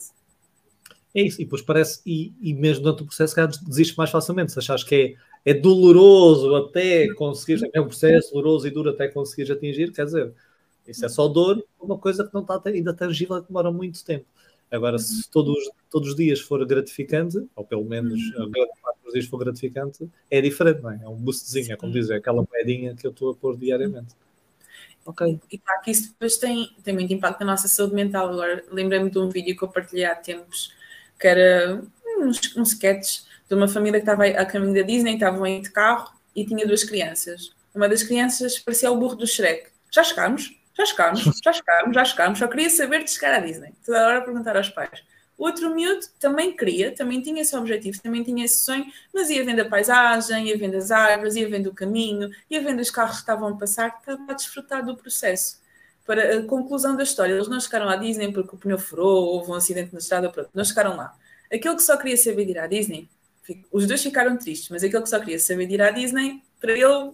É 1.15 1.23
isso, 1.23 1.41
e 1.41 1.45
depois 1.45 1.63
parece, 1.63 2.01
e, 2.05 2.33
e 2.41 2.53
mesmo 2.53 2.83
durante 2.83 3.03
o 3.03 3.07
processo, 3.07 3.35
que 3.35 3.65
desiste 3.65 3.97
mais 3.97 4.11
facilmente. 4.11 4.53
Se 4.53 4.59
achas 4.59 4.85
que 4.85 5.17
é, 5.45 5.51
é 5.51 5.55
doloroso 5.55 6.55
até 6.57 7.13
conseguires, 7.15 7.63
é 7.73 7.81
um 7.81 7.87
processo 7.87 8.33
doloroso 8.33 8.67
e 8.67 8.71
duro 8.71 8.91
até 8.91 9.09
conseguires 9.09 9.51
atingir, 9.51 9.93
quer 9.93 10.05
dizer, 10.05 10.33
isso 10.87 11.05
é 11.05 11.09
só 11.09 11.29
dor, 11.29 11.65
uma 11.81 11.99
coisa 11.99 12.27
que 12.27 12.35
não 12.35 12.43
está 12.43 12.61
ainda 12.67 12.93
tangível, 12.95 13.41
que 13.41 13.49
demora 13.49 13.71
muito 13.71 14.05
tempo. 14.05 14.27
Agora, 14.71 14.99
se 14.99 15.17
uhum. 15.17 15.23
todos, 15.31 15.71
todos 15.91 16.09
os 16.11 16.17
dias 16.17 16.41
for 16.41 16.65
gratificante, 16.67 17.43
ou 17.57 17.65
pelo 17.65 17.85
menos 17.85 18.21
uhum. 18.37 18.51
dos 19.03 19.13
dias 19.13 19.27
for 19.27 19.39
gratificante, 19.39 20.09
é 20.31 20.41
diferente, 20.41 20.83
não 20.83 20.91
é? 20.91 21.01
É 21.03 21.09
um 21.09 21.17
boostzinho, 21.17 21.73
é 21.73 21.77
como 21.77 21.93
dizer, 21.93 22.15
é 22.15 22.17
aquela 22.19 22.45
moedinha 22.51 22.95
que 22.95 23.07
eu 23.07 23.11
estou 23.11 23.31
a 23.31 23.35
pôr 23.35 23.57
diariamente. 23.57 24.15
Ok. 25.09 25.41
E 25.51 25.57
claro 25.57 25.81
que 25.81 25.91
isso 25.91 26.11
depois 26.11 26.37
tem, 26.37 26.77
tem 26.85 26.93
muito 26.93 27.11
impacto 27.11 27.41
na 27.41 27.47
nossa 27.47 27.67
saúde 27.67 27.95
mental. 27.95 28.29
Agora, 28.29 28.63
lembrei-me 28.71 29.09
de 29.11 29.19
um 29.19 29.31
vídeo 29.31 29.57
que 29.57 29.65
eu 29.65 29.69
partilhei 29.69 30.05
há 30.05 30.15
tempos, 30.15 30.75
que 31.19 31.27
era 31.27 31.83
uns, 32.19 32.55
uns 32.55 32.73
sketches 32.73 33.27
de 33.49 33.55
uma 33.55 33.67
família 33.67 33.99
que 33.99 34.05
estava 34.05 34.27
a 34.27 34.45
caminho 34.45 34.75
da 34.75 34.83
Disney, 34.83 35.15
estavam 35.15 35.45
aí 35.45 35.63
de 35.63 35.71
carro 35.71 36.13
e 36.37 36.45
tinha 36.45 36.67
duas 36.67 36.85
crianças. 36.85 37.55
Uma 37.75 37.89
das 37.89 38.03
crianças 38.03 38.59
parecia 38.59 38.93
o 38.93 38.97
burro 38.99 39.17
do 39.17 39.27
Shrek. 39.27 39.71
Já 39.91 40.05
chegámos? 40.05 40.55
Já 40.77 40.85
chegámos, 40.85 41.23
já 41.43 41.53
chegámos, 41.55 41.95
já 41.95 42.05
chegámos. 42.05 42.39
Só 42.39 42.47
queria 42.47 42.69
saber 42.69 43.03
de 43.03 43.11
chegar 43.11 43.33
à 43.33 43.39
Disney. 43.41 43.73
Toda 43.87 44.07
hora 44.07 44.19
a 44.19 44.21
perguntar 44.21 44.59
aos 44.59 44.69
pais. 44.69 45.03
Outro 45.39 45.73
miúdo 45.73 46.05
também 46.19 46.57
queria, 46.57 46.93
também 46.93 47.23
tinha 47.23 47.41
esse 47.41 47.57
objetivo, 47.57 48.03
também 48.03 48.25
tinha 48.25 48.45
esse 48.45 48.59
sonho, 48.59 48.85
mas 49.15 49.31
ia 49.31 49.45
vendo 49.45 49.61
a 49.61 49.65
paisagem, 49.65 50.49
ia 50.49 50.59
vendo 50.59 50.77
as 50.77 50.91
árvores, 50.91 51.37
ia 51.37 51.49
vendo 51.49 51.69
o 51.69 51.75
caminho, 51.75 52.29
ia 52.51 52.61
vendo 52.61 52.81
os 52.81 52.91
carros 52.91 53.17
que 53.17 53.21
estavam 53.21 53.49
a 53.49 53.57
passar, 53.57 53.97
estava 54.01 54.33
a 54.33 54.35
desfrutar 54.35 54.85
do 54.85 54.97
processo. 54.97 55.61
Para 56.05 56.39
a 56.39 56.43
conclusão 56.43 56.97
da 56.97 57.05
história, 57.05 57.35
eles 57.35 57.47
não 57.47 57.61
chegaram 57.61 57.89
à 57.89 57.95
Disney 57.95 58.33
porque 58.33 58.57
o 58.57 58.59
pneu 58.59 58.79
furou, 58.79 59.27
houve 59.27 59.53
um 59.53 59.55
acidente 59.55 59.93
na 59.93 60.01
estrada, 60.01 60.29
pronto, 60.29 60.51
não 60.53 60.65
chegaram 60.65 60.97
lá. 60.97 61.17
Aquele 61.53 61.77
que 61.77 61.83
só 61.85 61.97
queria 61.97 62.17
saber 62.17 62.45
de 62.45 62.51
ir 62.51 62.59
à 62.59 62.67
Disney, 62.67 63.09
os 63.71 63.87
dois 63.87 64.03
ficaram 64.03 64.37
tristes, 64.37 64.69
mas 64.71 64.83
aquele 64.83 65.03
que 65.03 65.09
só 65.09 65.21
queria 65.21 65.39
saber 65.39 65.67
de 65.67 65.75
ir 65.75 65.83
à 65.83 65.91
Disney, 65.91 66.43
para 66.61 66.73
ele 66.73 67.13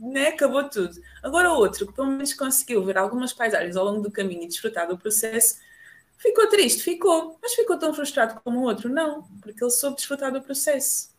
né, 0.00 0.28
acabou 0.28 0.64
tudo. 0.68 1.00
Agora 1.22 1.52
o 1.52 1.56
outro, 1.56 1.86
que 1.86 1.92
pelo 1.92 2.08
menos 2.08 2.34
conseguiu 2.34 2.84
ver 2.84 2.98
algumas 2.98 3.32
paisagens 3.32 3.76
ao 3.76 3.84
longo 3.84 4.00
do 4.00 4.10
caminho 4.10 4.42
e 4.42 4.48
desfrutar 4.48 4.88
do 4.88 4.98
processo, 4.98 5.58
ficou 6.20 6.46
triste, 6.48 6.82
ficou, 6.82 7.38
mas 7.42 7.54
ficou 7.54 7.78
tão 7.78 7.92
frustrado 7.92 8.40
como 8.44 8.60
o 8.60 8.64
outro, 8.64 8.88
não, 8.88 9.22
porque 9.40 9.64
ele 9.64 9.70
soube 9.70 9.96
desfrutar 9.96 10.32
do 10.32 10.42
processo. 10.42 11.10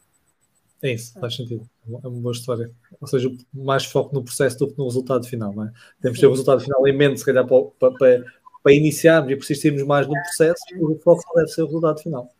É 0.82 0.94
isso, 0.94 1.20
faz 1.20 1.36
sentido. 1.36 1.70
É 1.88 2.08
uma 2.08 2.22
boa 2.22 2.32
história. 2.32 2.72
Ou 3.00 3.08
seja, 3.08 3.30
mais 3.54 3.86
foco 3.86 4.14
no 4.16 4.24
processo 4.24 4.58
do 4.58 4.68
que 4.72 4.78
no 4.78 4.86
resultado 4.86 5.28
final, 5.28 5.54
não 5.54 5.66
é? 5.66 5.74
Temos 6.02 6.18
que 6.18 6.22
ter 6.22 6.28
o 6.28 6.32
resultado 6.32 6.62
final 6.62 6.88
em 6.88 6.96
mente, 6.96 7.20
se 7.20 7.26
calhar, 7.26 7.46
para, 7.46 7.92
para, 7.92 8.26
para 8.64 8.74
iniciarmos 8.74 9.32
e 9.32 9.36
persistirmos 9.36 9.84
mais 9.84 10.08
no 10.08 10.14
processo, 10.14 10.64
o 10.80 10.98
foco 11.00 11.22
deve 11.36 11.50
ser 11.50 11.64
o 11.64 11.66
resultado 11.66 12.02
final. 12.02 12.34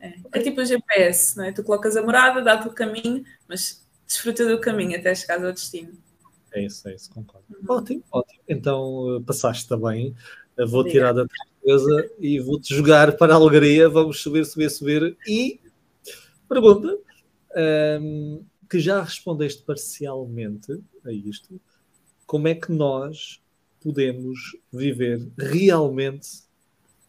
É, 0.00 0.14
é 0.32 0.40
tipo 0.40 0.60
o 0.60 0.64
GPS, 0.64 1.36
não 1.36 1.44
é? 1.44 1.52
Tu 1.52 1.62
colocas 1.64 1.96
a 1.96 2.02
morada, 2.02 2.42
dá-te 2.42 2.68
o 2.68 2.72
caminho, 2.72 3.24
mas 3.48 3.86
desfruta 4.06 4.46
do 4.46 4.60
caminho 4.60 4.98
até 4.98 5.14
chegar 5.14 5.42
ao 5.44 5.52
destino. 5.52 5.92
É 6.52 6.64
isso, 6.64 6.88
é 6.88 6.94
isso, 6.94 7.10
concordo. 7.12 7.44
Uhum. 7.50 7.64
Ótimo, 7.68 8.04
ótimo. 8.10 8.40
Então 8.48 9.16
eh, 9.16 9.22
passaste 9.26 9.68
também. 9.68 10.14
Vou 10.66 10.80
Obrigada. 10.80 10.90
tirar 10.90 11.12
da 11.12 11.26
tristeza 11.68 12.10
e 12.18 12.40
vou-te 12.40 12.74
jogar 12.74 13.16
para 13.16 13.34
a 13.34 13.36
alegria. 13.36 13.88
Vamos 13.88 14.22
subir, 14.22 14.44
subir, 14.46 14.70
subir. 14.70 15.16
E 15.26 15.60
pergunta 16.48 16.88
um, 16.88 16.98
ehm, 17.56 18.40
que 18.68 18.80
já 18.80 19.02
respondeste 19.02 19.62
parcialmente 19.62 20.80
a 21.04 21.12
isto: 21.12 21.60
como 22.26 22.48
é 22.48 22.54
que 22.54 22.72
nós 22.72 23.42
podemos 23.80 24.56
viver 24.72 25.28
realmente 25.36 26.28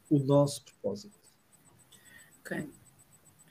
o 0.09 0.19
nosso 0.19 0.63
propósito? 0.65 1.17
Ok 2.41 2.67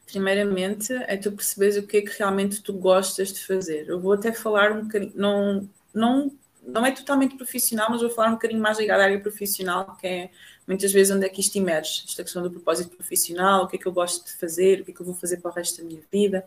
primeiramente 0.06 0.94
é 1.06 1.18
tu 1.18 1.30
perceberes 1.32 1.76
o 1.76 1.86
que 1.86 1.98
é 1.98 2.00
que 2.00 2.16
realmente 2.18 2.62
tu 2.62 2.72
gostas 2.72 3.30
de 3.30 3.44
fazer. 3.44 3.90
Eu 3.90 4.00
vou 4.00 4.14
até 4.14 4.32
falar 4.32 4.72
um 4.72 4.84
bocadinho, 4.84 5.12
não, 5.14 5.68
não, 5.92 6.32
não 6.62 6.86
é 6.86 6.90
totalmente 6.92 7.36
profissional, 7.36 7.88
mas 7.90 8.00
vou 8.00 8.08
falar 8.08 8.28
um 8.28 8.32
bocadinho 8.32 8.62
mais 8.62 8.78
ligado 8.78 9.00
à 9.00 9.04
área 9.04 9.20
profissional, 9.20 9.98
que 10.00 10.06
é 10.06 10.30
muitas 10.68 10.92
vezes 10.92 11.16
onde 11.16 11.24
é 11.24 11.28
que 11.30 11.40
isto 11.40 11.56
emerge, 11.56 12.04
esta 12.06 12.22
questão 12.22 12.42
do 12.42 12.50
propósito 12.50 12.94
profissional, 12.94 13.64
o 13.64 13.68
que 13.68 13.76
é 13.76 13.78
que 13.78 13.86
eu 13.86 13.92
gosto 13.92 14.26
de 14.26 14.34
fazer, 14.34 14.82
o 14.82 14.84
que 14.84 14.90
é 14.90 14.94
que 14.94 15.00
eu 15.00 15.06
vou 15.06 15.14
fazer 15.14 15.38
para 15.38 15.50
o 15.50 15.54
resto 15.54 15.78
da 15.78 15.88
minha 15.88 16.00
vida, 16.12 16.44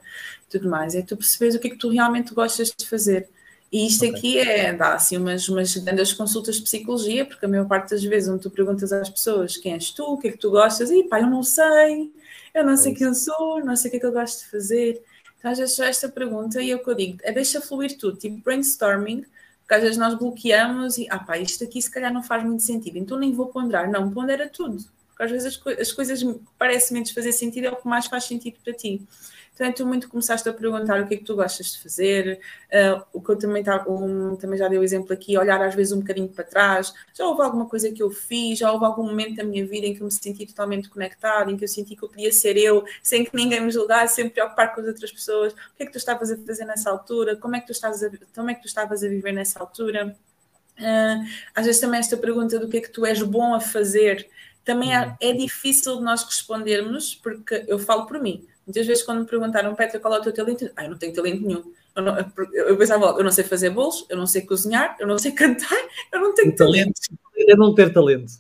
tudo 0.47 0.69
mais. 0.69 0.93
É 0.93 1.01
tu 1.01 1.17
perceberes 1.17 1.55
o 1.55 1.59
que 1.59 1.67
é 1.67 1.71
que 1.71 1.77
tu 1.77 1.89
realmente 1.89 2.31
gostas 2.33 2.71
de 2.77 2.87
fazer. 2.87 3.27
E 3.71 3.87
isto 3.87 4.05
okay. 4.05 4.17
aqui 4.17 4.37
é, 4.37 4.73
dá 4.73 4.93
assim 4.93 5.17
umas, 5.17 5.47
umas 5.49 5.75
grandes 5.75 6.13
consultas 6.13 6.57
de 6.57 6.61
psicologia, 6.61 7.25
porque 7.25 7.45
a 7.45 7.49
maior 7.49 7.67
parte 7.67 7.89
das 7.89 8.03
vezes 8.03 8.29
onde 8.29 8.43
tu 8.43 8.51
perguntas 8.51 8.93
às 8.93 9.09
pessoas 9.09 9.57
quem 9.57 9.73
és 9.73 9.89
tu, 9.89 10.03
o 10.03 10.17
que 10.17 10.27
é 10.27 10.31
que 10.31 10.37
tu 10.37 10.51
gostas, 10.51 10.91
e 10.91 11.03
pá, 11.05 11.19
eu 11.19 11.27
não 11.27 11.41
sei, 11.41 12.11
eu 12.53 12.65
não 12.65 12.77
sei 12.77 12.93
quem 12.93 13.07
eu 13.07 13.15
sou, 13.15 13.63
não 13.65 13.75
sei 13.75 13.87
o 13.87 13.91
que 13.91 13.97
é 13.97 13.99
que 14.01 14.05
eu 14.05 14.11
gosto 14.11 14.43
de 14.43 14.51
fazer. 14.51 15.01
Então, 15.39 15.49
às 15.49 15.57
vezes, 15.57 15.79
esta 15.79 16.07
pergunta, 16.07 16.61
e 16.61 16.69
é 16.69 16.75
o 16.75 16.83
que 16.83 16.89
eu 16.89 16.95
digo, 16.95 17.17
é 17.23 17.31
deixa 17.31 17.59
fluir 17.59 17.97
tudo, 17.97 18.17
tipo 18.17 18.37
brainstorming, 18.43 19.25
porque 19.71 19.75
às 19.75 19.83
vezes 19.83 19.97
nós 19.97 20.15
bloqueamos 20.15 20.97
e, 20.97 21.07
ah 21.09 21.19
pá, 21.19 21.37
isto 21.37 21.63
aqui 21.63 21.81
se 21.81 21.89
calhar 21.89 22.11
não 22.11 22.21
faz 22.21 22.43
muito 22.43 22.61
sentido, 22.61 22.97
então 22.97 23.17
nem 23.17 23.31
vou 23.31 23.47
ponderar. 23.47 23.89
Não, 23.89 24.11
pondera 24.11 24.49
tudo, 24.49 24.83
porque 25.07 25.23
às 25.23 25.31
vezes 25.31 25.47
as, 25.47 25.55
co 25.55 25.69
as 25.69 25.93
coisas 25.93 26.21
que 26.21 26.39
parecem 26.59 26.95
menos 26.95 27.11
fazer 27.11 27.31
sentido 27.31 27.67
é 27.67 27.71
o 27.71 27.77
que 27.77 27.87
mais 27.87 28.05
faz 28.07 28.25
sentido 28.25 28.57
para 28.61 28.73
ti. 28.73 29.01
Então, 29.61 29.71
tu 29.71 29.85
muito 29.85 30.09
começaste 30.09 30.49
a 30.49 30.53
perguntar 30.53 30.99
o 30.99 31.07
que 31.07 31.13
é 31.13 31.17
que 31.17 31.23
tu 31.23 31.35
gostas 31.35 31.73
de 31.73 31.83
fazer, 31.83 32.39
uh, 32.73 33.03
o 33.13 33.21
que 33.21 33.29
eu 33.29 33.37
também, 33.37 33.63
tá, 33.63 33.85
um, 33.87 34.35
também 34.35 34.57
já 34.57 34.67
dei 34.67 34.79
o 34.79 34.83
exemplo 34.83 35.13
aqui, 35.13 35.37
olhar 35.37 35.61
às 35.61 35.75
vezes 35.75 35.93
um 35.93 35.99
bocadinho 35.99 36.27
para 36.27 36.43
trás, 36.43 36.91
já 37.13 37.27
houve 37.27 37.43
alguma 37.43 37.67
coisa 37.69 37.91
que 37.91 38.01
eu 38.01 38.09
fiz, 38.09 38.57
já 38.57 38.71
houve 38.71 38.85
algum 38.85 39.03
momento 39.03 39.35
da 39.35 39.43
minha 39.43 39.63
vida 39.63 39.85
em 39.85 39.93
que 39.93 40.01
eu 40.01 40.05
me 40.05 40.11
senti 40.11 40.47
totalmente 40.47 40.89
conectado, 40.89 41.51
em 41.51 41.57
que 41.57 41.63
eu 41.63 41.67
senti 41.67 41.95
que 41.95 42.03
eu 42.03 42.09
podia 42.09 42.31
ser 42.31 42.57
eu, 42.57 42.83
sem 43.03 43.23
que 43.23 43.35
ninguém 43.35 43.61
me 43.61 43.69
julgasse, 43.69 44.15
sem 44.15 44.23
me 44.23 44.31
preocupar 44.31 44.73
com 44.73 44.81
as 44.81 44.87
outras 44.87 45.11
pessoas, 45.11 45.53
o 45.53 45.77
que 45.77 45.83
é 45.83 45.85
que 45.85 45.91
tu 45.91 45.99
estavas 45.99 46.31
a 46.31 46.37
fazer 46.37 46.65
nessa 46.65 46.89
altura, 46.89 47.35
como 47.35 47.55
é 47.55 47.59
que 47.59 47.67
tu 47.67 47.71
estavas 47.71 48.01
a, 48.01 48.09
como 48.33 48.49
é 48.49 48.55
que 48.55 48.61
tu 48.63 48.67
estavas 48.67 49.03
a 49.03 49.07
viver 49.07 49.31
nessa 49.31 49.59
altura. 49.59 50.17
Uh, 50.79 51.23
às 51.53 51.67
vezes 51.67 51.79
também 51.79 51.99
esta 51.99 52.17
pergunta 52.17 52.57
do 52.57 52.67
que 52.67 52.77
é 52.77 52.81
que 52.81 52.89
tu 52.89 53.05
és 53.05 53.21
bom 53.21 53.53
a 53.53 53.59
fazer, 53.59 54.27
também 54.65 54.95
é, 54.95 55.15
é 55.21 55.33
difícil 55.33 55.97
de 55.97 56.03
nós 56.03 56.23
respondermos, 56.23 57.13
porque 57.13 57.63
eu 57.67 57.77
falo 57.77 58.07
por 58.07 58.19
mim, 58.19 58.47
Muitas 58.65 58.85
vezes, 58.85 59.03
quando 59.03 59.21
me 59.21 59.25
perguntaram, 59.25 59.75
Petra, 59.75 59.99
qual 59.99 60.13
é 60.15 60.19
o 60.19 60.21
teu 60.21 60.33
talento? 60.33 60.71
Ah, 60.75 60.85
eu 60.85 60.91
não 60.91 60.97
tenho 60.97 61.13
talento 61.13 61.41
nenhum. 61.41 61.73
Eu, 61.95 62.03
não, 62.03 62.17
eu 62.53 62.77
pensava, 62.77 63.05
eu 63.17 63.23
não 63.23 63.31
sei 63.31 63.43
fazer 63.43 63.69
bolos, 63.69 64.05
eu 64.09 64.15
não 64.15 64.27
sei 64.27 64.43
cozinhar, 64.43 64.95
eu 64.99 65.07
não 65.07 65.17
sei 65.17 65.31
cantar, 65.33 65.77
eu 66.11 66.19
não 66.19 66.33
tenho 66.33 66.55
talento. 66.55 66.93
talento. 66.93 67.49
É 67.49 67.55
não 67.55 67.73
ter 67.73 67.91
talento. 67.91 68.33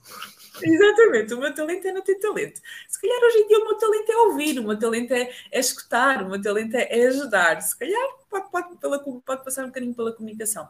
Exatamente, 0.63 1.33
o 1.33 1.39
meu 1.39 1.53
talento 1.53 1.87
é 1.87 1.91
não 1.91 2.01
ter 2.01 2.15
talento. 2.15 2.61
Se 2.87 3.01
calhar 3.01 3.19
hoje 3.23 3.37
em 3.39 3.47
dia 3.47 3.57
o 3.57 3.65
meu 3.65 3.75
talento 3.75 4.11
é 4.11 4.17
ouvir, 4.17 4.59
o 4.59 4.63
meu 4.63 4.77
talento 4.77 5.11
é, 5.13 5.31
é 5.51 5.59
escutar, 5.59 6.23
o 6.23 6.29
meu 6.29 6.41
talento 6.41 6.75
é, 6.75 6.87
é 6.89 7.07
ajudar. 7.07 7.61
Se 7.61 7.77
calhar 7.77 8.01
pode, 8.29 8.51
pode, 8.51 8.77
pela, 8.77 8.99
pode 8.99 9.43
passar 9.43 9.63
um 9.63 9.67
bocadinho 9.67 9.93
pela 9.93 10.13
comunicação. 10.13 10.67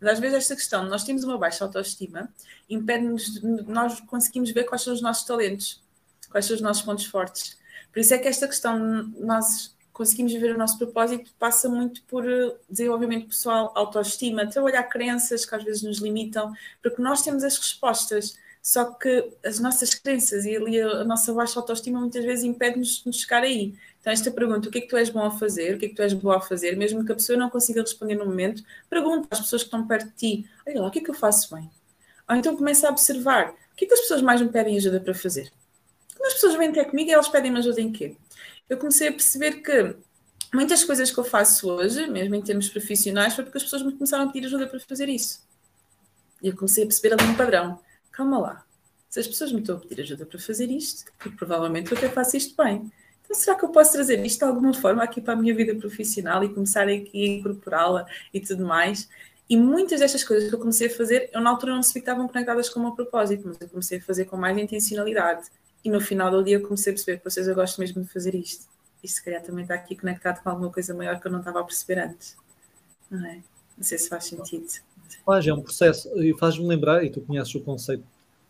Mas 0.00 0.14
às 0.14 0.18
vezes 0.18 0.38
esta 0.38 0.56
questão, 0.56 0.84
nós 0.84 1.04
temos 1.04 1.24
uma 1.24 1.36
baixa 1.36 1.64
autoestima, 1.64 2.32
impede-nos, 2.70 3.42
nós 3.42 4.00
conseguimos 4.00 4.50
ver 4.50 4.64
quais 4.64 4.82
são 4.82 4.94
os 4.94 5.02
nossos 5.02 5.24
talentos, 5.24 5.82
quais 6.30 6.46
são 6.46 6.56
os 6.56 6.62
nossos 6.62 6.82
pontos 6.82 7.04
fortes. 7.04 7.58
Por 7.94 8.00
isso 8.00 8.12
é 8.12 8.18
que 8.18 8.26
esta 8.26 8.48
questão, 8.48 8.76
nós 9.20 9.72
conseguimos 9.92 10.32
viver 10.32 10.56
o 10.56 10.58
nosso 10.58 10.76
propósito, 10.76 11.30
passa 11.38 11.68
muito 11.68 12.02
por 12.02 12.28
eh, 12.28 12.52
desenvolvimento 12.68 13.28
pessoal, 13.28 13.72
autoestima, 13.76 14.48
trabalhar 14.48 14.82
crenças 14.82 15.46
que 15.46 15.54
às 15.54 15.62
vezes 15.62 15.82
nos 15.84 15.98
limitam, 15.98 16.52
porque 16.82 17.00
nós 17.00 17.22
temos 17.22 17.44
as 17.44 17.56
respostas, 17.56 18.36
só 18.60 18.86
que 18.86 19.32
as 19.44 19.60
nossas 19.60 19.94
crenças 19.94 20.44
e 20.44 20.56
ali 20.56 20.80
a 20.80 21.04
nossa 21.04 21.32
baixa 21.32 21.60
autoestima 21.60 22.00
muitas 22.00 22.24
vezes 22.24 22.44
impede-nos 22.44 23.04
de 23.04 23.12
chegar 23.12 23.44
aí. 23.44 23.76
Então, 24.00 24.12
esta 24.12 24.28
pergunta, 24.32 24.68
o 24.68 24.72
que 24.72 24.78
é 24.78 24.80
que 24.80 24.88
tu 24.88 24.96
és 24.96 25.08
bom 25.08 25.22
a 25.22 25.30
fazer? 25.30 25.76
O 25.76 25.78
que 25.78 25.86
é 25.86 25.88
que 25.88 25.94
tu 25.94 26.02
és 26.02 26.12
boa 26.12 26.38
a 26.38 26.40
fazer? 26.40 26.76
Mesmo 26.76 27.04
que 27.04 27.12
a 27.12 27.14
pessoa 27.14 27.38
não 27.38 27.48
consiga 27.48 27.80
responder 27.80 28.16
no 28.16 28.26
momento, 28.26 28.64
pergunta 28.90 29.28
às 29.30 29.40
pessoas 29.40 29.62
que 29.62 29.68
estão 29.68 29.86
perto 29.86 30.06
de 30.06 30.14
ti: 30.16 30.50
olha 30.66 30.80
lá, 30.80 30.88
o 30.88 30.90
que 30.90 30.98
é 30.98 31.02
que 31.02 31.10
eu 31.10 31.14
faço 31.14 31.54
bem? 31.54 31.70
Ou 32.28 32.34
então 32.34 32.56
começa 32.56 32.88
a 32.88 32.90
observar: 32.90 33.50
o 33.50 33.76
que 33.76 33.84
é 33.84 33.88
que 33.88 33.94
as 33.94 34.00
pessoas 34.00 34.22
mais 34.22 34.40
me 34.42 34.48
pedem 34.48 34.76
ajuda 34.76 34.98
para 35.00 35.14
fazer? 35.14 35.52
Quando 36.24 36.28
as 36.28 36.34
pessoas 36.40 36.54
vêm 36.54 36.70
até 36.70 36.82
comigo, 36.86 37.10
elas 37.10 37.28
pedem-me 37.28 37.58
ajuda 37.58 37.82
em 37.82 37.92
quê? 37.92 38.16
Eu 38.66 38.78
comecei 38.78 39.08
a 39.08 39.12
perceber 39.12 39.60
que 39.60 39.94
muitas 40.54 40.82
coisas 40.82 41.10
que 41.10 41.18
eu 41.18 41.24
faço 41.24 41.68
hoje, 41.68 42.06
mesmo 42.06 42.34
em 42.34 42.40
termos 42.40 42.66
profissionais, 42.70 43.34
foi 43.34 43.44
porque 43.44 43.58
as 43.58 43.64
pessoas 43.64 43.82
me 43.82 43.92
começaram 43.92 44.24
a 44.24 44.32
pedir 44.32 44.46
ajuda 44.46 44.66
para 44.66 44.80
fazer 44.80 45.10
isso. 45.10 45.46
E 46.42 46.48
eu 46.48 46.56
comecei 46.56 46.84
a 46.84 46.86
perceber 46.86 47.12
ali 47.12 47.30
um 47.30 47.36
padrão. 47.36 47.78
Calma 48.10 48.38
lá. 48.38 48.64
se 49.10 49.20
as 49.20 49.26
pessoas 49.26 49.52
me 49.52 49.60
estão 49.60 49.76
a 49.76 49.80
pedir 49.80 50.00
ajuda 50.00 50.24
para 50.24 50.38
fazer 50.38 50.70
isto, 50.70 51.04
porque 51.18 51.28
provavelmente 51.36 51.92
eu 51.92 51.98
até 51.98 52.08
faço 52.08 52.38
isto 52.38 52.56
bem. 52.56 52.90
Então, 53.22 53.36
será 53.36 53.54
que 53.54 53.66
eu 53.66 53.68
posso 53.68 53.92
trazer 53.92 54.24
isto 54.24 54.38
de 54.38 54.44
alguma 54.46 54.72
forma 54.72 55.02
aqui 55.04 55.20
para 55.20 55.34
a 55.34 55.36
minha 55.36 55.54
vida 55.54 55.74
profissional 55.74 56.42
e 56.42 56.48
começar 56.48 56.88
aqui 56.88 57.22
a 57.22 57.28
incorporá-la 57.36 58.06
e 58.32 58.40
tudo 58.40 58.64
mais? 58.64 59.10
E 59.46 59.58
muitas 59.58 60.00
destas 60.00 60.24
coisas 60.24 60.48
que 60.48 60.54
eu 60.54 60.58
comecei 60.58 60.86
a 60.86 60.90
fazer, 60.90 61.28
eu 61.34 61.42
na 61.42 61.50
altura 61.50 61.74
não 61.74 61.82
sabia 61.82 62.00
que 62.00 62.08
estavam 62.08 62.26
conectadas 62.26 62.70
com 62.70 62.80
o 62.80 62.82
meu 62.82 62.92
propósito, 62.92 63.46
mas 63.46 63.60
eu 63.60 63.68
comecei 63.68 63.98
a 63.98 64.00
fazer 64.00 64.24
com 64.24 64.38
mais 64.38 64.56
intencionalidade. 64.56 65.50
E 65.84 65.90
no 65.90 66.00
final 66.00 66.30
do 66.30 66.42
dia 66.42 66.56
eu 66.56 66.62
comecei 66.62 66.92
a 66.92 66.94
perceber 66.94 67.18
que 67.18 67.30
vocês 67.30 67.46
eu 67.46 67.54
gosto 67.54 67.80
mesmo 67.80 68.02
de 68.02 68.08
fazer 68.08 68.34
isto. 68.34 68.66
Isto 69.02 69.16
se 69.16 69.24
calhar 69.24 69.42
também 69.42 69.62
está 69.62 69.74
aqui 69.74 69.94
conectado 69.94 70.42
com 70.42 70.48
alguma 70.48 70.70
coisa 70.72 70.94
maior 70.94 71.20
que 71.20 71.26
eu 71.26 71.32
não 71.32 71.40
estava 71.40 71.60
a 71.60 71.64
perceber 71.64 72.00
antes. 72.00 72.36
Não 73.10 73.24
é? 73.26 73.42
Não 73.76 73.84
sei 73.84 73.98
se 73.98 74.08
faz 74.08 74.24
sentido. 74.24 74.66
Faz, 75.26 75.46
é 75.46 75.52
um 75.52 75.60
processo, 75.60 76.08
e 76.22 76.36
faz-me 76.38 76.66
lembrar, 76.66 77.04
e 77.04 77.10
tu 77.10 77.20
conheces 77.20 77.54
o 77.54 77.60
conceito, 77.60 78.04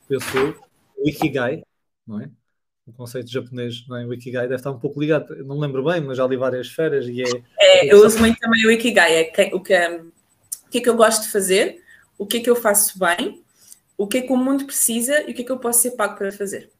penso 0.08 0.26
eu, 0.36 0.62
o 0.96 1.08
Ikigai, 1.08 1.62
não 2.06 2.20
é? 2.20 2.30
o 2.86 2.92
conceito 2.92 3.30
japonês, 3.30 3.86
não 3.88 3.96
é? 3.96 4.04
O 4.04 4.12
Ikigai 4.12 4.42
deve 4.42 4.56
estar 4.56 4.70
um 4.70 4.78
pouco 4.78 5.00
ligado, 5.00 5.34
não 5.44 5.58
lembro 5.58 5.84
bem, 5.84 6.00
mas 6.00 6.18
já 6.18 6.26
li 6.26 6.36
várias 6.36 6.68
férias 6.68 7.06
e 7.08 7.22
é. 7.22 7.26
é 7.58 7.92
eu 7.92 8.04
uso 8.04 8.18
muito 8.18 8.38
também 8.38 8.66
o 8.66 8.70
Ikigai, 8.70 9.14
é 9.14 9.24
que, 9.24 9.54
o, 9.54 9.60
que, 9.60 9.74
o 9.74 10.70
que 10.70 10.78
é 10.78 10.80
que 10.80 10.88
eu 10.88 10.96
gosto 10.96 11.22
de 11.22 11.28
fazer, 11.28 11.82
o 12.18 12.26
que 12.26 12.38
é 12.38 12.40
que 12.40 12.50
eu 12.50 12.56
faço 12.56 12.98
bem, 12.98 13.42
o 13.96 14.06
que 14.06 14.18
é 14.18 14.22
que 14.22 14.32
o 14.32 14.36
mundo 14.36 14.66
precisa 14.66 15.22
e 15.22 15.32
o 15.32 15.34
que 15.34 15.42
é 15.42 15.44
que 15.44 15.52
eu 15.52 15.58
posso 15.58 15.80
ser 15.80 15.92
pago 15.92 16.16
para 16.16 16.30
fazer. 16.30 16.70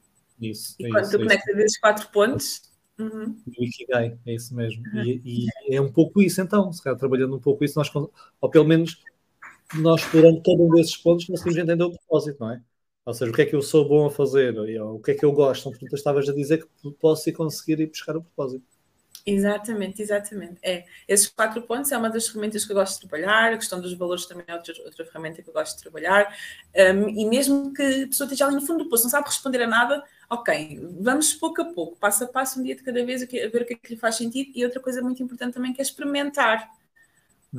Isso. 0.41 0.75
E 0.79 0.87
é 0.87 0.91
quando 0.91 1.05
isso, 1.05 1.11
tu 1.13 1.17
é 1.17 1.23
conectas 1.23 1.59
esses 1.59 1.79
quatro 1.79 2.09
pontos. 2.11 2.63
Uhum. 2.99 3.37
O 3.47 3.65
Ikigai, 3.65 4.17
é 4.27 4.35
isso 4.35 4.55
mesmo. 4.55 4.83
Uhum. 4.93 5.03
E, 5.03 5.49
e, 5.69 5.75
é 5.75 5.81
um 5.81 5.91
pouco 5.91 6.23
isso, 6.23 6.41
então, 6.41 6.73
se 6.73 6.83
calhar 6.83 6.99
trabalhando 6.99 7.37
um 7.37 7.41
pouco 7.41 7.65
isso, 7.65 7.79
nós, 7.79 7.91
ou 7.95 8.51
pelo 8.51 8.65
menos 8.65 9.03
nós 9.75 10.03
explorando 10.03 10.43
cada 10.43 10.63
um 10.63 10.71
desses 10.71 10.97
pontos, 10.97 11.27
conseguimos 11.27 11.59
entender 11.59 11.85
o 11.85 11.91
propósito, 11.91 12.39
não 12.41 12.53
é? 12.53 12.61
Ou 13.07 13.13
seja, 13.13 13.31
o 13.31 13.35
que 13.35 13.43
é 13.43 13.47
que 13.47 13.55
eu 13.55 13.61
sou 13.61 13.87
bom 13.87 14.07
a 14.07 14.11
fazer, 14.11 14.59
o 14.81 14.99
que 14.99 15.11
é 15.11 15.15
que 15.15 15.25
eu 15.25 15.33
gosto. 15.33 15.63
Então, 15.63 15.73
portanto, 15.73 15.95
estavas 15.95 16.29
a 16.29 16.33
dizer 16.33 16.65
que 16.65 16.91
posso 16.93 17.29
ir 17.29 17.33
conseguir 17.33 17.81
ir 17.81 17.87
buscar 17.87 18.17
o 18.17 18.23
propósito. 18.23 18.65
Exatamente, 19.27 20.03
exatamente. 20.03 20.59
É, 20.63 20.85
esses 21.09 21.29
quatro 21.29 21.63
pontos 21.63 21.91
é 21.91 21.97
uma 21.97 22.11
das 22.11 22.29
ferramentas 22.29 22.65
que 22.65 22.73
eu 22.73 22.77
gosto 22.77 23.01
de 23.01 23.09
trabalhar, 23.09 23.55
a 23.55 23.57
questão 23.57 23.81
dos 23.81 23.95
valores 23.95 24.27
também 24.27 24.45
é 24.47 24.55
outra, 24.55 24.75
outra 24.85 25.05
ferramenta 25.05 25.43
que 25.43 25.49
eu 25.49 25.55
gosto 25.55 25.77
de 25.77 25.83
trabalhar, 25.83 26.35
um, 26.95 27.09
e 27.09 27.25
mesmo 27.27 27.73
que 27.73 27.83
a 27.83 28.07
pessoa 28.07 28.27
esteja 28.27 28.47
ali 28.47 28.55
no 28.55 28.67
fundo 28.67 28.85
do 28.85 28.91
poço, 28.91 29.05
não 29.05 29.11
sabe 29.11 29.27
responder 29.27 29.63
a 29.63 29.67
nada, 29.67 30.03
ok, 30.31 30.81
vamos 31.01 31.35
pouco 31.35 31.63
a 31.63 31.65
pouco, 31.67 31.97
passo 31.97 32.25
a 32.25 32.27
passo, 32.27 32.61
um 32.61 32.63
dia 32.63 32.75
de 32.75 32.83
cada 32.83 33.05
vez, 33.05 33.23
a 33.23 33.27
ver 33.27 33.63
o 33.63 33.65
que 33.67 33.75
é 33.75 33.77
que 33.77 33.95
lhe 33.95 34.01
faz 34.01 34.17
sentido, 34.17 34.53
e 34.55 34.65
outra 34.65 34.81
coisa 34.81 35.03
muito 35.03 35.23
importante 35.23 35.55
também 35.55 35.73
que 35.73 35.81
é 35.81 35.85
experimentar. 35.85 36.69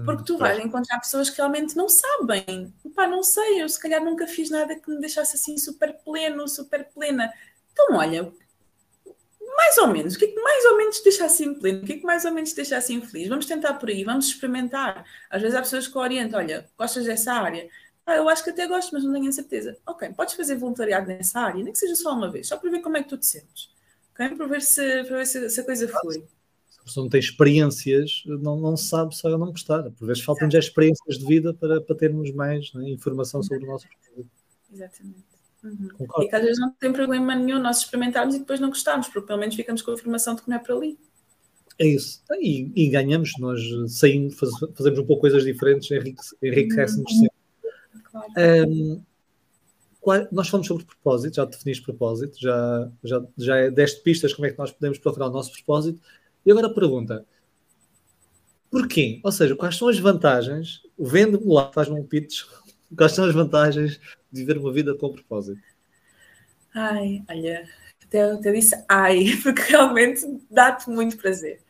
Porque 0.04 0.24
tu 0.26 0.38
vais 0.38 0.60
encontrar 0.60 1.00
pessoas 1.00 1.30
que 1.30 1.38
realmente 1.38 1.78
não 1.78 1.88
sabem. 1.88 2.74
Pá, 2.94 3.08
não 3.08 3.24
sei, 3.24 3.62
eu 3.62 3.70
se 3.70 3.80
calhar 3.80 4.04
nunca 4.04 4.28
fiz 4.28 4.50
nada 4.50 4.76
que 4.76 4.90
me 4.92 5.00
deixasse 5.00 5.38
assim 5.38 5.58
super 5.58 5.94
pleno, 6.04 6.48
super 6.50 6.84
plena. 6.94 7.32
Então, 7.72 7.96
olha, 7.96 8.30
mais 9.56 9.78
ou 9.78 9.88
menos, 9.88 10.16
o 10.16 10.20
que 10.20 10.26
é 10.26 10.28
que 10.28 10.42
mais 10.42 10.66
ou 10.66 10.78
menos 10.78 10.98
te 10.98 11.04
deixa 11.06 11.26
assim 11.26 11.54
pleno? 11.54 11.82
O 11.82 11.86
que 11.86 11.94
é 11.94 11.98
que 11.98 12.04
mais 12.04 12.26
ou 12.26 12.32
menos 12.32 12.50
te 12.50 12.58
deixa 12.58 12.76
assim 12.76 13.00
feliz? 13.02 13.30
Vamos 13.30 13.46
tentar 13.46 13.76
por 13.76 13.90
aí, 13.90 14.04
vamos 14.04 14.28
experimentar. 14.28 15.06
Às 15.30 15.42
vezes 15.42 15.56
há 15.56 15.62
pessoas 15.62 15.88
que 15.88 15.98
orientam, 15.98 16.40
olha, 16.40 16.68
gostas 16.78 17.06
dessa 17.06 17.34
área? 17.34 17.70
Ah, 18.06 18.16
eu 18.16 18.30
acho 18.30 18.44
que 18.44 18.52
até 18.52 18.68
gosto, 18.68 18.92
mas 18.94 19.04
não 19.04 19.14
tenho 19.14 19.30
a 19.30 19.32
certeza. 19.32 19.78
Ok, 19.86 20.08
podes 20.14 20.36
fazer 20.36 20.56
voluntariado 20.56 21.08
nessa 21.08 21.40
área, 21.40 21.64
nem 21.64 21.74
que 21.74 21.80
seja 21.80 21.96
só 21.96 22.14
uma 22.14 22.30
vez, 22.30 22.48
só 22.48 22.58
para 22.58 22.70
ver 22.70 22.82
como 22.82 22.98
é 22.98 23.04
que 23.04 23.10
tu 23.10 23.18
te 23.18 23.26
sentes. 23.26 23.70
Ok? 24.14 24.36
Para 24.36 24.48
ver 24.48 24.62
se, 24.62 25.04
para 25.06 25.18
ver 25.18 25.26
se, 25.26 25.50
se 25.50 25.60
a 25.60 25.64
coisa 25.64 25.88
flui 25.88 26.24
a 26.80 26.88
pessoa 26.88 27.04
não 27.04 27.10
tem 27.10 27.20
experiências, 27.20 28.22
não, 28.28 28.60
não 28.60 28.78
sabe 28.78 29.16
só 29.16 29.36
não 29.36 29.50
gostar. 29.50 29.90
Por 29.90 30.06
vezes 30.06 30.24
faltam 30.24 30.50
já 30.52 30.60
experiências 30.60 31.18
de 31.18 31.26
vida 31.26 31.52
para, 31.52 31.82
para 31.82 31.96
termos 31.96 32.32
mais 32.32 32.72
né, 32.74 32.92
informação 32.92 33.42
sobre 33.42 33.66
o 33.66 33.72
nosso 33.72 33.88
produto. 33.90 34.30
Exatamente. 34.72 35.26
Uhum. 35.64 35.90
E 36.22 36.28
que 36.28 36.36
às 36.36 36.44
vezes 36.44 36.60
não 36.60 36.72
tem 36.74 36.94
problema 36.94 37.34
nenhum 37.36 37.60
nós 37.60 37.80
experimentarmos 37.80 38.36
e 38.36 38.40
depois 38.40 38.60
não 38.60 38.70
gostarmos, 38.70 39.08
porque 39.08 39.26
pelo 39.26 39.40
menos 39.40 39.56
ficamos 39.56 39.82
com 39.82 39.90
a 39.90 39.94
informação 39.96 40.36
de 40.36 40.44
que 40.44 40.50
não 40.50 40.58
é 40.58 40.60
para 40.60 40.76
ali. 40.76 41.00
É 41.80 41.88
isso. 41.88 42.22
E, 42.40 42.72
e 42.76 42.88
ganhamos, 42.88 43.32
nós 43.40 43.60
saímos, 43.88 44.38
faz, 44.38 44.52
fazemos 44.76 45.00
um 45.00 45.06
pouco 45.08 45.22
coisas 45.22 45.44
diferentes, 45.44 45.90
enriquecemos 46.44 47.12
uhum. 47.12 47.20
sempre. 47.20 47.35
Um, 48.38 49.02
qual, 50.00 50.28
nós 50.32 50.48
falamos 50.48 50.68
sobre 50.68 50.86
propósito, 50.86 51.36
já 51.36 51.46
definiste 51.46 51.84
propósito, 51.84 52.40
já, 52.40 52.92
já, 53.04 53.24
já 53.38 53.70
deste 53.70 54.02
pistas 54.02 54.34
como 54.34 54.46
é 54.46 54.52
que 54.52 54.58
nós 54.58 54.72
podemos 54.72 55.00
procurar 55.00 55.28
o 55.28 55.32
nosso 55.32 55.52
propósito. 55.52 56.00
E 56.46 56.52
agora 56.52 56.68
a 56.68 56.74
pergunta: 56.74 57.26
porquê? 58.70 59.20
Ou 59.24 59.32
seja, 59.32 59.56
quais 59.56 59.76
são 59.76 59.88
as 59.88 59.98
vantagens? 59.98 60.82
Vende-me 60.98 61.52
lá, 61.52 61.72
faz-me 61.74 62.00
um 62.00 62.04
pitch. 62.04 62.44
Quais 62.96 63.14
são 63.14 63.26
as 63.26 63.34
vantagens 63.34 64.00
de 64.32 64.42
viver 64.42 64.60
uma 64.60 64.72
vida 64.72 64.94
com 64.96 65.12
propósito? 65.12 65.60
Ai, 66.74 67.24
olha, 67.28 67.68
até, 68.04 68.32
até 68.32 68.52
disse 68.52 68.76
ai, 68.88 69.26
porque 69.42 69.62
realmente 69.64 70.22
dá-te 70.50 70.90
muito 70.90 71.18
prazer. 71.18 71.65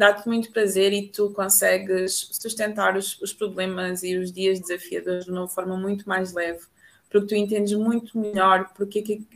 Dá-te 0.00 0.26
muito 0.26 0.50
prazer 0.50 0.94
e 0.94 1.08
tu 1.08 1.28
consegues 1.28 2.30
sustentar 2.32 2.96
os, 2.96 3.20
os 3.20 3.34
problemas 3.34 4.02
e 4.02 4.16
os 4.16 4.32
dias 4.32 4.58
desafiadores 4.58 5.26
de 5.26 5.30
uma 5.30 5.46
forma 5.46 5.76
muito 5.76 6.08
mais 6.08 6.32
leve, 6.32 6.62
porque 7.10 7.26
tu 7.26 7.34
entendes 7.34 7.74
muito 7.74 8.18
melhor 8.18 8.72
porque 8.74 9.00
é 9.00 9.02
que 9.02 9.26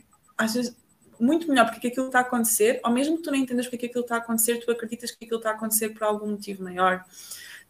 vezes 0.41 0.75
muito 1.19 1.47
melhor 1.47 1.69
porque 1.69 1.89
aquilo 1.89 2.07
está 2.07 2.17
a 2.17 2.21
acontecer, 2.23 2.81
ou 2.83 2.89
mesmo 2.89 3.17
que 3.17 3.21
tu 3.21 3.29
não 3.29 3.37
entendas 3.37 3.67
porque 3.67 3.85
aquilo 3.85 4.01
está 4.01 4.15
a 4.15 4.17
acontecer, 4.17 4.57
tu 4.57 4.71
acreditas 4.71 5.11
que 5.11 5.23
aquilo 5.23 5.37
está 5.37 5.51
a 5.51 5.53
acontecer 5.53 5.89
por 5.89 6.01
algum 6.01 6.31
motivo 6.31 6.63
maior. 6.63 7.05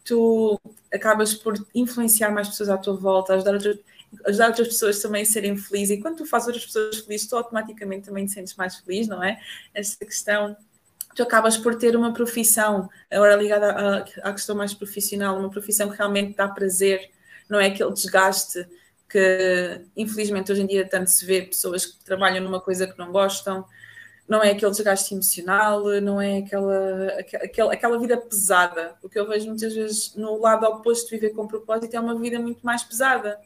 Tu 0.05 0.57
acabas 0.89 1.33
por 1.33 1.53
influenciar 1.75 2.31
mais 2.31 2.47
pessoas 2.47 2.69
à 2.69 2.77
tua 2.77 2.95
volta, 2.95 3.33
ajudar 3.33 3.55
outras, 3.55 3.77
ajudar 4.25 4.47
outras 4.47 4.69
pessoas 4.69 5.01
também 5.01 5.23
a 5.23 5.25
serem 5.25 5.57
felizes. 5.57 5.97
E 5.97 6.01
quando 6.01 6.19
tu 6.19 6.25
fazes 6.25 6.47
outras 6.47 6.65
pessoas 6.65 6.99
felizes, 6.99 7.27
tu 7.27 7.35
automaticamente 7.35 8.05
também 8.05 8.25
te 8.25 8.31
sentes 8.31 8.55
mais 8.55 8.77
feliz, 8.77 9.05
não 9.05 9.21
é? 9.21 9.37
Esta 9.73 10.05
questão 10.05 10.55
tu 11.15 11.23
acabas 11.23 11.57
por 11.57 11.75
ter 11.75 11.95
uma 11.95 12.13
profissão, 12.13 12.89
agora 13.09 13.35
ligada 13.35 13.71
à, 13.71 13.97
à, 14.29 14.33
questão 14.33 14.55
mais 14.55 14.73
profissional, 14.73 15.39
uma 15.39 15.49
profissão 15.49 15.89
que 15.89 15.97
realmente 15.97 16.35
dá 16.35 16.47
prazer, 16.47 17.09
não 17.49 17.59
é 17.59 17.67
aquele 17.67 17.93
desgaste 17.93 18.67
que 19.09 19.81
infelizmente 19.95 20.51
hoje 20.51 20.61
em 20.61 20.67
dia 20.67 20.87
tanto 20.87 21.09
se 21.09 21.25
vê 21.25 21.43
pessoas 21.43 21.85
que 21.85 22.03
trabalham 22.03 22.43
numa 22.43 22.59
coisa 22.59 22.85
que 22.85 22.97
não 22.97 23.11
gostam, 23.11 23.65
não 24.27 24.43
é 24.43 24.51
aquele 24.51 24.71
desgaste 24.71 25.13
emocional, 25.13 25.83
não 26.01 26.19
é 26.19 26.39
aquela, 26.39 27.07
aquela, 27.43 27.73
aquela 27.73 27.99
vida 27.99 28.17
pesada. 28.17 28.95
O 29.03 29.07
que 29.07 29.19
eu 29.19 29.27
vejo 29.27 29.45
muitas 29.45 29.73
vezes 29.73 30.15
no 30.15 30.41
lado 30.41 30.65
oposto 30.65 31.05
de 31.05 31.15
viver 31.15 31.29
com 31.29 31.47
propósito 31.47 31.93
é 31.93 31.99
uma 31.99 32.19
vida 32.19 32.39
muito 32.39 32.65
mais 32.65 32.83
pesada 32.83 33.39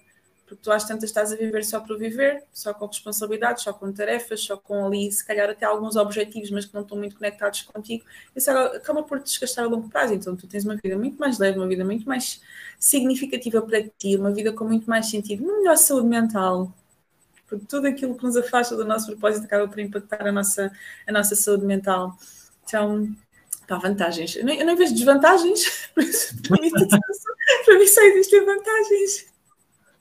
porque 0.50 0.64
tu 0.64 0.72
às 0.72 0.84
tantas 0.84 1.04
estás 1.04 1.32
a 1.32 1.36
viver 1.36 1.64
só 1.64 1.80
para 1.80 1.96
viver, 1.96 2.44
só 2.52 2.74
com 2.74 2.88
responsabilidades, 2.88 3.64
só 3.64 3.72
com 3.72 3.94
tarefas, 3.94 4.42
só 4.42 4.58
com 4.58 4.84
ali, 4.84 5.12
se 5.12 5.24
calhar 5.24 5.48
até 5.48 5.64
alguns 5.64 5.96
objetivos, 5.96 6.50
mas 6.50 6.66
que 6.66 6.74
não 6.74 6.82
estão 6.82 6.98
muito 6.98 7.16
conectados 7.16 7.62
contigo, 7.62 8.04
isso 8.36 8.50
acaba 8.50 9.04
por 9.04 9.20
te 9.20 9.26
desgastar 9.26 9.66
a 9.66 9.68
longo 9.68 9.88
prazo. 9.90 10.16
Então 10.16 10.36
tu 10.36 10.48
tens 10.48 10.66
uma 10.66 10.76
vida 10.76 10.98
muito 10.98 11.20
mais 11.20 11.38
leve, 11.38 11.60
uma 11.60 11.68
vida 11.68 11.86
muito 11.86 12.08
mais 12.08 12.42
significativa 12.80 13.62
para 13.62 13.84
ti, 13.84 14.16
uma 14.16 14.32
vida 14.32 14.52
com 14.52 14.66
muito 14.66 14.90
mais 14.90 15.08
sentido, 15.08 15.44
uma 15.44 15.56
melhor 15.60 15.78
saúde 15.78 16.08
mental, 16.08 16.74
porque 17.48 17.66
tudo 17.68 17.88
aquilo 17.88 18.16
que 18.16 18.24
nos 18.24 18.36
afasta 18.36 18.76
do 18.76 18.84
nosso 18.84 19.06
propósito 19.06 19.46
acaba 19.46 19.68
por 19.68 19.80
impactar 19.80 20.26
a 20.26 20.32
nossa, 20.32 20.72
a 21.08 21.12
nossa 21.12 21.36
saúde 21.36 21.64
mental. 21.64 22.18
Então, 22.64 23.08
pá, 23.68 23.78
vantagens. 23.78 24.36
Eu 24.36 24.46
não, 24.46 24.54
eu 24.54 24.66
não 24.66 24.76
vejo 24.76 24.96
desvantagens, 24.96 25.92
para 25.94 26.04
mim, 26.60 26.72
para 26.72 27.78
mim 27.78 27.88
só 27.88 28.02
existem 28.02 28.44
vantagens. 28.44 29.30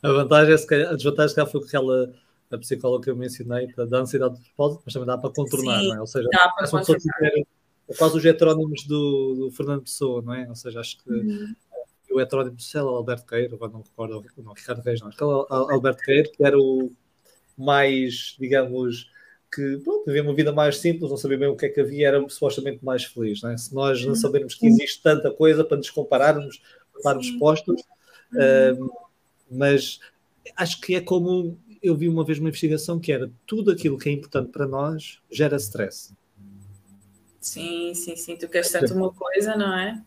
A 0.03 0.13
vantagem 0.13 0.55
é, 0.55 0.67
calhar, 0.67 0.93
a 0.93 0.97
desvantagem 0.97 1.35
se 1.35 1.47
foi 1.47 1.61
aquela 1.63 2.15
a 2.51 2.59
psicóloga 2.59 3.05
que 3.05 3.11
eu 3.11 3.17
mencionei, 3.17 3.67
da 3.75 3.99
ansiedade 3.99 4.37
de 4.37 4.45
propósito, 4.51 4.83
mas 4.85 4.95
também 4.95 5.07
dá 5.07 5.19
para 5.19 5.31
contornar, 5.31 5.81
Sim, 5.81 5.89
não 5.89 5.97
é? 5.97 6.01
Ou 6.01 6.07
seja, 6.07 6.29
dá 6.33 6.49
para 6.49 6.69
contornar. 6.69 7.15
É 7.91 7.95
quase 7.97 8.17
os 8.19 8.25
heterónimos 8.25 8.85
do, 8.87 9.35
do, 9.35 9.51
Fernando 9.51 9.83
Pessoa, 9.83 10.23
não 10.23 10.35
é? 10.35 10.49
Ou 10.49 10.55
seja, 10.55 10.81
acho 10.81 10.99
que 11.03 11.11
uhum. 11.11 11.55
o 12.13 12.21
heterónimo, 12.21 12.61
sei 12.61 12.81
lá, 12.81 12.91
Alberto 12.91 13.27
Queiro, 13.27 13.55
agora 13.55 13.73
não 13.73 13.83
recordo, 13.83 14.25
não, 14.37 14.53
Ricardo 14.53 14.83
Reis, 14.83 15.01
não, 15.01 15.09
aquele 15.09 15.31
Alberto 15.49 16.03
Queiro, 16.03 16.31
que 16.31 16.45
era 16.45 16.59
o 16.59 16.93
mais, 17.57 18.37
digamos, 18.39 19.11
que 19.53 19.79
pronto, 19.79 20.11
uma 20.11 20.35
vida 20.35 20.53
mais 20.53 20.79
simples, 20.79 21.11
não 21.11 21.17
sabia 21.17 21.39
bem 21.39 21.49
o 21.49 21.57
que 21.57 21.67
é 21.67 21.69
que 21.71 21.81
havia, 21.81 22.09
era 22.09 22.29
supostamente 22.29 22.85
mais 22.85 23.05
feliz, 23.05 23.43
não 23.43 23.51
é? 23.51 23.57
Se 23.57 23.75
nós 23.75 24.03
não 24.03 24.11
uhum. 24.11 24.15
sabemos 24.15 24.55
que 24.55 24.67
existe 24.67 25.03
tanta 25.03 25.31
coisa 25.31 25.65
para 25.65 25.79
nos 25.79 25.91
compararmos, 25.91 26.61
para 26.93 26.99
estarmos 26.99 27.31
postos, 27.33 27.83
uhum. 28.33 28.85
um, 28.85 29.08
mas 29.51 30.01
acho 30.57 30.81
que 30.81 30.95
é 30.95 31.01
como 31.01 31.59
eu 31.83 31.97
vi 31.97 32.09
uma 32.09 32.25
vez 32.25 32.39
uma 32.39 32.49
investigação 32.49 32.99
que 32.99 33.13
era 33.13 33.31
tudo 33.47 33.71
aquilo 33.71 33.99
que 33.99 34.09
é 34.09 34.13
importante 34.13 34.51
para 34.51 34.67
nós 34.67 35.21
gera 35.31 35.57
stress. 35.57 36.13
Sim, 37.41 37.95
sim, 37.95 38.17
sim. 38.17 38.37
Tu 38.37 38.49
queres 38.49 38.71
tanto 38.71 38.93
uma 38.95 39.13
coisa, 39.13 39.57
não 39.57 39.79
é? 39.79 40.03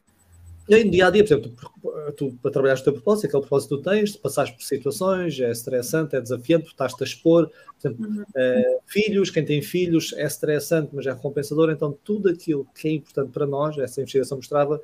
E 0.69 0.75
aí, 0.75 0.83
no 0.83 0.91
dia 0.91 1.07
a 1.07 1.09
dia, 1.09 1.23
por 1.23 1.33
exemplo, 1.33 1.51
tu, 1.51 2.11
tu 2.15 2.39
para 2.41 2.51
trabalhar 2.51 2.77
o 2.77 2.83
teu 2.83 2.93
propósito, 2.93 3.27
aquele 3.27 3.41
propósito 3.41 3.77
que 3.77 3.83
tu 3.83 3.89
tens, 3.89 4.15
passares 4.15 4.51
por 4.51 4.61
situações, 4.61 5.39
é 5.39 5.51
estressante, 5.51 6.15
é 6.15 6.21
desafiante, 6.21 6.67
estás-te 6.67 7.03
a 7.03 7.05
expor. 7.05 7.49
Por 7.49 7.87
exemplo, 7.87 8.07
uhum. 8.07 8.23
é, 8.35 8.77
filhos, 8.85 9.29
quem 9.29 9.43
tem 9.43 9.61
filhos, 9.61 10.13
é 10.13 10.25
estressante, 10.25 10.91
mas 10.93 11.05
é 11.05 11.11
recompensador. 11.11 11.71
Então, 11.71 11.97
tudo 12.03 12.29
aquilo 12.29 12.67
que 12.75 12.87
é 12.87 12.91
importante 12.91 13.31
para 13.31 13.47
nós, 13.47 13.77
essa 13.77 14.01
investigação 14.01 14.37
mostrava, 14.37 14.81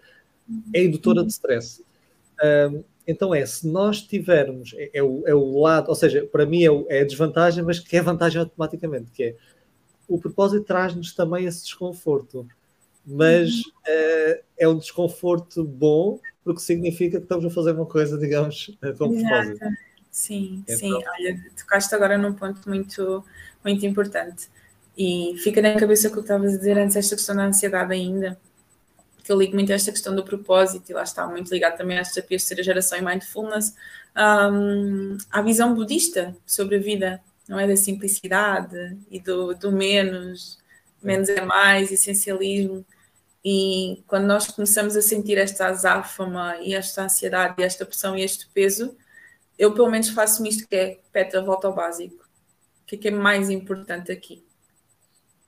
é 0.73 0.83
indutora 0.83 1.23
de 1.23 1.31
stress. 1.31 1.83
Um, 2.43 2.83
então 3.07 3.33
é, 3.33 3.45
se 3.45 3.65
nós 3.67 4.01
tivermos, 4.01 4.73
é, 4.75 4.91
é, 4.95 5.03
o, 5.03 5.23
é 5.25 5.33
o 5.33 5.59
lado, 5.59 5.87
ou 5.87 5.95
seja, 5.95 6.27
para 6.29 6.45
mim 6.45 6.63
é, 6.63 6.69
o, 6.69 6.85
é 6.89 7.01
a 7.01 7.05
desvantagem, 7.05 7.63
mas 7.63 7.79
que 7.79 7.95
é 7.95 8.01
vantagem 8.01 8.41
automaticamente, 8.41 9.09
que 9.11 9.23
é 9.23 9.35
o 10.07 10.19
propósito 10.19 10.65
traz-nos 10.65 11.13
também 11.13 11.45
esse 11.45 11.63
desconforto, 11.63 12.47
mas 13.05 13.49
uhum. 13.49 13.71
é, 13.85 14.41
é 14.59 14.67
um 14.67 14.77
desconforto 14.77 15.63
bom, 15.63 16.19
porque 16.43 16.61
significa 16.61 17.17
que 17.17 17.23
estamos 17.23 17.45
a 17.45 17.49
fazer 17.49 17.71
uma 17.71 17.85
coisa, 17.85 18.17
digamos, 18.17 18.77
com 18.97 19.19
propósito. 19.19 19.65
Sim, 20.11 20.63
então, 20.63 20.77
sim, 20.77 20.93
olha, 20.93 21.39
tocaste 21.55 21.93
agora 21.93 22.17
num 22.17 22.33
ponto 22.33 22.67
muito, 22.67 23.23
muito 23.63 23.85
importante. 23.85 24.49
E 24.97 25.35
fica 25.43 25.61
na 25.61 25.75
cabeça 25.75 26.07
o 26.07 26.11
que 26.11 26.17
eu 26.17 26.21
estava 26.21 26.45
a 26.45 26.47
dizer 26.47 26.77
antes, 26.77 26.95
esta 26.95 27.15
questão 27.15 27.35
da 27.35 27.45
ansiedade 27.45 27.93
ainda, 27.93 28.37
que 29.27 29.31
eu 29.33 29.37
ligo 29.37 29.53
muito 29.55 29.73
a 29.73 29.75
esta 29.75 29.91
questão 29.91 30.15
do 30.15 30.23
propósito, 30.23 30.89
e 30.89 30.93
lá 30.93 31.03
está 31.03 31.27
muito 31.27 31.53
ligado 31.53 31.75
também 31.75 31.99
às 31.99 32.07
desafios 32.07 32.43
de 32.43 32.47
ser 32.47 32.61
a 32.61 32.63
geração 32.63 32.97
e 32.97 33.01
mindfulness, 33.01 33.75
um, 34.15 35.17
à 35.29 35.41
visão 35.41 35.75
budista 35.75 36.33
sobre 36.45 36.77
a 36.77 36.79
vida, 36.79 37.21
não 37.45 37.59
é? 37.59 37.67
Da 37.67 37.75
simplicidade 37.75 38.97
e 39.11 39.19
do, 39.19 39.53
do 39.53 39.69
menos, 39.69 40.57
menos 41.03 41.27
é 41.27 41.41
mais, 41.41 41.91
essencialismo. 41.91 42.85
E 43.43 44.01
quando 44.07 44.27
nós 44.27 44.47
começamos 44.47 44.95
a 44.95 45.01
sentir 45.01 45.37
esta 45.37 45.67
azáfama 45.67 46.55
e 46.61 46.73
esta 46.73 47.03
ansiedade 47.03 47.55
e 47.57 47.63
esta 47.63 47.85
pressão 47.85 48.17
e 48.17 48.23
este 48.23 48.47
peso, 48.53 48.95
eu 49.59 49.73
pelo 49.73 49.91
menos 49.91 50.07
faço 50.07 50.45
isto 50.45 50.65
que 50.69 50.75
é, 50.75 50.99
Petra, 51.11 51.41
volta 51.41 51.67
ao 51.67 51.75
básico. 51.75 52.23
O 52.83 52.85
que 52.87 52.95
é 52.95 52.97
que 52.97 53.07
é 53.09 53.11
mais 53.11 53.49
importante 53.49 54.09
aqui? 54.09 54.41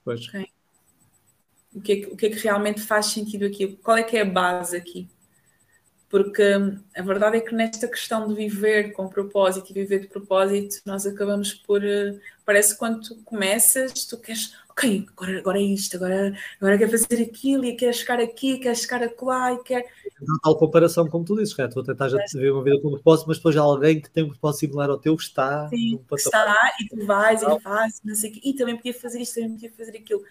Pois. 0.04 0.28
Okay? 0.28 0.50
O, 1.74 1.80
que 1.80 1.92
é 1.92 1.96
que, 1.96 2.06
o 2.06 2.16
que 2.16 2.26
é 2.26 2.30
que 2.30 2.38
realmente 2.38 2.80
faz 2.80 3.06
sentido 3.06 3.46
aqui? 3.46 3.78
Qual 3.82 3.96
é 3.96 4.02
que 4.02 4.16
é 4.16 4.22
a 4.22 4.24
base 4.24 4.76
aqui? 4.76 5.08
Porque 6.10 6.56
hum, 6.56 6.76
a 6.96 7.02
verdade 7.02 7.36
é 7.36 7.40
que 7.40 7.54
nesta 7.54 7.86
questão 7.86 8.26
de 8.26 8.34
viver 8.34 8.92
com 8.92 9.08
propósito 9.08 9.70
e 9.70 9.74
viver 9.74 10.00
de 10.00 10.08
propósito, 10.08 10.82
nós 10.84 11.06
acabamos 11.06 11.54
por. 11.54 11.84
Eh, 11.84 12.18
parece 12.44 12.72
que 12.72 12.80
quando 12.80 13.00
tu 13.00 13.14
começas, 13.22 13.92
tu 14.06 14.18
queres, 14.18 14.52
ok, 14.68 15.06
agora, 15.16 15.38
agora 15.38 15.58
é 15.58 15.62
isto, 15.62 15.96
agora, 15.96 16.36
agora 16.60 16.76
quero 16.76 16.90
fazer 16.90 17.22
aquilo, 17.22 17.64
e 17.64 17.76
quero 17.76 17.94
chegar 17.94 18.18
aqui, 18.18 18.58
quero 18.58 18.76
chegar 18.76 19.04
acolá, 19.04 19.52
e. 19.52 19.58
Então, 20.20 20.38
tal 20.42 20.58
comparação, 20.58 21.08
como 21.08 21.24
tu 21.24 21.36
dizes, 21.36 21.54
tu 21.54 21.80
até 21.80 21.92
estás 21.92 22.12
a 22.12 22.18
viver 22.32 22.50
uma 22.50 22.64
vida 22.64 22.80
com 22.80 22.90
propósito, 22.90 23.28
mas 23.28 23.36
depois 23.36 23.56
alguém 23.56 24.00
que 24.00 24.10
tem 24.10 24.24
um 24.24 24.30
propósito 24.30 24.60
similar 24.60 24.90
ao 24.90 24.98
teu 24.98 25.14
está. 25.14 25.68
Sim, 25.68 26.00
está, 26.12 26.72
e 26.80 26.88
tu 26.88 27.06
vais, 27.06 27.40
e 27.40 27.60
fazes, 27.60 28.00
não 28.04 28.16
sei 28.16 28.30
o 28.30 28.32
quê, 28.32 28.40
e 28.42 28.54
também 28.54 28.76
podia 28.76 28.94
fazer 28.94 29.20
isto, 29.20 29.36
também 29.36 29.52
podia 29.52 29.70
fazer 29.70 29.96
aquilo. 29.96 30.24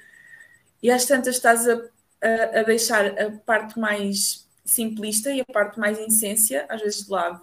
E 0.82 0.90
às 0.92 1.06
tantas 1.06 1.36
estás 1.36 1.68
a, 1.68 1.74
a, 2.22 2.60
a 2.60 2.64
deixar 2.64 3.06
a 3.20 3.32
parte 3.46 3.80
mais 3.80 4.48
simplista 4.64 5.32
e 5.32 5.42
a 5.42 5.46
parte 5.46 5.80
mais 5.80 6.00
essência, 6.00 6.66
às 6.70 6.82
vezes 6.82 7.06
de 7.06 7.12
lado. 7.12 7.42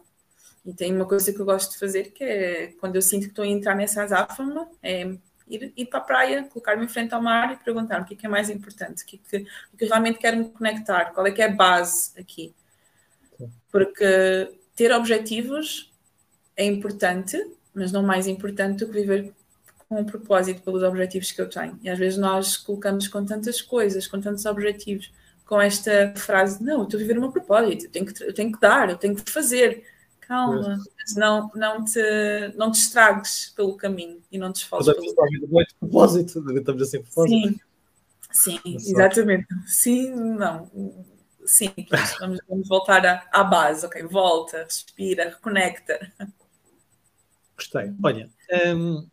E 0.65 0.73
tem 0.73 0.95
uma 0.95 1.07
coisa 1.07 1.33
que 1.33 1.41
eu 1.41 1.45
gosto 1.45 1.73
de 1.73 1.79
fazer, 1.79 2.13
que 2.13 2.25
é 2.25 2.67
quando 2.81 2.97
eu 2.97 3.03
sinto 3.03 3.25
que 3.25 3.29
estou 3.29 3.45
a 3.45 3.49
entrar 3.49 3.75
nessa 3.75 4.03
azáfama, 4.03 4.69
é 4.83 5.17
ir, 5.49 5.73
ir 5.77 5.87
para 5.87 5.99
a 6.01 6.03
praia, 6.03 6.45
colocar-me 6.45 6.85
em 6.85 6.89
frente 6.89 7.15
ao 7.15 7.23
mar 7.23 7.53
e 7.53 7.65
perguntar 7.65 8.01
o 8.01 8.05
que 8.05 8.15
é, 8.15 8.17
que 8.17 8.27
é 8.27 8.29
mais 8.29 8.51
importante, 8.51 9.03
o 9.03 9.07
que, 9.07 9.17
é 9.17 9.39
que, 9.39 9.49
o 9.73 9.77
que 9.77 9.85
realmente 9.85 10.19
quero 10.19 10.39
me 10.39 10.49
conectar, 10.51 11.13
qual 11.13 11.27
é 11.27 11.31
que 11.31 11.43
é 11.43 11.47
a 11.47 11.55
base 11.55 12.13
aqui. 12.19 12.55
Porque 13.71 14.59
ter 14.75 14.93
objetivos 14.93 15.93
é 16.57 16.65
importante, 16.65 17.39
mas 17.75 17.93
não 17.93 18.03
mais 18.03 18.27
importante 18.27 18.81
do 18.81 18.87
que 18.87 19.01
viver 19.01 19.33
com 19.89 20.01
um 20.01 20.05
propósito 20.05 20.63
pelos 20.63 20.83
objetivos 20.83 21.31
que 21.33 21.41
eu 21.41 21.49
tenho. 21.49 21.79
E 21.83 21.89
às 21.89 21.99
vezes 21.99 22.19
nós 22.19 22.57
colocamos 22.57 23.09
com 23.09 23.25
tantas 23.25 23.63
coisas, 23.63 24.07
com 24.07 24.21
tantos 24.21 24.45
objetivos, 24.47 25.13
com 25.45 25.61
esta 25.61 26.13
frase: 26.17 26.63
não, 26.63 26.81
eu 26.81 26.85
estou 26.85 26.99
a 26.99 27.01
viver 27.01 27.19
o 27.19 27.21
meu 27.21 27.33
propósito, 27.33 27.87
eu 27.87 27.91
tenho 27.91 28.07
que, 28.07 28.23
eu 28.23 28.35
tenho 28.35 28.53
que 28.53 28.61
dar, 28.61 28.91
eu 28.91 28.97
tenho 28.97 29.15
que 29.15 29.31
fazer. 29.31 29.85
Calma, 30.21 30.77
não, 31.17 31.49
não, 31.55 31.85
te, 31.85 32.01
não 32.57 32.73
te 32.73 32.81
estragues 32.81 33.53
pelo 33.55 33.77
caminho 33.77 34.21
e 34.31 34.37
não 34.37 34.53
te 34.53 34.57
esforces. 34.57 34.93
Pelo 34.93 35.15
caminho. 35.15 35.49
Muito 35.49 35.75
propósito, 35.79 36.53
estamos 36.57 36.83
assim 36.83 37.01
propósito. 37.01 37.61
Sim, 38.33 38.59
sim 38.59 38.61
exatamente. 38.75 39.47
Sim, 39.67 40.11
não. 40.11 40.69
Simples. 41.45 42.17
Vamos, 42.19 42.41
vamos 42.49 42.69
voltar 42.69 43.07
à, 43.07 43.25
à 43.33 43.45
base, 43.45 43.87
ok? 43.87 44.03
Volta, 44.03 44.65
respira, 44.65 45.29
reconecta. 45.29 46.13
Gostei. 47.57 47.95
Olha, 48.03 48.29
hum, 48.75 49.07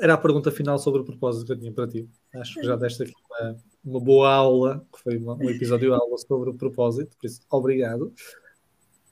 era 0.00 0.14
a 0.14 0.18
pergunta 0.18 0.50
final 0.50 0.78
sobre 0.78 1.02
o 1.02 1.04
propósito 1.04 1.46
que 1.46 1.52
eu 1.52 1.58
tinha 1.58 1.72
para 1.72 1.86
ti. 1.86 2.08
Acho 2.34 2.54
que 2.54 2.66
já 2.66 2.76
deste 2.76 3.02
aqui 3.02 3.12
uma, 3.28 3.56
uma 3.84 4.00
boa 4.00 4.32
aula, 4.32 4.86
que 4.92 5.02
foi 5.02 5.16
uma, 5.18 5.34
um 5.34 5.50
episódio 5.50 5.94
aula 5.94 6.16
sobre 6.18 6.50
o 6.50 6.54
propósito, 6.54 7.16
por 7.16 7.26
isso, 7.26 7.40
obrigado. 7.50 8.12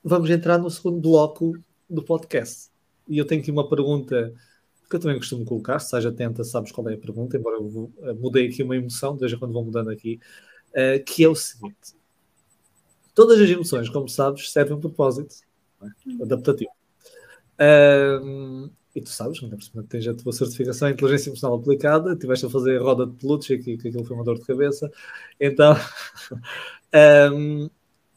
Vamos 0.02 0.30
entrar 0.30 0.58
no 0.58 0.70
segundo 0.70 1.00
bloco 1.00 1.52
do 1.88 2.02
podcast. 2.02 2.70
E 3.08 3.18
eu 3.18 3.26
tenho 3.26 3.42
aqui 3.42 3.50
uma 3.50 3.68
pergunta 3.68 4.32
que 4.88 4.96
eu 4.96 5.00
também 5.00 5.18
costumo 5.18 5.44
colocar, 5.44 5.78
se 5.78 5.90
seja 5.90 6.08
atenta, 6.08 6.42
sabes 6.42 6.72
qual 6.72 6.88
é 6.88 6.94
a 6.94 6.98
pergunta, 6.98 7.36
embora 7.36 7.56
eu 7.56 7.92
eh, 8.02 8.12
mudei 8.14 8.48
aqui 8.48 8.62
uma 8.62 8.76
emoção, 8.76 9.16
desde 9.16 9.36
quando 9.36 9.52
vou 9.52 9.64
mudando 9.64 9.88
aqui, 9.88 10.18
uh, 10.70 11.04
que 11.04 11.22
é 11.22 11.28
o 11.28 11.34
seguinte: 11.34 11.94
todas 13.14 13.40
as 13.40 13.48
emoções, 13.48 13.88
como 13.88 14.08
sabes, 14.08 14.50
servem 14.50 14.76
um 14.76 14.80
propósito 14.80 15.36
é? 15.80 16.22
adaptativo. 16.22 16.72
Uh, 17.54 18.70
e 18.94 19.00
tu 19.00 19.10
sabes, 19.10 19.42
ainda 19.42 19.56
por 19.56 19.84
tens 19.84 20.06
a 20.08 20.14
tua 20.14 20.32
certificação 20.32 20.88
em 20.88 20.92
inteligência 20.92 21.30
emocional 21.30 21.58
aplicada, 21.58 22.12
estiveste 22.12 22.46
a 22.46 22.50
fazer 22.50 22.80
a 22.80 22.82
roda 22.82 23.06
de 23.06 23.12
peluche 23.14 23.54
aqui, 23.54 23.76
que 23.76 23.88
aquilo 23.88 24.04
foi 24.04 24.16
uma 24.16 24.24
dor 24.24 24.38
de 24.38 24.44
cabeça. 24.44 24.90
Então, 25.38 25.76
um, 27.32 27.70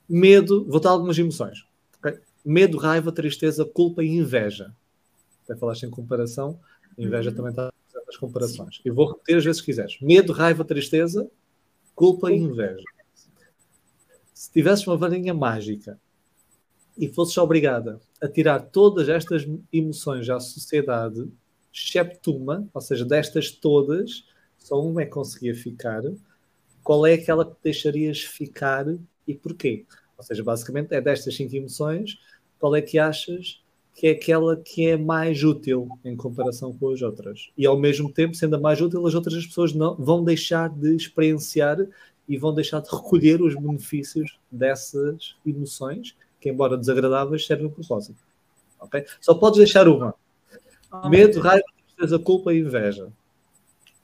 medo, 0.09 0.65
vou 0.65 0.79
dar 0.79 0.89
algumas 0.91 1.17
emoções. 1.17 1.65
Okay? 1.99 2.19
Medo, 2.43 2.77
raiva, 2.77 3.11
tristeza, 3.11 3.63
culpa 3.65 4.03
e 4.03 4.07
inveja. 4.07 4.73
Até 5.43 5.55
falaste 5.55 5.83
em 5.83 5.91
comparação, 5.91 6.59
inveja 6.97 7.29
uhum. 7.29 7.35
também 7.35 7.51
está 7.51 7.71
nas 8.07 8.17
comparações. 8.17 8.81
E 8.83 8.89
vou 8.89 9.11
repetir 9.11 9.37
as 9.37 9.43
vezes 9.43 9.61
que 9.61 9.67
quiseres. 9.67 9.97
Medo, 10.01 10.33
raiva, 10.33 10.65
tristeza, 10.65 11.29
culpa 11.93 12.31
e 12.31 12.35
inveja. 12.35 12.83
Se 14.33 14.51
tivesses 14.51 14.87
uma 14.87 14.97
varinha 14.97 15.33
mágica 15.33 15.99
e 16.97 17.07
fosses 17.07 17.37
obrigada 17.37 17.99
a 18.21 18.27
tirar 18.27 18.59
todas 18.59 19.09
estas 19.09 19.47
emoções 19.71 20.29
à 20.29 20.39
sociedade, 20.39 21.27
excepto 21.73 22.35
uma, 22.35 22.67
ou 22.73 22.81
seja, 22.81 23.03
destas 23.03 23.51
todas, 23.51 24.25
só 24.57 24.81
uma 24.81 25.01
é 25.01 25.05
que 25.05 25.11
conseguia 25.11 25.55
ficar, 25.55 26.03
qual 26.83 27.05
é 27.05 27.13
aquela 27.13 27.45
que 27.45 27.55
deixarias 27.63 28.21
ficar 28.21 28.85
e 29.27 29.33
porquê? 29.33 29.85
Ou 30.17 30.23
seja, 30.23 30.43
basicamente 30.43 30.93
é 30.93 31.01
destas 31.01 31.35
cinco 31.35 31.55
emoções, 31.55 32.19
qual 32.59 32.75
é 32.75 32.81
que 32.81 32.99
achas 32.99 33.61
que 33.95 34.07
é 34.07 34.11
aquela 34.11 34.55
que 34.55 34.87
é 34.87 34.97
mais 34.97 35.43
útil 35.43 35.87
em 36.03 36.15
comparação 36.15 36.73
com 36.73 36.89
as 36.89 37.01
outras? 37.01 37.51
E 37.57 37.65
ao 37.65 37.77
mesmo 37.77 38.11
tempo, 38.11 38.35
sendo 38.35 38.55
a 38.55 38.59
mais 38.59 38.79
útil, 38.81 39.05
as 39.05 39.15
outras 39.15 39.45
pessoas 39.45 39.73
não 39.73 39.95
vão 39.95 40.23
deixar 40.23 40.69
de 40.69 40.95
experienciar 40.95 41.77
e 42.27 42.37
vão 42.37 42.53
deixar 42.53 42.79
de 42.79 42.89
recolher 42.89 43.41
os 43.41 43.55
benefícios 43.55 44.39
dessas 44.51 45.35
emoções 45.45 46.15
que, 46.43 46.49
embora 46.49 46.77
desagradáveis, 46.77 47.45
servem 47.45 47.67
a 47.67 47.69
propósito. 47.69 48.19
Okay? 48.81 49.05
Só 49.21 49.33
podes 49.33 49.59
deixar 49.59 49.87
uma: 49.87 50.13
medo, 51.09 51.39
raiva, 51.39 51.63
tristeza, 51.87 52.19
culpa 52.19 52.53
e 52.53 52.59
inveja. 52.59 53.07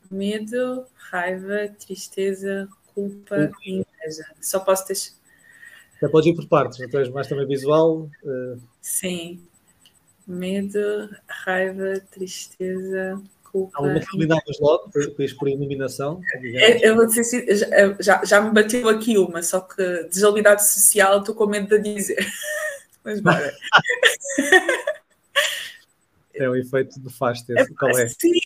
Medo, 0.10 0.86
raiva, 0.96 1.68
tristeza, 1.78 2.70
culpa 2.96 3.52
e 3.66 3.72
inveja. 3.72 4.26
Só 4.40 4.62
posso 4.62 4.88
deixar. 4.88 5.12
Já 6.02 6.08
podes 6.08 6.32
ir 6.32 6.36
por 6.36 6.48
partes, 6.48 6.80
não 6.80 7.00
és 7.02 7.10
mais 7.10 7.28
também 7.28 7.46
visual. 7.46 8.10
Uh... 8.24 8.58
Sim. 8.82 9.46
Medo, 10.26 11.10
raiva, 11.28 12.00
tristeza, 12.10 13.22
culpa. 13.52 13.78
Alguma 13.78 14.00
que 14.00 14.08
eliminavas 14.16 14.60
logo, 14.60 14.90
depois 14.94 15.34
por 15.34 15.48
eliminação? 15.48 16.22
É, 16.36 16.88
eu 16.88 16.96
vou 16.96 17.06
dizer 17.06 17.46
já, 18.00 18.24
já 18.24 18.42
me 18.42 18.52
bateu 18.52 18.88
aqui 18.90 19.18
uma, 19.18 19.42
só 19.42 19.60
que 19.62 20.04
desabilidade 20.04 20.66
social 20.66 21.20
estou 21.20 21.36
com 21.36 21.48
medo 21.48 21.68
de 21.68 21.96
dizer. 21.96 22.26
Mas 23.04 23.20
bora. 23.22 23.54
é 26.34 26.50
o 26.50 26.56
efeito 26.56 27.00
do 27.00 27.10
faste, 27.10 27.54
é, 27.58 27.66
qual 27.78 27.98
é? 27.98 28.08
Sim, 28.08 28.40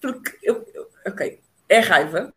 porque 0.00 0.36
eu, 0.42 0.64
ok, 1.06 1.40
é 1.68 1.78
raiva. 1.80 2.32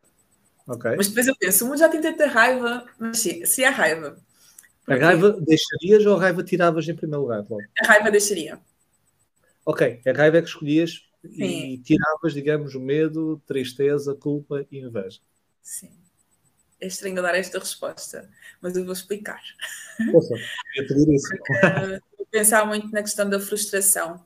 Ok. 0.67 0.95
Mas 0.97 1.07
depois 1.07 1.27
eu 1.27 1.35
penso, 1.35 1.67
mas 1.67 1.79
já 1.79 1.89
tentei 1.89 2.13
ter 2.13 2.27
raiva, 2.27 2.85
mas 2.99 3.17
sim, 3.17 3.43
se 3.45 3.63
é 3.63 3.69
raiva. 3.69 4.17
Porque... 4.85 5.03
A 5.03 5.07
raiva 5.07 5.31
deixarias 5.39 6.05
ou 6.05 6.15
a 6.15 6.19
raiva 6.19 6.43
tiravas 6.43 6.87
em 6.87 6.95
primeiro 6.95 7.21
lugar? 7.21 7.45
Logo? 7.49 7.61
A 7.81 7.87
raiva 7.87 8.11
deixaria. 8.11 8.59
Ok, 9.65 10.01
a 10.05 10.11
raiva 10.11 10.37
é 10.37 10.41
que 10.41 10.47
escolhias 10.47 11.08
Sim. 11.23 11.73
e 11.73 11.77
tiravas, 11.79 12.33
digamos, 12.33 12.75
o 12.75 12.79
medo, 12.79 13.41
tristeza, 13.45 14.15
culpa 14.15 14.65
e 14.71 14.79
inveja. 14.79 15.19
Sim. 15.61 15.91
É 16.79 16.87
estranho 16.87 17.21
dar 17.21 17.35
esta 17.35 17.59
resposta, 17.59 18.29
mas 18.61 18.75
eu 18.77 18.85
vou 18.85 18.93
explicar. 18.93 19.41
Poxa, 20.11 20.33
eu 20.77 20.87
pedir 20.87 21.13
isso. 21.13 21.27
vou 22.17 22.25
pensar 22.31 22.65
muito 22.65 22.89
na 22.89 23.01
questão 23.01 23.29
da 23.29 23.39
frustração, 23.39 24.25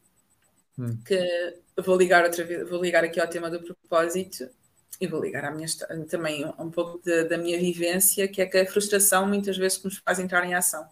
hum. 0.78 0.96
que 1.04 1.58
vou 1.84 1.98
ligar 1.98 2.24
outra 2.24 2.44
vez, 2.44 2.70
vou 2.70 2.82
ligar 2.82 3.04
aqui 3.04 3.20
ao 3.20 3.28
tema 3.28 3.50
do 3.50 3.60
propósito 3.64 4.48
e 5.02 5.08
vou 5.08 5.20
ligar 5.20 5.46
à 5.46 5.52
minha 5.52 5.68
também 6.08 6.46
um 6.60 6.70
pouco 6.70 7.02
de, 7.04 7.24
da 7.24 7.40
minha 7.40 7.60
vivência, 7.60 8.28
que 8.28 8.40
é 8.40 8.46
que 8.46 8.58
a 8.60 8.66
frustração 8.66 9.28
muitas 9.28 9.58
vezes 9.58 9.82
nos 9.84 9.98
faz 9.98 10.20
entrar 10.20 10.46
em 10.46 10.54
ação. 10.54 10.88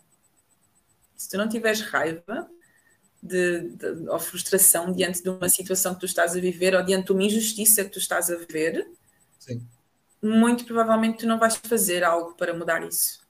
Se 1.15 1.29
tu 1.29 1.37
não 1.37 1.47
tiveres 1.47 1.81
raiva 1.81 2.49
de, 3.21 3.69
de, 3.69 4.09
ou 4.09 4.19
frustração 4.19 4.91
diante 4.91 5.21
de 5.21 5.29
uma 5.29 5.49
situação 5.49 5.93
que 5.93 6.01
tu 6.01 6.05
estás 6.05 6.35
a 6.35 6.39
viver 6.39 6.75
ou 6.75 6.83
diante 6.83 7.07
de 7.07 7.11
uma 7.11 7.23
injustiça 7.23 7.83
que 7.83 7.91
tu 7.91 7.99
estás 7.99 8.29
a 8.29 8.37
ver, 8.49 8.87
Sim. 9.39 9.65
muito 10.21 10.65
provavelmente 10.65 11.19
tu 11.19 11.27
não 11.27 11.37
vais 11.37 11.55
fazer 11.55 12.03
algo 12.03 12.33
para 12.35 12.53
mudar 12.53 12.83
isso. 12.83 13.21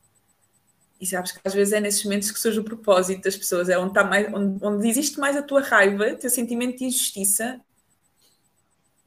E 1.00 1.06
sabes 1.06 1.32
que 1.32 1.40
às 1.44 1.54
vezes 1.54 1.74
é 1.74 1.82
nesses 1.82 2.04
momentos 2.04 2.32
que 2.32 2.40
surge 2.40 2.60
o 2.60 2.64
propósito 2.64 3.24
das 3.24 3.36
pessoas, 3.36 3.70
é 3.70 3.78
onde, 3.78 3.90
está 3.90 4.04
mais, 4.04 4.32
onde, 4.34 4.64
onde 4.64 4.88
existe 4.88 5.20
mais 5.20 5.36
a 5.36 5.42
tua 5.42 5.62
raiva, 5.62 6.12
o 6.12 6.18
teu 6.18 6.30
sentimento 6.30 6.78
de 6.78 6.86
injustiça 6.86 7.60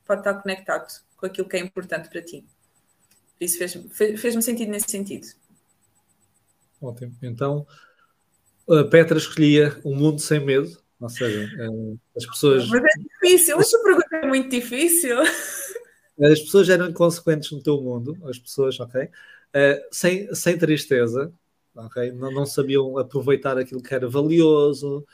pode 0.05 0.21
estar 0.21 0.35
conectado 0.35 0.93
com 1.17 1.27
aquilo 1.27 1.49
que 1.49 1.57
é 1.57 1.61
importante 1.61 2.11
para 2.11 2.21
ti. 2.21 2.45
Por 3.39 3.45
isso 3.45 3.59
fez-me 3.59 3.89
fez, 3.89 4.21
fez 4.21 4.45
sentido 4.45 4.71
nesse 4.71 4.91
sentido. 4.91 5.27
Ótimo. 6.81 7.17
Então, 7.23 7.67
Petra 8.91 9.19
escolhia 9.19 9.79
um 9.85 9.95
mundo 9.95 10.21
sem 10.21 10.41
medo, 10.41 10.71
ou 11.01 11.09
seja, 11.09 11.51
eh, 11.59 11.97
as 12.17 12.27
pessoas. 12.27 12.69
Mas 12.69 12.83
é 12.83 12.99
difícil, 12.99 13.61
esta 13.61 13.79
pergunta 13.83 14.17
é 14.17 14.27
muito 14.27 14.49
difícil. 14.49 15.19
As 15.21 16.41
pessoas 16.41 16.69
eram 16.69 16.89
inconsequentes 16.89 17.51
no 17.51 17.63
teu 17.63 17.81
mundo, 17.81 18.17
as 18.29 18.39
pessoas, 18.39 18.79
ok? 18.79 19.03
Uh, 19.03 19.81
sem, 19.91 20.33
sem 20.35 20.57
tristeza, 20.57 21.33
ok? 21.75 22.13
Não, 22.13 22.31
não 22.31 22.47
sabiam 22.47 22.97
aproveitar 22.99 23.59
aquilo 23.59 23.83
que 23.83 23.95
era 23.95 24.09
valioso, 24.09 25.05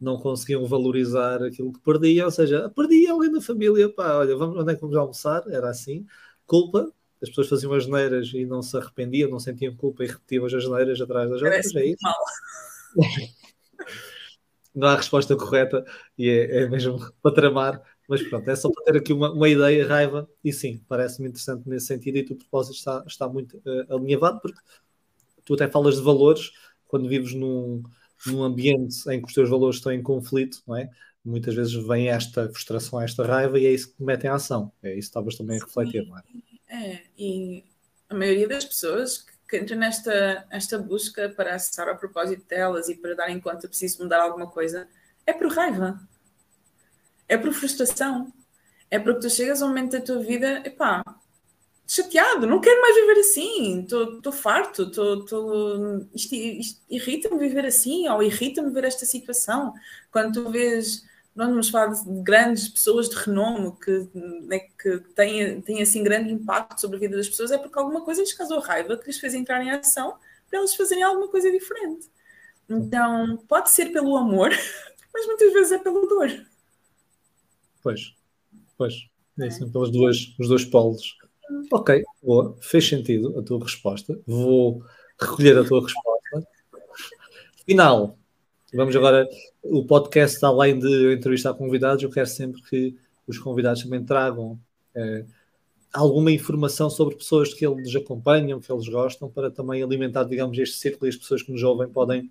não 0.00 0.18
conseguiam 0.18 0.66
valorizar 0.66 1.42
aquilo 1.42 1.72
que 1.72 1.80
perdiam, 1.80 2.26
ou 2.26 2.30
seja, 2.30 2.68
perdia 2.70 3.12
alguém 3.12 3.32
da 3.32 3.40
família, 3.40 3.88
pá, 3.88 4.18
olha, 4.18 4.36
vamos, 4.36 4.56
onde 4.58 4.72
é 4.72 4.74
que 4.74 4.80
vamos 4.80 4.96
almoçar? 4.96 5.42
Era 5.48 5.70
assim. 5.70 6.06
Culpa, 6.46 6.92
as 7.22 7.28
pessoas 7.28 7.48
faziam 7.48 7.72
as 7.72 7.86
neiras 7.86 8.30
e 8.32 8.44
não 8.46 8.62
se 8.62 8.76
arrependiam, 8.76 9.30
não 9.30 9.38
sentiam 9.38 9.74
culpa 9.76 10.04
e 10.04 10.08
repetiam 10.08 10.44
as 10.44 10.52
neiras 10.52 11.00
atrás 11.00 11.30
das 11.30 11.42
outras, 11.42 11.74
é 11.74 11.86
isso? 11.86 12.02
Mal. 12.02 12.14
não 14.74 14.88
há 14.88 14.96
resposta 14.96 15.36
correta 15.36 15.84
e 16.16 16.28
é, 16.28 16.62
é, 16.62 16.68
mesmo 16.68 16.98
para 17.22 17.34
tramar, 17.34 17.82
mas 18.08 18.22
pronto, 18.22 18.48
é 18.48 18.56
só 18.56 18.70
para 18.70 18.84
ter 18.84 18.98
aqui 18.98 19.12
uma, 19.12 19.32
uma 19.32 19.48
ideia, 19.48 19.86
raiva, 19.86 20.28
e 20.42 20.52
sim, 20.52 20.82
parece-me 20.88 21.28
interessante 21.28 21.68
nesse 21.68 21.86
sentido 21.86 22.18
e 22.18 22.22
o 22.22 22.26
teu 22.26 22.36
propósito 22.36 22.76
está, 22.76 23.04
está 23.06 23.28
muito 23.28 23.56
uh, 23.58 23.94
alinhavado, 23.94 24.40
porque 24.40 24.58
tu 25.44 25.54
até 25.54 25.68
falas 25.68 25.96
de 25.96 26.02
valores 26.02 26.50
quando 26.86 27.08
vives 27.08 27.34
num, 27.34 27.82
num 28.26 28.42
ambiente 28.42 29.08
em 29.08 29.20
que 29.20 29.28
os 29.28 29.34
teus 29.34 29.48
valores 29.48 29.76
estão 29.76 29.92
em 29.92 30.02
conflito, 30.02 30.62
não 30.66 30.76
é? 30.76 30.90
Muitas 31.24 31.54
vezes 31.54 31.74
vem 31.74 32.08
esta 32.08 32.48
frustração, 32.48 33.00
esta 33.00 33.24
raiva 33.24 33.58
e 33.58 33.66
é 33.66 33.72
isso 33.72 33.90
que 33.90 33.96
te 33.96 34.02
mete 34.02 34.24
em 34.24 34.30
ação. 34.30 34.72
É 34.82 34.88
isso 34.90 34.96
que 34.96 35.04
estavas 35.04 35.36
também 35.36 35.58
a 35.58 35.64
refletir, 35.64 36.06
não 36.06 36.18
é? 36.18 36.22
É, 36.68 37.02
e 37.18 37.64
a 38.08 38.14
maioria 38.14 38.48
das 38.48 38.64
pessoas 38.64 39.18
que 39.18 39.32
entram 39.58 39.78
nesta 39.78 40.46
esta 40.50 40.78
busca 40.78 41.28
para 41.28 41.54
acessar 41.54 41.88
ao 41.88 41.96
propósito 41.96 42.46
delas 42.46 42.88
e 42.88 42.94
para 42.94 43.14
darem 43.14 43.40
conta 43.40 43.68
preciso 43.68 44.02
mudar 44.02 44.20
alguma 44.20 44.46
coisa, 44.46 44.88
é 45.26 45.32
por 45.32 45.48
raiva. 45.52 46.00
É 47.28 47.36
por 47.36 47.52
frustração. 47.52 48.32
É 48.90 48.98
porque 48.98 49.20
tu 49.20 49.30
chegas 49.30 49.62
a 49.62 49.66
um 49.66 49.68
momento 49.68 49.92
da 49.92 50.00
tua 50.00 50.18
vida, 50.18 50.62
epá, 50.64 51.02
chateado, 51.86 52.46
não 52.46 52.60
quero 52.60 52.80
mais 52.80 52.94
viver 52.94 53.20
assim, 53.20 53.80
estou 53.80 54.32
farto, 54.32 54.90
tô, 54.92 55.24
tô, 55.24 56.06
isto, 56.14 56.34
isto 56.34 56.80
irrita-me 56.88 57.36
viver 57.36 57.66
assim, 57.66 58.08
ou 58.08 58.22
irrita-me 58.22 58.70
ver 58.70 58.84
esta 58.84 59.04
situação. 59.04 59.74
Quando 60.12 60.44
tu 60.44 60.50
vês, 60.50 61.04
nós 61.40 61.48
vamos 61.48 61.70
falar 61.70 61.86
de 61.86 62.22
grandes 62.22 62.68
pessoas 62.68 63.08
de 63.08 63.16
renome 63.16 63.72
que, 63.82 64.08
né, 64.14 64.58
que 64.58 64.98
têm, 65.14 65.60
têm 65.62 65.80
assim 65.80 66.02
grande 66.02 66.30
impacto 66.30 66.78
sobre 66.78 66.98
a 66.98 67.00
vida 67.00 67.16
das 67.16 67.28
pessoas, 67.28 67.50
é 67.50 67.56
porque 67.56 67.78
alguma 67.78 68.02
coisa 68.02 68.20
lhes 68.20 68.34
causou 68.34 68.60
raiva 68.60 68.96
que 68.98 69.06
lhes 69.06 69.18
fez 69.18 69.32
entrar 69.32 69.62
em 69.62 69.70
ação 69.70 70.16
para 70.50 70.58
eles 70.58 70.74
fazerem 70.74 71.02
alguma 71.02 71.28
coisa 71.28 71.50
diferente. 71.50 72.10
Então, 72.68 73.38
pode 73.48 73.70
ser 73.70 73.86
pelo 73.86 74.16
amor, 74.18 74.50
mas 75.14 75.26
muitas 75.26 75.52
vezes 75.52 75.72
é 75.72 75.78
pela 75.78 76.06
dor. 76.06 76.46
Pois, 77.82 78.14
pois. 78.76 78.94
É 79.38 79.46
isso, 79.46 79.66
pelos 79.72 79.90
dois, 79.90 80.34
os 80.38 80.48
dois 80.48 80.64
polos. 80.66 81.16
Ok, 81.72 82.04
boa, 82.22 82.54
fez 82.60 82.86
sentido 82.86 83.38
a 83.38 83.42
tua 83.42 83.64
resposta. 83.64 84.20
Vou 84.26 84.84
recolher 85.18 85.56
a 85.56 85.64
tua 85.64 85.82
resposta. 85.82 86.46
Final. 87.64 88.19
Vamos 88.72 88.94
agora. 88.94 89.28
O 89.62 89.84
podcast, 89.84 90.44
além 90.44 90.78
de 90.78 91.14
entrevistar 91.14 91.54
convidados, 91.54 92.02
eu 92.02 92.10
quero 92.10 92.26
sempre 92.26 92.62
que 92.62 92.96
os 93.26 93.38
convidados 93.38 93.82
também 93.82 94.04
tragam 94.04 94.58
eh, 94.94 95.24
alguma 95.92 96.30
informação 96.30 96.88
sobre 96.88 97.16
pessoas 97.16 97.52
que 97.52 97.66
eles 97.66 97.94
acompanham, 97.94 98.60
que 98.60 98.70
eles 98.70 98.88
gostam, 98.88 99.28
para 99.28 99.50
também 99.50 99.82
alimentar, 99.82 100.24
digamos, 100.24 100.58
este 100.58 100.76
círculo 100.76 101.06
e 101.06 101.10
as 101.10 101.16
pessoas 101.16 101.42
que 101.42 101.52
nos 101.52 101.62
ouvem 101.62 101.88
podem, 101.88 102.30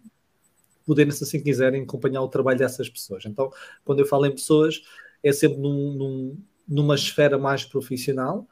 poderem, 0.86 1.12
se 1.12 1.24
assim 1.24 1.42
quiserem, 1.42 1.84
acompanhar 1.84 2.22
o 2.22 2.28
trabalho 2.28 2.58
dessas 2.58 2.90
pessoas. 2.90 3.26
Então, 3.26 3.52
quando 3.86 4.00
eu 4.00 4.06
falo 4.06 4.26
em 4.26 4.32
pessoas, 4.32 4.82
é 5.24 5.32
sempre 5.32 5.58
num, 5.58 5.94
num, 5.94 6.38
numa 6.68 6.96
esfera 6.96 7.38
mais 7.38 7.64
profissional 7.66 8.48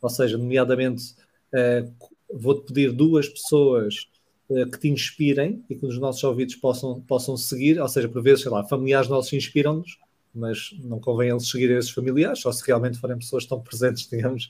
ou 0.00 0.08
seja, 0.08 0.38
nomeadamente, 0.38 1.14
uh, 1.52 1.92
vou-te 2.32 2.66
pedir 2.66 2.92
duas 2.92 3.28
pessoas 3.28 4.08
que 4.50 4.78
te 4.78 4.88
inspirem 4.88 5.64
e 5.70 5.76
que 5.76 5.86
os 5.86 5.98
nossos 5.98 6.22
ouvidos 6.24 6.56
possam, 6.56 7.00
possam 7.02 7.36
seguir, 7.36 7.80
ou 7.80 7.88
seja, 7.88 8.08
por 8.08 8.20
vezes, 8.22 8.42
sei 8.42 8.50
lá, 8.50 8.64
familiares 8.64 9.08
nossos 9.08 9.32
inspiram-nos, 9.32 9.98
mas 10.34 10.70
não 10.82 10.98
convém 10.98 11.30
eles 11.30 11.48
seguirem 11.48 11.76
esses 11.76 11.90
familiares, 11.90 12.40
só 12.40 12.50
se 12.50 12.64
realmente 12.66 12.98
forem 12.98 13.16
pessoas 13.16 13.42
que 13.42 13.46
estão 13.46 13.60
presentes, 13.60 14.06
digamos, 14.10 14.48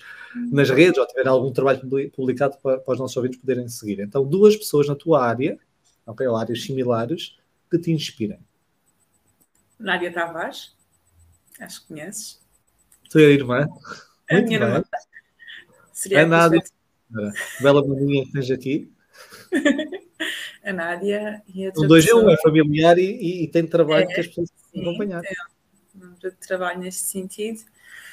nas 0.51 0.71
redes 0.71 0.99
ou 0.99 1.07
tiverem 1.07 1.31
algum 1.31 1.53
trabalho 1.53 1.81
publicado 2.13 2.57
para, 2.63 2.79
para 2.79 2.93
os 2.93 2.99
nossos 2.99 3.17
ouvintes 3.17 3.41
poderem 3.41 3.69
seguir. 3.69 4.01
Então, 4.01 4.25
duas 4.25 4.57
pessoas 4.57 4.89
na 4.89 4.95
tua 4.95 5.25
área, 5.25 5.59
ok, 6.07 6.27
ou 6.27 6.37
áreas 6.37 6.63
similares, 6.63 7.37
que 7.71 7.79
te 7.79 7.93
inspirem. 7.93 8.41
Nádia 9.79 10.13
Tavares, 10.13 10.75
acho 11.61 11.83
que 11.83 11.89
conheces. 11.89 12.41
Tua 13.11 13.23
irmã. 13.23 13.67
A 14.31 14.41
minha 14.41 14.59
irmã. 14.59 14.85
Seria 15.93 16.23
a 16.23 16.27
Nádia, 16.27 16.63
bela 17.61 17.87
maninha 17.87 18.25
que 18.25 18.33
tens 18.33 18.51
aqui. 18.51 18.91
a 20.65 20.73
Nádia 20.73 21.43
e 21.53 21.67
a 21.67 21.71
O 21.77 21.87
2 21.87 22.07
é 22.07 22.15
um, 22.15 22.31
é 22.31 22.37
familiar 22.39 22.99
e, 22.99 23.45
e, 23.45 23.49
tem 23.49 23.67
trabalho 23.67 24.05
é, 24.05 24.15
que 24.15 24.21
as 24.21 24.27
pessoas 24.27 24.49
sim, 24.73 24.81
acompanhar. 24.81 25.23
É, 25.25 26.31
trabalho 26.47 26.81
neste 26.81 27.03
sentido. 27.03 27.61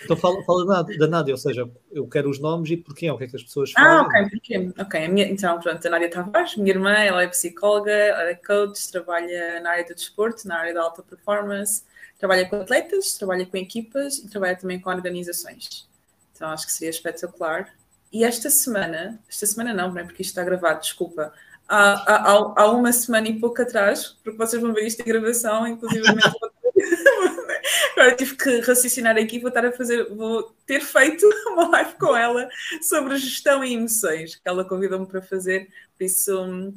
Então 0.03 0.15
fala, 0.15 0.43
fala 0.43 0.83
da 0.83 1.07
Nádia, 1.07 1.33
ou 1.33 1.37
seja, 1.37 1.69
eu 1.91 2.07
quero 2.07 2.29
os 2.29 2.39
nomes 2.39 2.69
e 2.69 2.77
porquê, 2.77 3.09
o 3.09 3.17
que 3.17 3.23
é 3.23 3.27
que 3.27 3.35
as 3.35 3.43
pessoas 3.43 3.71
fazem. 3.71 3.89
Ah, 3.89 4.01
ok, 4.03 4.29
porquê? 4.29 4.71
Ok, 4.79 5.07
minha, 5.07 5.27
então 5.27 5.59
pronto, 5.59 5.85
a 5.85 5.89
Nádia 5.89 6.09
Tavares, 6.09 6.55
minha 6.55 6.69
irmã, 6.69 6.93
ela 6.93 7.23
é 7.23 7.27
psicóloga, 7.27 7.91
ela 7.91 8.29
é 8.29 8.35
coach, 8.35 8.91
trabalha 8.91 9.59
na 9.59 9.71
área 9.71 9.85
do 9.85 9.95
desporto, 9.95 10.47
na 10.47 10.59
área 10.59 10.73
da 10.73 10.83
alta 10.83 11.01
performance, 11.01 11.83
trabalha 12.19 12.47
com 12.47 12.57
atletas, 12.57 13.13
trabalha 13.17 13.45
com 13.45 13.57
equipas 13.57 14.19
e 14.19 14.29
trabalha 14.29 14.55
também 14.55 14.79
com 14.79 14.89
organizações. 14.89 15.87
Então 16.35 16.49
acho 16.49 16.67
que 16.67 16.71
seria 16.71 16.91
espetacular. 16.91 17.73
E 18.11 18.23
esta 18.23 18.49
semana, 18.49 19.19
esta 19.27 19.45
semana 19.45 19.73
não, 19.73 19.91
não 19.91 19.99
é 19.99 20.03
porque 20.03 20.21
isto 20.21 20.31
está 20.31 20.43
gravado, 20.43 20.81
desculpa. 20.81 21.33
Há, 21.67 22.31
há, 22.31 22.53
há 22.55 22.71
uma 22.71 22.93
semana 22.93 23.27
e 23.27 23.39
pouco 23.39 23.61
atrás, 23.61 24.17
porque 24.23 24.37
vocês 24.37 24.61
vão 24.61 24.73
ver 24.73 24.87
isto 24.87 25.01
em 25.01 25.05
gravação, 25.05 25.67
inclusive 25.67 26.05
agora 27.93 28.15
tive 28.15 28.35
que 28.37 28.59
raciocinar 28.61 29.17
aqui, 29.17 29.39
vou 29.39 29.49
estar 29.49 29.65
a 29.65 29.71
fazer, 29.71 30.07
vou 30.15 30.55
ter 30.65 30.79
feito 30.79 31.27
uma 31.47 31.67
live 31.67 31.95
com 31.95 32.15
ela 32.15 32.47
sobre 32.81 33.17
gestão 33.17 33.63
e 33.63 33.73
emoções, 33.73 34.35
que 34.35 34.47
ela 34.47 34.63
convidou-me 34.63 35.05
para 35.05 35.21
fazer, 35.21 35.67
por 35.97 36.05
isso 36.05 36.71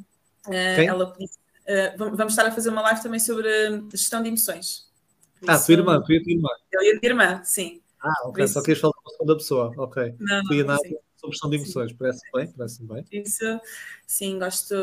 uh, 0.47 0.51
ela 0.51 1.13
uh, 1.13 2.15
vamos 2.15 2.33
estar 2.33 2.45
a 2.45 2.51
fazer 2.51 2.69
uma 2.69 2.81
live 2.81 3.01
também 3.01 3.19
sobre 3.19 3.49
gestão 3.91 4.21
de 4.21 4.27
emoções. 4.27 4.89
Por 5.39 5.49
ah, 5.49 5.55
isso, 5.55 5.67
tua 5.67 5.73
irmã, 5.73 6.01
tua 6.01 6.15
irmã. 6.15 6.49
Eu 6.71 6.81
e 6.81 6.91
a 6.91 6.93
minha 6.95 7.11
irmã, 7.11 7.41
sim. 7.45 7.81
Ah, 8.03 8.27
ok. 8.27 8.43
Isso... 8.43 8.53
Só 8.53 8.61
queres 8.61 8.81
falar 8.81 8.93
com 8.93 9.09
a 9.09 9.11
segunda 9.13 9.37
pessoa. 9.37 9.73
Ok. 9.77 10.15
Não, 10.19 10.65
nada 10.65 10.77
sobre 10.77 11.10
gestão 11.29 11.49
de 11.49 11.57
emoções. 11.57 11.93
Parece 11.93 12.21
bem? 12.33 12.51
Parece 12.57 12.83
bem. 12.83 13.05
Isso, 13.11 13.59
sim, 14.07 14.39
gosto. 14.39 14.75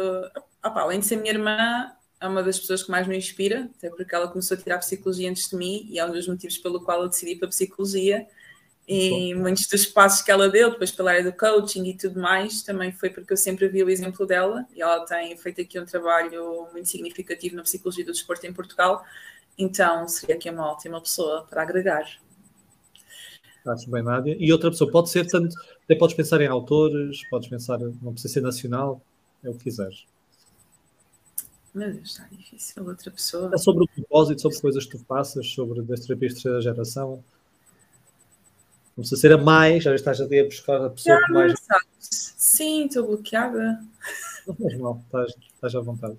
Opa, 0.65 0.81
além 0.81 1.01
de 1.01 1.07
ser 1.07 1.17
minha 1.17 1.33
irmã, 1.33 1.93
é 2.21 2.27
uma 2.27 2.43
das 2.43 2.59
pessoas 2.59 2.83
que 2.83 2.91
mais 2.91 3.07
me 3.07 3.17
inspira, 3.17 3.71
até 3.77 3.91
porque 3.91 4.15
ela 4.15 4.29
começou 4.29 4.57
a 4.57 4.61
tirar 4.61 4.79
psicologia 4.79 5.31
antes 5.31 5.49
de 5.49 5.57
mim 5.57 5.87
e 5.89 5.99
é 5.99 6.05
um 6.05 6.13
dos 6.13 6.27
motivos 6.27 6.59
pelo 6.59 6.83
qual 6.83 7.03
eu 7.03 7.09
decidi 7.09 7.37
para 7.37 7.47
a 7.47 7.51
psicologia. 7.51 8.27
E 8.87 9.35
Bom. 9.35 9.43
muitos 9.43 9.67
dos 9.67 9.85
passos 9.85 10.23
que 10.23 10.31
ela 10.31 10.49
deu, 10.49 10.71
depois 10.71 10.91
pela 10.91 11.11
área 11.11 11.23
do 11.23 11.33
coaching 11.33 11.85
e 11.85 11.95
tudo 11.95 12.19
mais, 12.19 12.63
também 12.63 12.91
foi 12.91 13.11
porque 13.11 13.35
eu 13.35 13.37
sempre 13.37 13.69
vi 13.69 13.85
o 13.85 13.91
exemplo 13.91 14.27
dela 14.27 14.67
e 14.75 14.81
ela 14.81 15.05
tem 15.05 15.37
feito 15.37 15.61
aqui 15.61 15.79
um 15.79 15.85
trabalho 15.85 16.67
muito 16.73 16.89
significativo 16.89 17.55
na 17.55 17.63
psicologia 17.63 18.05
do 18.05 18.13
desporto 18.13 18.47
em 18.47 18.53
Portugal. 18.53 19.05
Então, 19.59 20.09
seria 20.09 20.37
aqui 20.37 20.49
uma 20.49 20.73
ótima 20.73 21.01
pessoa 21.03 21.47
para 21.51 21.63
agregar. 21.63 22.09
Acho 23.67 23.91
bem, 23.91 24.03
Nádia. 24.03 24.37
E 24.39 24.51
outra 24.51 24.71
pessoa, 24.71 24.91
pode 24.91 25.11
ser 25.11 25.27
tanto, 25.27 25.55
até 25.89 25.95
podes 25.95 26.15
pensar 26.15 26.39
em 26.43 26.47
autores, 26.47 27.27
podes 27.31 27.49
pensar, 27.49 27.79
não 27.79 28.13
precisa 28.13 28.35
ser 28.35 28.41
nacional, 28.43 29.01
é 29.43 29.49
o 29.49 29.55
que 29.55 29.65
quiseres. 29.65 30.05
Meu 31.75 31.91
Deus, 31.91 32.11
está 32.11 32.29
difícil. 32.31 32.87
Outra 32.87 33.11
pessoa. 33.11 33.51
É 33.55 33.57
sobre 33.57 33.85
o 33.85 33.89
propósito, 33.89 34.43
sobre 34.43 34.61
coisas 34.61 34.85
que 34.85 34.99
tu 34.99 35.05
faças, 35.05 35.49
sobre 35.49 35.81
as 35.91 36.01
terapias 36.01 36.35
de 36.35 36.43
terceira 36.43 36.61
geração. 36.61 37.25
Não 38.89 39.03
precisa 39.03 39.19
ser 39.19 39.33
a 39.33 39.39
mais, 39.39 39.83
já 39.83 39.95
estás 39.95 40.21
a 40.21 40.27
buscar 40.27 40.85
a 40.85 40.91
pessoa 40.91 41.25
que 41.25 41.33
mais. 41.33 41.55
Sim, 42.01 42.85
estou 42.85 43.07
bloqueada. 43.07 43.83
Não 44.47 44.55
faz 44.57 44.79
mal, 44.79 45.03
estás, 45.07 45.35
estás 45.55 45.75
à 45.75 45.81
vontade. 45.81 46.19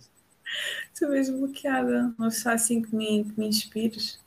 Estou 0.92 1.10
mesmo 1.10 1.46
bloqueada. 1.46 2.12
Não 2.18 2.30
está 2.30 2.54
assim 2.54 2.82
que 2.82 2.96
me, 2.96 3.24
que 3.24 3.40
me 3.40 3.48
inspires 3.48 4.20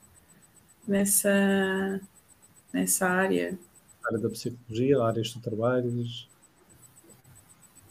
nessa, 0.86 2.00
nessa 2.72 3.08
área. 3.08 3.58
Área 4.06 4.18
da 4.18 4.28
psicologia, 4.28 5.02
áreas 5.02 5.32
do 5.32 5.40
trabalho. 5.40 6.04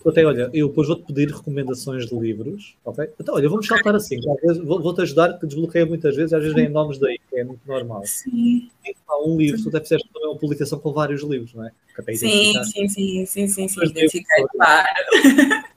Até, 0.06 0.26
olha, 0.26 0.50
eu 0.52 0.68
depois 0.68 0.88
vou-te 0.88 1.06
pedir 1.06 1.30
recomendações 1.30 2.08
de 2.08 2.18
livros, 2.18 2.76
ok? 2.84 3.08
Então, 3.20 3.36
olha, 3.36 3.48
vamos 3.48 3.68
saltar 3.68 3.96
assim. 3.96 4.18
Vou-te 4.64 5.02
ajudar, 5.02 5.38
que 5.38 5.46
desbloqueia 5.46 5.86
muitas 5.86 6.16
vezes, 6.16 6.34
às 6.34 6.42
vezes 6.42 6.56
vem 6.56 6.70
nomes 6.70 6.98
daí, 6.98 7.20
que 7.30 7.38
é 7.38 7.44
muito 7.44 7.62
normal. 7.68 8.02
Sim. 8.06 8.70
Há 9.08 9.24
um 9.24 9.38
livro, 9.38 9.62
tu 9.62 9.86
ser 9.86 10.02
também 10.12 10.30
uma 10.30 10.38
publicação 10.40 10.80
com 10.80 10.92
vários 10.92 11.22
livros, 11.22 11.54
não 11.54 11.66
é? 11.66 11.72
Sim, 12.16 12.64
sim, 12.64 12.88
sim, 12.88 13.26
sim, 13.26 13.48
sim, 13.48 13.68
sim, 13.68 13.84
identifiquei, 13.84 14.46
claro. 14.52 14.88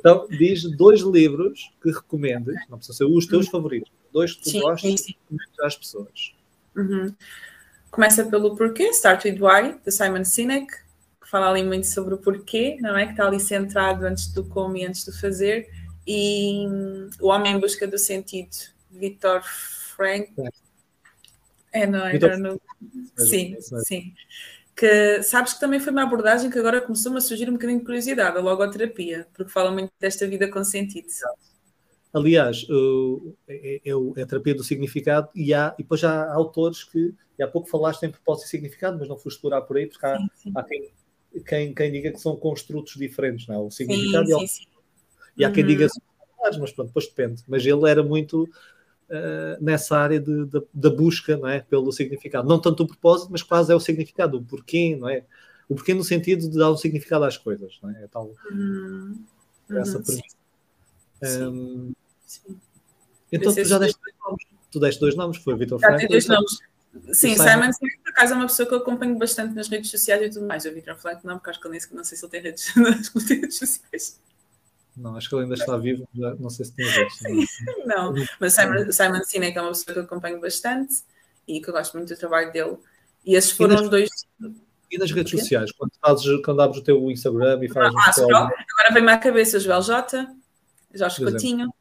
Então, 0.00 0.26
diz 0.30 0.62
dois 0.62 1.00
livros 1.02 1.70
que 1.82 1.90
recomendes, 1.90 2.54
não 2.70 2.78
precisa 2.78 2.96
ser 2.96 3.04
os 3.04 3.26
teus 3.26 3.44
uhum. 3.44 3.52
favoritos, 3.52 3.92
dois 4.10 4.32
que 4.32 4.50
tu 4.50 4.60
gostes 4.60 4.98
sim, 4.98 5.14
sim. 5.30 5.38
às 5.62 5.76
pessoas. 5.76 6.32
Uhum. 6.74 7.14
Começa 7.90 8.24
pelo 8.24 8.56
Porquê, 8.56 8.88
Start 8.90 9.24
with 9.24 9.38
Why, 9.40 9.78
de 9.84 9.90
Simon 9.90 10.24
Sinek, 10.24 10.72
que 11.20 11.28
fala 11.28 11.50
ali 11.50 11.64
muito 11.64 11.86
sobre 11.86 12.14
o 12.14 12.18
porquê, 12.18 12.76
não 12.80 12.96
é? 12.96 13.06
Que 13.06 13.12
está 13.12 13.26
ali 13.26 13.40
centrado 13.40 14.06
antes 14.06 14.32
do 14.32 14.44
como 14.44 14.76
e 14.76 14.86
antes 14.86 15.04
do 15.04 15.12
fazer. 15.12 15.68
E 16.06 16.66
hum, 16.68 17.10
O 17.20 17.28
Homem 17.28 17.54
em 17.54 17.60
Busca 17.60 17.86
do 17.86 17.98
Sentido, 17.98 18.56
Victor 18.90 19.42
Frank. 19.42 20.32
É, 21.72 21.86
não 21.86 22.06
é? 22.06 22.18
Não... 22.36 22.60
Sim, 23.16 23.56
sim 23.84 24.14
que 24.80 25.22
sabes 25.22 25.52
que 25.52 25.60
também 25.60 25.78
foi 25.78 25.92
uma 25.92 26.04
abordagem 26.04 26.50
que 26.50 26.58
agora 26.58 26.80
começou-me 26.80 27.18
a 27.18 27.20
surgir 27.20 27.50
um 27.50 27.52
bocadinho 27.52 27.80
de 27.80 27.84
curiosidade, 27.84 28.38
a 28.38 28.40
logoterapia, 28.40 29.26
porque 29.34 29.52
fala 29.52 29.70
muito 29.70 29.92
desta 30.00 30.26
vida 30.26 30.50
com 30.50 30.64
sentido. 30.64 31.06
Aliás, 32.14 32.66
uh, 32.70 33.36
é, 33.46 33.80
é, 33.84 33.90
é, 33.90 34.22
a 34.22 34.26
terapia 34.26 34.54
do 34.54 34.64
significado 34.64 35.28
e, 35.34 35.52
há, 35.52 35.74
e 35.78 35.82
depois 35.82 36.02
há 36.02 36.32
autores 36.32 36.82
que, 36.82 37.14
e 37.40 37.42
há 37.42 37.48
pouco 37.48 37.70
falaste 37.70 38.02
em 38.02 38.10
propósito 38.10 38.46
e 38.46 38.50
significado, 38.50 38.98
mas 38.98 39.08
não 39.08 39.16
foste 39.16 39.36
explorar 39.36 39.62
por 39.62 39.78
aí, 39.78 39.86
porque 39.86 40.04
há, 40.04 40.18
sim, 40.18 40.28
sim. 40.34 40.52
há 40.54 40.62
quem, 40.62 40.90
quem, 41.46 41.74
quem, 41.74 41.92
diga 41.92 42.12
que 42.12 42.20
são 42.20 42.36
construtos 42.36 42.96
diferentes, 42.96 43.46
não 43.46 43.54
é? 43.54 43.58
O 43.58 43.70
significado 43.70 44.26
sim, 44.46 44.66
e, 45.36 45.40
e, 45.40 45.44
há 45.44 45.50
quem 45.50 45.64
diga 45.64 45.86
que 45.86 45.94
são 45.94 46.02
mas 46.60 46.72
pronto, 46.72 46.88
depois 46.88 47.06
depende. 47.06 47.42
Mas 47.48 47.64
ele 47.64 47.88
era 47.88 48.02
muito 48.02 48.44
uh, 48.44 49.62
nessa 49.62 49.96
área 49.96 50.20
de, 50.20 50.44
de, 50.44 50.62
da 50.72 50.90
busca 50.90 51.36
não 51.36 51.48
é? 51.48 51.60
pelo 51.60 51.90
significado. 51.92 52.46
Não 52.46 52.60
tanto 52.60 52.82
o 52.82 52.86
propósito, 52.86 53.30
mas 53.32 53.42
quase 53.42 53.72
é 53.72 53.74
o 53.74 53.80
significado, 53.80 54.36
o 54.36 54.42
porquê, 54.42 54.96
não 54.96 55.08
é? 55.08 55.24
O 55.66 55.74
porquê 55.74 55.94
no 55.94 56.04
sentido 56.04 56.50
de 56.50 56.58
dar 56.58 56.70
um 56.70 56.76
significado 56.76 57.24
às 57.24 57.38
coisas, 57.38 57.78
não 57.82 57.90
é? 57.90 58.04
é 58.04 58.06
tal, 58.06 58.32
uhum. 58.50 59.24
essa 59.70 59.96
uhum, 59.96 60.04
premissa. 60.04 60.36
Um, 61.22 61.92
então 63.32 63.54
tu 63.54 63.64
já 63.64 63.78
deste 63.78 63.98
dois 64.00 64.16
nomes. 64.26 64.44
Tu 64.70 64.80
deste 64.80 65.00
dois 65.00 65.16
nomes, 65.16 65.36
foi 65.38 65.56
Vitor 65.56 65.80
Frank. 65.80 66.06
dois 66.06 66.26
nomes. 66.26 66.58
Sim, 67.12 67.36
Simon, 67.36 67.72
Simon, 67.72 68.02
por 68.02 68.10
acaso, 68.10 68.34
é 68.34 68.36
uma 68.36 68.46
pessoa 68.46 68.68
que 68.68 68.74
eu 68.74 68.78
acompanho 68.78 69.16
bastante 69.16 69.54
nas 69.54 69.68
redes 69.68 69.90
sociais 69.90 70.22
e 70.22 70.30
tudo 70.30 70.46
mais. 70.46 70.64
O 70.64 70.72
Vitor 70.72 70.96
Frank 70.96 71.24
não, 71.24 71.38
porque 71.38 71.50
acho 71.50 71.60
que 71.60 71.68
ele 71.68 71.78
não 71.92 72.04
sei 72.04 72.18
se 72.18 72.24
ele 72.24 72.30
tem 72.30 72.42
redes, 72.42 72.74
nas 72.76 73.08
redes 73.28 73.58
sociais. 73.58 74.20
Não, 74.96 75.16
acho 75.16 75.28
que 75.28 75.34
ele 75.34 75.44
ainda 75.44 75.54
está 75.54 75.76
vivo, 75.76 76.06
não 76.38 76.50
sei 76.50 76.66
se 76.66 76.72
tem 76.72 76.86
visto. 76.86 77.24
não, 77.86 78.12
mas 78.40 78.54
Simon, 78.54 78.90
Simon 78.90 79.24
Sinek 79.24 79.56
é 79.56 79.62
uma 79.62 79.70
pessoa 79.70 79.94
que 79.94 80.00
eu 80.00 80.04
acompanho 80.04 80.40
bastante 80.40 80.94
e 81.46 81.60
que 81.60 81.70
eu 81.70 81.72
gosto 81.72 81.96
muito 81.96 82.12
do 82.12 82.18
trabalho 82.18 82.52
dele. 82.52 82.76
E 83.24 83.34
esses 83.34 83.52
foram 83.52 83.82
os 83.82 83.88
dois. 83.88 84.10
E 84.90 84.98
nas 84.98 85.12
redes 85.12 85.38
sociais, 85.38 85.70
quando, 85.72 85.92
fazes, 86.00 86.44
quando 86.44 86.60
abres 86.60 86.80
o 86.80 86.84
teu 86.84 87.10
Instagram 87.10 87.60
e 87.62 87.68
fazes. 87.68 87.94
Ah, 87.96 88.22
um 88.22 88.36
agora 88.36 88.92
vem-me 88.92 89.12
à 89.12 89.18
cabeça 89.18 89.58
o 89.58 89.60
Joel 89.60 89.82
J, 89.82 90.26
Jorge 90.92 91.24
Coutinho, 91.24 91.72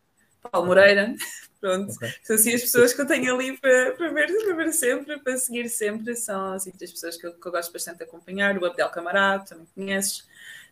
Paulo 0.52 0.68
Moreira. 0.68 1.16
Pronto, 1.60 1.94
okay. 1.94 2.14
são 2.24 2.36
assim 2.38 2.54
as 2.54 2.62
pessoas 2.62 2.94
que 2.94 3.02
eu 3.02 3.06
tenho 3.06 3.36
ali 3.36 3.58
para, 3.58 3.92
para, 3.92 4.14
ver, 4.14 4.28
para 4.46 4.56
ver 4.56 4.72
sempre, 4.72 5.20
para 5.20 5.38
seguir 5.38 5.68
sempre. 5.70 6.16
São 6.16 6.54
assim 6.54 6.72
as 6.72 6.92
pessoas 6.92 7.18
que 7.18 7.28
eu, 7.28 7.34
que 7.34 7.46
eu 7.46 7.52
gosto 7.52 7.74
bastante 7.74 7.98
de 7.98 8.04
acompanhar. 8.04 8.58
O 8.58 8.66
Abdel 8.66 8.90
Camarado, 8.90 9.46
também 9.50 9.68
conheces 9.76 10.26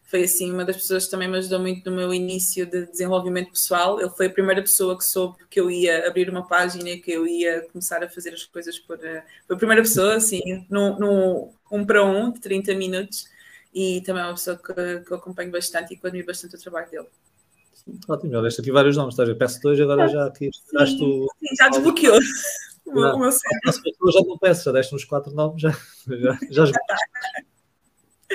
foi 0.07 0.23
assim 0.23 0.51
uma 0.51 0.63
das 0.63 0.77
pessoas 0.77 1.05
que 1.05 1.11
também 1.11 1.27
me 1.27 1.37
ajudou 1.37 1.59
muito 1.59 1.89
no 1.89 1.95
meu 1.95 2.13
início 2.13 2.65
de 2.65 2.85
desenvolvimento 2.85 3.51
pessoal. 3.51 3.99
Ele 3.99 4.09
foi 4.09 4.27
a 4.27 4.29
primeira 4.29 4.61
pessoa 4.61 4.97
que 4.97 5.03
soube 5.03 5.37
que 5.49 5.59
eu 5.59 5.69
ia 5.69 6.07
abrir 6.07 6.29
uma 6.29 6.47
página 6.47 6.97
que 6.97 7.11
eu 7.11 7.27
ia 7.27 7.67
começar 7.69 8.01
a 8.01 8.09
fazer 8.09 8.33
as 8.33 8.45
coisas 8.45 8.79
por. 8.79 8.97
Uh, 8.97 9.21
foi 9.45 9.55
a 9.55 9.59
primeira 9.59 9.81
pessoa, 9.81 10.15
assim, 10.15 10.65
no 10.69 11.53
um 11.69 11.85
para 11.85 12.05
um, 12.05 12.31
de 12.31 12.39
30 12.39 12.73
minutos, 12.75 13.27
e 13.73 14.01
também 14.05 14.23
é 14.23 14.25
uma 14.25 14.33
pessoa 14.33 14.57
que, 14.57 15.01
que 15.01 15.11
eu 15.11 15.17
acompanho 15.17 15.51
bastante 15.51 15.93
e 15.93 15.97
que 15.97 16.07
admiro 16.07 16.25
bastante 16.25 16.55
o 16.55 16.59
trabalho 16.59 16.89
dele. 16.89 17.07
Ótimo, 18.07 18.31
já 18.31 18.41
deste 18.41 18.61
aqui 18.61 18.71
vários 18.71 18.97
nomes, 18.97 19.13
estás 19.13 19.29
a 19.29 19.33
ver? 19.33 19.37
Peço 19.37 19.61
dois, 19.61 19.79
agora 19.79 20.07
já 20.07 20.25
aqui. 20.25 20.49
Sim, 20.53 20.97
tu... 20.97 21.27
sim, 21.39 21.55
já 21.57 21.69
desbloqueou. 21.69 22.19
O 22.87 22.93
meu 22.93 23.29
já 23.31 24.21
não 24.25 24.37
peço, 24.37 24.63
já 24.63 24.71
deste 24.71 24.95
uns 24.95 25.03
quatro 25.03 25.35
nomes, 25.35 25.61
já, 25.61 25.71
já, 26.07 26.39
já 26.49 26.71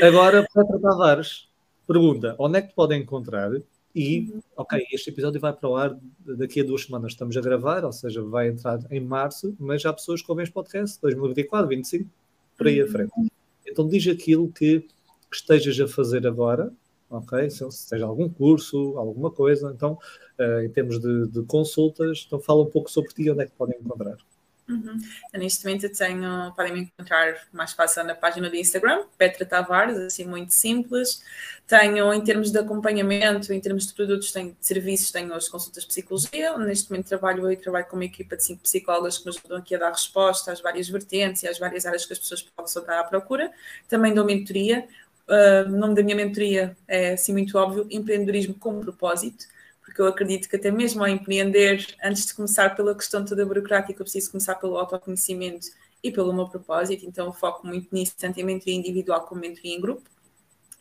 Agora, 0.02 0.46
Petra 0.52 0.78
Tavares, 0.78 1.48
Pergunta: 1.86 2.36
onde 2.38 2.58
é 2.58 2.62
que 2.62 2.68
te 2.68 2.74
podem 2.74 3.02
encontrar? 3.02 3.50
E, 3.94 4.30
uhum. 4.32 4.40
ok, 4.56 4.86
este 4.90 5.10
episódio 5.10 5.38
vai 5.38 5.52
para 5.52 5.68
o 5.68 5.76
ar 5.76 5.98
daqui 6.20 6.60
a 6.60 6.64
duas 6.64 6.84
semanas. 6.84 7.12
Estamos 7.12 7.36
a 7.36 7.40
gravar, 7.40 7.84
ou 7.84 7.92
seja, 7.92 8.22
vai 8.22 8.48
entrar 8.48 8.78
em 8.90 9.00
março, 9.00 9.54
mas 9.58 9.84
há 9.84 9.92
pessoas 9.92 10.22
que 10.22 10.30
ouvem 10.30 10.44
este 10.44 10.52
podcast 10.52 10.98
2024, 11.02 11.66
2025, 11.66 12.10
por 12.56 12.66
aí 12.66 12.80
à 12.80 12.86
frente. 12.86 13.12
Então, 13.66 13.86
diz 13.86 14.06
aquilo 14.08 14.50
que, 14.50 14.80
que 14.80 15.36
estejas 15.36 15.78
a 15.78 15.86
fazer 15.86 16.26
agora, 16.26 16.72
ok? 17.12 17.50
Se, 17.50 17.70
seja 17.70 18.06
algum 18.06 18.28
curso, 18.28 18.96
alguma 18.96 19.30
coisa. 19.30 19.72
Então, 19.74 19.98
uh, 20.38 20.60
em 20.60 20.70
termos 20.70 20.98
de, 20.98 21.28
de, 21.28 21.42
consultas, 21.44 22.24
então 22.26 22.40
fala 22.40 22.62
um 22.62 22.70
pouco 22.70 22.90
sobre 22.90 23.12
ti 23.12 23.30
onde 23.30 23.42
é 23.42 23.46
que 23.46 23.52
podem 23.52 23.78
encontrar. 23.78 24.16
Uhum. 24.68 24.98
Neste 25.34 25.64
momento 25.66 25.88
tenho, 25.90 26.52
podem 26.54 26.72
me 26.72 26.80
encontrar 26.82 27.34
mais 27.52 27.72
fácil 27.72 28.04
na 28.04 28.14
página 28.14 28.48
do 28.48 28.56
Instagram, 28.56 29.04
Petra 29.18 29.44
Tavares, 29.44 29.98
assim 29.98 30.24
muito 30.24 30.54
simples. 30.54 31.22
Tenho, 31.66 32.12
em 32.12 32.22
termos 32.22 32.50
de 32.50 32.58
acompanhamento, 32.58 33.52
em 33.52 33.60
termos 33.60 33.86
de 33.86 33.94
produtos, 33.94 34.32
tenho 34.32 34.52
de 34.58 34.66
serviços, 34.66 35.10
tenho 35.10 35.34
as 35.34 35.48
consultas 35.48 35.82
de 35.82 35.88
psicologia. 35.88 36.56
Neste 36.58 36.90
momento 36.90 37.08
trabalho 37.08 37.50
eu 37.50 37.60
trabalho 37.60 37.86
com 37.86 37.96
uma 37.96 38.04
equipa 38.04 38.36
de 38.36 38.44
cinco 38.44 38.62
psicólogas 38.62 39.18
que 39.18 39.24
me 39.24 39.30
ajudam 39.36 39.58
aqui 39.58 39.74
a 39.74 39.78
dar 39.78 39.90
resposta 39.90 40.52
às 40.52 40.60
várias 40.60 40.88
vertentes 40.88 41.42
e 41.42 41.48
às 41.48 41.58
várias 41.58 41.84
áreas 41.84 42.06
que 42.06 42.12
as 42.12 42.18
pessoas 42.18 42.42
possam 42.42 42.82
estar 42.82 43.00
à 43.00 43.04
procura. 43.04 43.50
Também 43.88 44.14
dou 44.14 44.24
mentoria. 44.24 44.86
Uh, 45.28 45.68
o 45.68 45.76
nome 45.76 45.94
da 45.94 46.02
minha 46.02 46.16
mentoria 46.16 46.76
é 46.86 47.12
assim 47.12 47.32
muito 47.32 47.56
óbvio, 47.56 47.86
empreendedorismo 47.90 48.54
com 48.54 48.80
propósito 48.80 49.46
porque 49.92 50.00
eu 50.00 50.06
acredito 50.06 50.48
que 50.48 50.56
até 50.56 50.70
mesmo 50.70 51.02
ao 51.02 51.08
empreender, 51.08 51.86
antes 52.02 52.24
de 52.24 52.34
começar 52.34 52.74
pela 52.74 52.94
questão 52.94 53.24
toda 53.24 53.44
burocrática, 53.44 53.92
eu 53.92 54.04
preciso 54.04 54.30
começar 54.30 54.54
pelo 54.54 54.78
autoconhecimento 54.78 55.66
e 56.02 56.10
pelo 56.10 56.32
meu 56.32 56.48
propósito, 56.48 57.04
então 57.04 57.26
eu 57.26 57.32
foco 57.32 57.66
muito 57.66 57.88
nisso, 57.92 58.14
tanto 58.18 58.40
em 58.40 58.44
mentoria 58.44 58.74
individual 58.74 59.26
como 59.26 59.42
mentoria 59.42 59.76
em 59.76 59.80
grupo. 59.80 60.02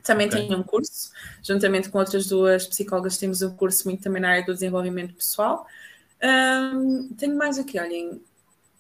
Também 0.01 0.27
okay. 0.27 0.47
tenho 0.47 0.57
um 0.57 0.63
curso, 0.63 1.11
juntamente 1.43 1.89
com 1.89 1.99
outras 1.99 2.25
duas 2.27 2.65
psicólogas, 2.65 3.17
temos 3.17 3.41
um 3.41 3.55
curso 3.55 3.87
muito 3.87 4.01
também 4.01 4.21
na 4.21 4.29
área 4.29 4.45
do 4.45 4.53
desenvolvimento 4.53 5.13
pessoal. 5.13 5.67
Um, 6.23 7.09
tenho 7.13 7.35
mais 7.35 7.59
aqui, 7.59 7.79
olhem, 7.79 8.23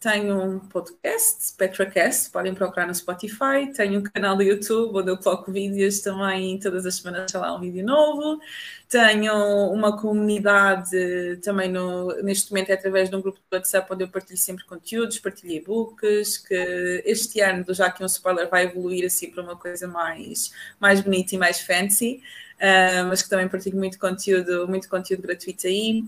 tenho 0.01 0.41
um 0.41 0.59
podcast, 0.59 1.53
PetraCast, 1.55 2.31
podem 2.31 2.55
procurar 2.55 2.87
no 2.87 2.95
Spotify. 2.95 3.71
Tenho 3.71 3.99
um 3.99 4.03
canal 4.03 4.35
do 4.35 4.41
YouTube 4.41 4.97
onde 4.97 5.11
eu 5.11 5.17
coloco 5.17 5.51
vídeos 5.51 5.99
também, 5.99 6.59
todas 6.59 6.87
as 6.87 6.95
semanas 6.95 7.29
sei 7.29 7.39
lá 7.39 7.55
um 7.55 7.59
vídeo 7.59 7.85
novo. 7.85 8.41
Tenho 8.89 9.31
uma 9.71 9.95
comunidade 9.95 11.37
também 11.43 11.71
no, 11.71 12.19
neste 12.23 12.49
momento 12.49 12.71
é 12.71 12.73
através 12.73 13.11
de 13.11 13.15
um 13.15 13.21
grupo 13.21 13.37
de 13.37 13.55
WhatsApp 13.55 13.93
onde 13.93 14.03
eu 14.03 14.07
partilho 14.07 14.39
sempre 14.39 14.65
conteúdos, 14.65 15.19
partilho 15.19 15.53
e-books, 15.53 16.39
que 16.39 17.03
este 17.05 17.39
ano, 17.39 17.63
já 17.71 17.85
aqui 17.85 18.01
um 18.01 18.07
spoiler, 18.07 18.49
vai 18.49 18.63
evoluir 18.65 19.05
assim 19.05 19.29
para 19.29 19.43
uma 19.43 19.55
coisa 19.55 19.87
mais, 19.87 20.51
mais 20.79 20.99
bonita 20.99 21.35
e 21.35 21.37
mais 21.37 21.61
fancy, 21.61 22.23
uh, 22.55 23.05
mas 23.07 23.21
que 23.21 23.29
também 23.29 23.47
partilho 23.47 23.77
muito 23.77 23.99
conteúdo, 23.99 24.67
muito 24.67 24.89
conteúdo 24.89 25.21
gratuito 25.21 25.67
aí. 25.67 26.03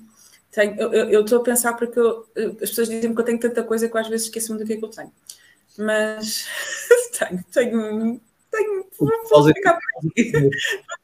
Tenho, 0.53 0.79
eu 0.79 1.21
estou 1.21 1.39
a 1.39 1.43
pensar 1.43 1.73
porque 1.73 1.99
eu, 1.99 2.27
as 2.61 2.69
pessoas 2.69 2.87
dizem 2.87 3.13
que 3.13 3.19
eu 3.19 3.25
tenho 3.25 3.39
tanta 3.39 3.63
coisa 3.63 3.89
que 3.89 3.97
eu 3.97 4.01
às 4.01 4.07
vezes 4.07 4.27
esqueço-me 4.27 4.59
do 4.59 4.65
que 4.65 4.73
é 4.73 4.77
que 4.77 4.85
eu 4.85 4.89
tenho. 4.89 5.11
Mas 5.79 6.47
tenho, 7.17 7.43
tenho, 7.51 8.21
tenho 8.51 8.85
vou, 8.99 9.43
ficar 9.47 9.73
por 9.73 10.11
aí. 10.15 10.31
vou 10.31 10.51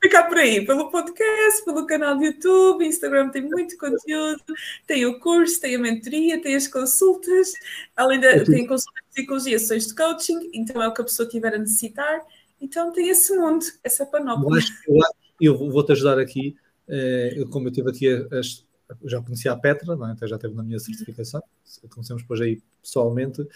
ficar 0.04 0.24
por 0.26 0.38
aí, 0.38 0.64
pelo 0.64 0.92
podcast, 0.92 1.66
pelo 1.66 1.88
canal 1.88 2.16
do 2.16 2.26
YouTube, 2.26 2.86
Instagram 2.86 3.30
tem 3.30 3.42
muito 3.42 3.76
conteúdo, 3.80 4.44
tem 4.86 5.08
o 5.08 5.20
curso, 5.20 5.60
tem 5.60 5.76
a 5.76 5.80
mentoria, 5.80 6.40
tem 6.40 6.54
as 6.54 6.68
consultas, 6.68 7.52
além 7.96 8.20
da 8.20 8.44
tem 8.46 8.68
consultas 8.68 9.04
de 9.04 9.16
psicologia, 9.16 9.58
sessões 9.58 9.88
de 9.88 9.96
coaching, 9.96 10.52
então 10.54 10.80
é 10.80 10.88
o 10.88 10.94
que 10.94 11.02
a 11.02 11.06
pessoa 11.06 11.28
tiver 11.28 11.56
a 11.56 11.58
necessitar. 11.58 12.22
Então 12.62 12.92
tem 12.92 13.10
esse 13.10 13.36
mundo, 13.36 13.66
essa 13.84 14.06
panóplia. 14.06 14.62
Eu, 14.88 15.56
eu 15.56 15.72
vou-te 15.72 15.92
ajudar 15.94 16.20
aqui, 16.20 16.56
eh, 16.88 17.44
como 17.50 17.68
eu 17.68 17.72
tive 17.72 17.90
aqui 17.90 18.08
as 18.32 18.69
já 19.06 19.22
conhecia 19.22 19.52
a 19.52 19.58
Petra, 19.58 19.96
não 19.96 20.08
é? 20.08 20.12
até 20.12 20.28
já 20.28 20.36
esteve 20.36 20.56
na 20.56 20.64
minha 20.64 20.80
certificação, 20.80 21.42
conhecemos 21.90 22.24
depois 22.24 22.42
aí 22.42 22.62
pessoalmente, 22.82 23.42
uh, 23.42 23.48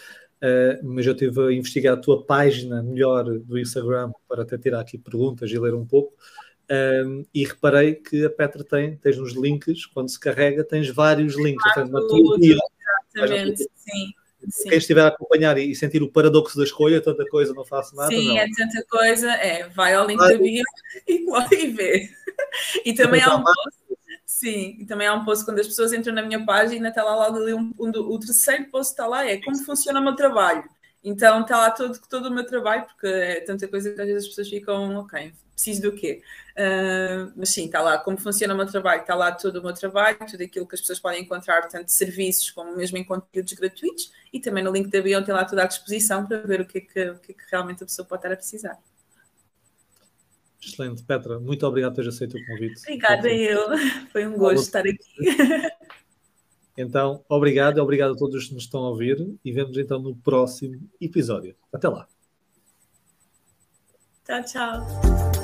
mas 0.83 1.05
eu 1.05 1.13
estive 1.13 1.41
a 1.41 1.51
investigar 1.51 1.93
a 1.95 2.01
tua 2.01 2.25
página 2.25 2.81
melhor 2.83 3.23
do 3.23 3.57
Instagram 3.57 4.11
para 4.27 4.43
até 4.43 4.57
tirar 4.57 4.81
aqui 4.81 4.97
perguntas 4.97 5.49
e 5.49 5.57
ler 5.57 5.73
um 5.73 5.85
pouco. 5.85 6.13
Um, 6.71 7.25
e 7.33 7.43
reparei 7.43 7.95
que 7.95 8.25
a 8.25 8.29
Petra 8.29 8.63
tem, 8.63 8.95
tens 8.97 9.17
nos 9.17 9.33
links, 9.33 9.85
quando 9.85 10.09
se 10.09 10.19
carrega, 10.19 10.63
tens 10.63 10.89
vários 10.89 11.35
links. 11.35 11.63
Ah, 11.75 11.85
na 11.85 11.99
tua 11.99 12.39
bio, 12.39 12.57
exatamente, 13.13 13.69
sim. 13.75 14.13
Sim. 14.49 14.69
Quem 14.69 14.77
estiver 14.77 15.01
a 15.01 15.07
acompanhar 15.07 15.57
e 15.57 15.73
sentir 15.73 16.03
o 16.03 16.11
paradoxo 16.11 16.57
da 16.57 16.63
escolha, 16.63 17.01
tanta 17.01 17.25
coisa, 17.27 17.53
não 17.53 17.63
faço 17.63 17.95
nada. 17.95 18.09
Sim, 18.09 18.29
não. 18.29 18.37
é 18.37 18.47
tanta 18.55 18.85
coisa, 18.89 19.31
é, 19.31 19.69
vai 19.69 19.93
ao 19.93 20.05
link 20.05 20.19
da 20.19 20.37
bio 20.37 20.63
e, 21.07 21.25
e 21.55 21.67
vê. 21.67 22.09
E 22.83 22.93
também 22.93 23.21
há 23.21 23.35
um 23.35 23.43
post, 23.43 23.79
sim, 24.25 24.77
e 24.79 24.85
também 24.85 25.07
há 25.07 25.13
um 25.13 25.25
post 25.25 25.45
quando 25.45 25.59
as 25.59 25.67
pessoas 25.67 25.93
entram 25.93 26.13
na 26.13 26.21
minha 26.21 26.45
página, 26.45 26.89
está 26.89 27.03
lá 27.03 27.15
logo 27.15 27.37
ali 27.37 27.53
um, 27.53 27.73
um, 27.79 27.89
o 27.89 28.19
terceiro 28.19 28.65
post 28.71 28.91
está 28.91 29.07
lá, 29.07 29.25
é 29.25 29.37
como 29.41 29.57
funciona 29.63 29.99
o 29.99 30.03
meu 30.03 30.15
trabalho. 30.15 30.63
Então 31.03 31.41
está 31.41 31.57
lá 31.57 31.71
todo, 31.71 31.99
todo 32.09 32.27
o 32.27 32.31
meu 32.31 32.45
trabalho, 32.45 32.85
porque 32.85 33.07
é 33.07 33.41
tanta 33.41 33.67
coisa 33.67 33.91
que 33.91 34.01
às 34.01 34.07
vezes 34.07 34.23
as 34.23 34.29
pessoas 34.29 34.49
ficam, 34.49 34.95
ok, 34.97 35.33
preciso 35.53 35.81
do 35.81 35.91
quê? 35.91 36.21
Uh, 36.53 37.31
mas 37.35 37.49
sim, 37.49 37.65
está 37.65 37.81
lá 37.81 37.97
como 37.97 38.17
funciona 38.17 38.53
o 38.53 38.57
meu 38.57 38.65
trabalho, 38.65 39.01
está 39.01 39.15
lá 39.15 39.31
todo 39.31 39.57
o 39.57 39.63
meu 39.63 39.73
trabalho, 39.73 40.17
tudo 40.29 40.43
aquilo 40.43 40.67
que 40.67 40.75
as 40.75 40.81
pessoas 40.81 40.99
podem 40.99 41.21
encontrar, 41.21 41.67
tanto 41.67 41.91
serviços 41.91 42.51
como 42.51 42.75
mesmo 42.75 42.97
em 42.97 43.03
conteúdos 43.03 43.53
gratuitos, 43.53 44.11
e 44.31 44.39
também 44.39 44.63
no 44.63 44.71
link 44.71 44.89
da 44.89 45.01
bio 45.01 45.23
tem 45.23 45.33
lá 45.33 45.45
tudo 45.45 45.59
à 45.59 45.65
disposição 45.65 46.25
para 46.25 46.37
ver 46.39 46.61
o 46.61 46.65
que 46.65 46.77
é 46.77 46.81
que, 46.81 47.09
o 47.09 47.19
que, 47.19 47.31
é 47.31 47.35
que 47.35 47.43
realmente 47.51 47.83
a 47.83 47.85
pessoa 47.85 48.07
pode 48.07 48.19
estar 48.19 48.33
a 48.33 48.37
precisar. 48.37 48.79
Excelente, 50.65 51.03
Petra, 51.03 51.39
muito 51.39 51.65
obrigado 51.65 51.91
por 51.91 51.97
teres 51.97 52.15
aceito 52.15 52.37
o 52.37 52.45
convite. 52.45 52.79
Obrigada, 52.81 53.29
eu. 53.29 53.67
Foi 54.11 54.25
um 54.25 54.37
gosto 54.37 54.63
estar 54.63 54.81
aqui. 54.81 54.97
Então, 56.75 57.23
obrigado 57.29 57.77
e 57.77 57.81
obrigado 57.81 58.13
a 58.13 58.17
todos 58.17 58.47
que 58.47 58.53
nos 58.55 58.63
estão 58.63 58.83
a 58.83 58.89
ouvir 58.89 59.37
e 59.45 59.51
vemos 59.51 59.77
então 59.77 60.01
no 60.01 60.15
próximo 60.15 60.89
episódio. 60.99 61.55
Até 61.71 61.87
lá. 61.87 62.07
Tchau, 64.25 64.43
tchau. 64.43 65.42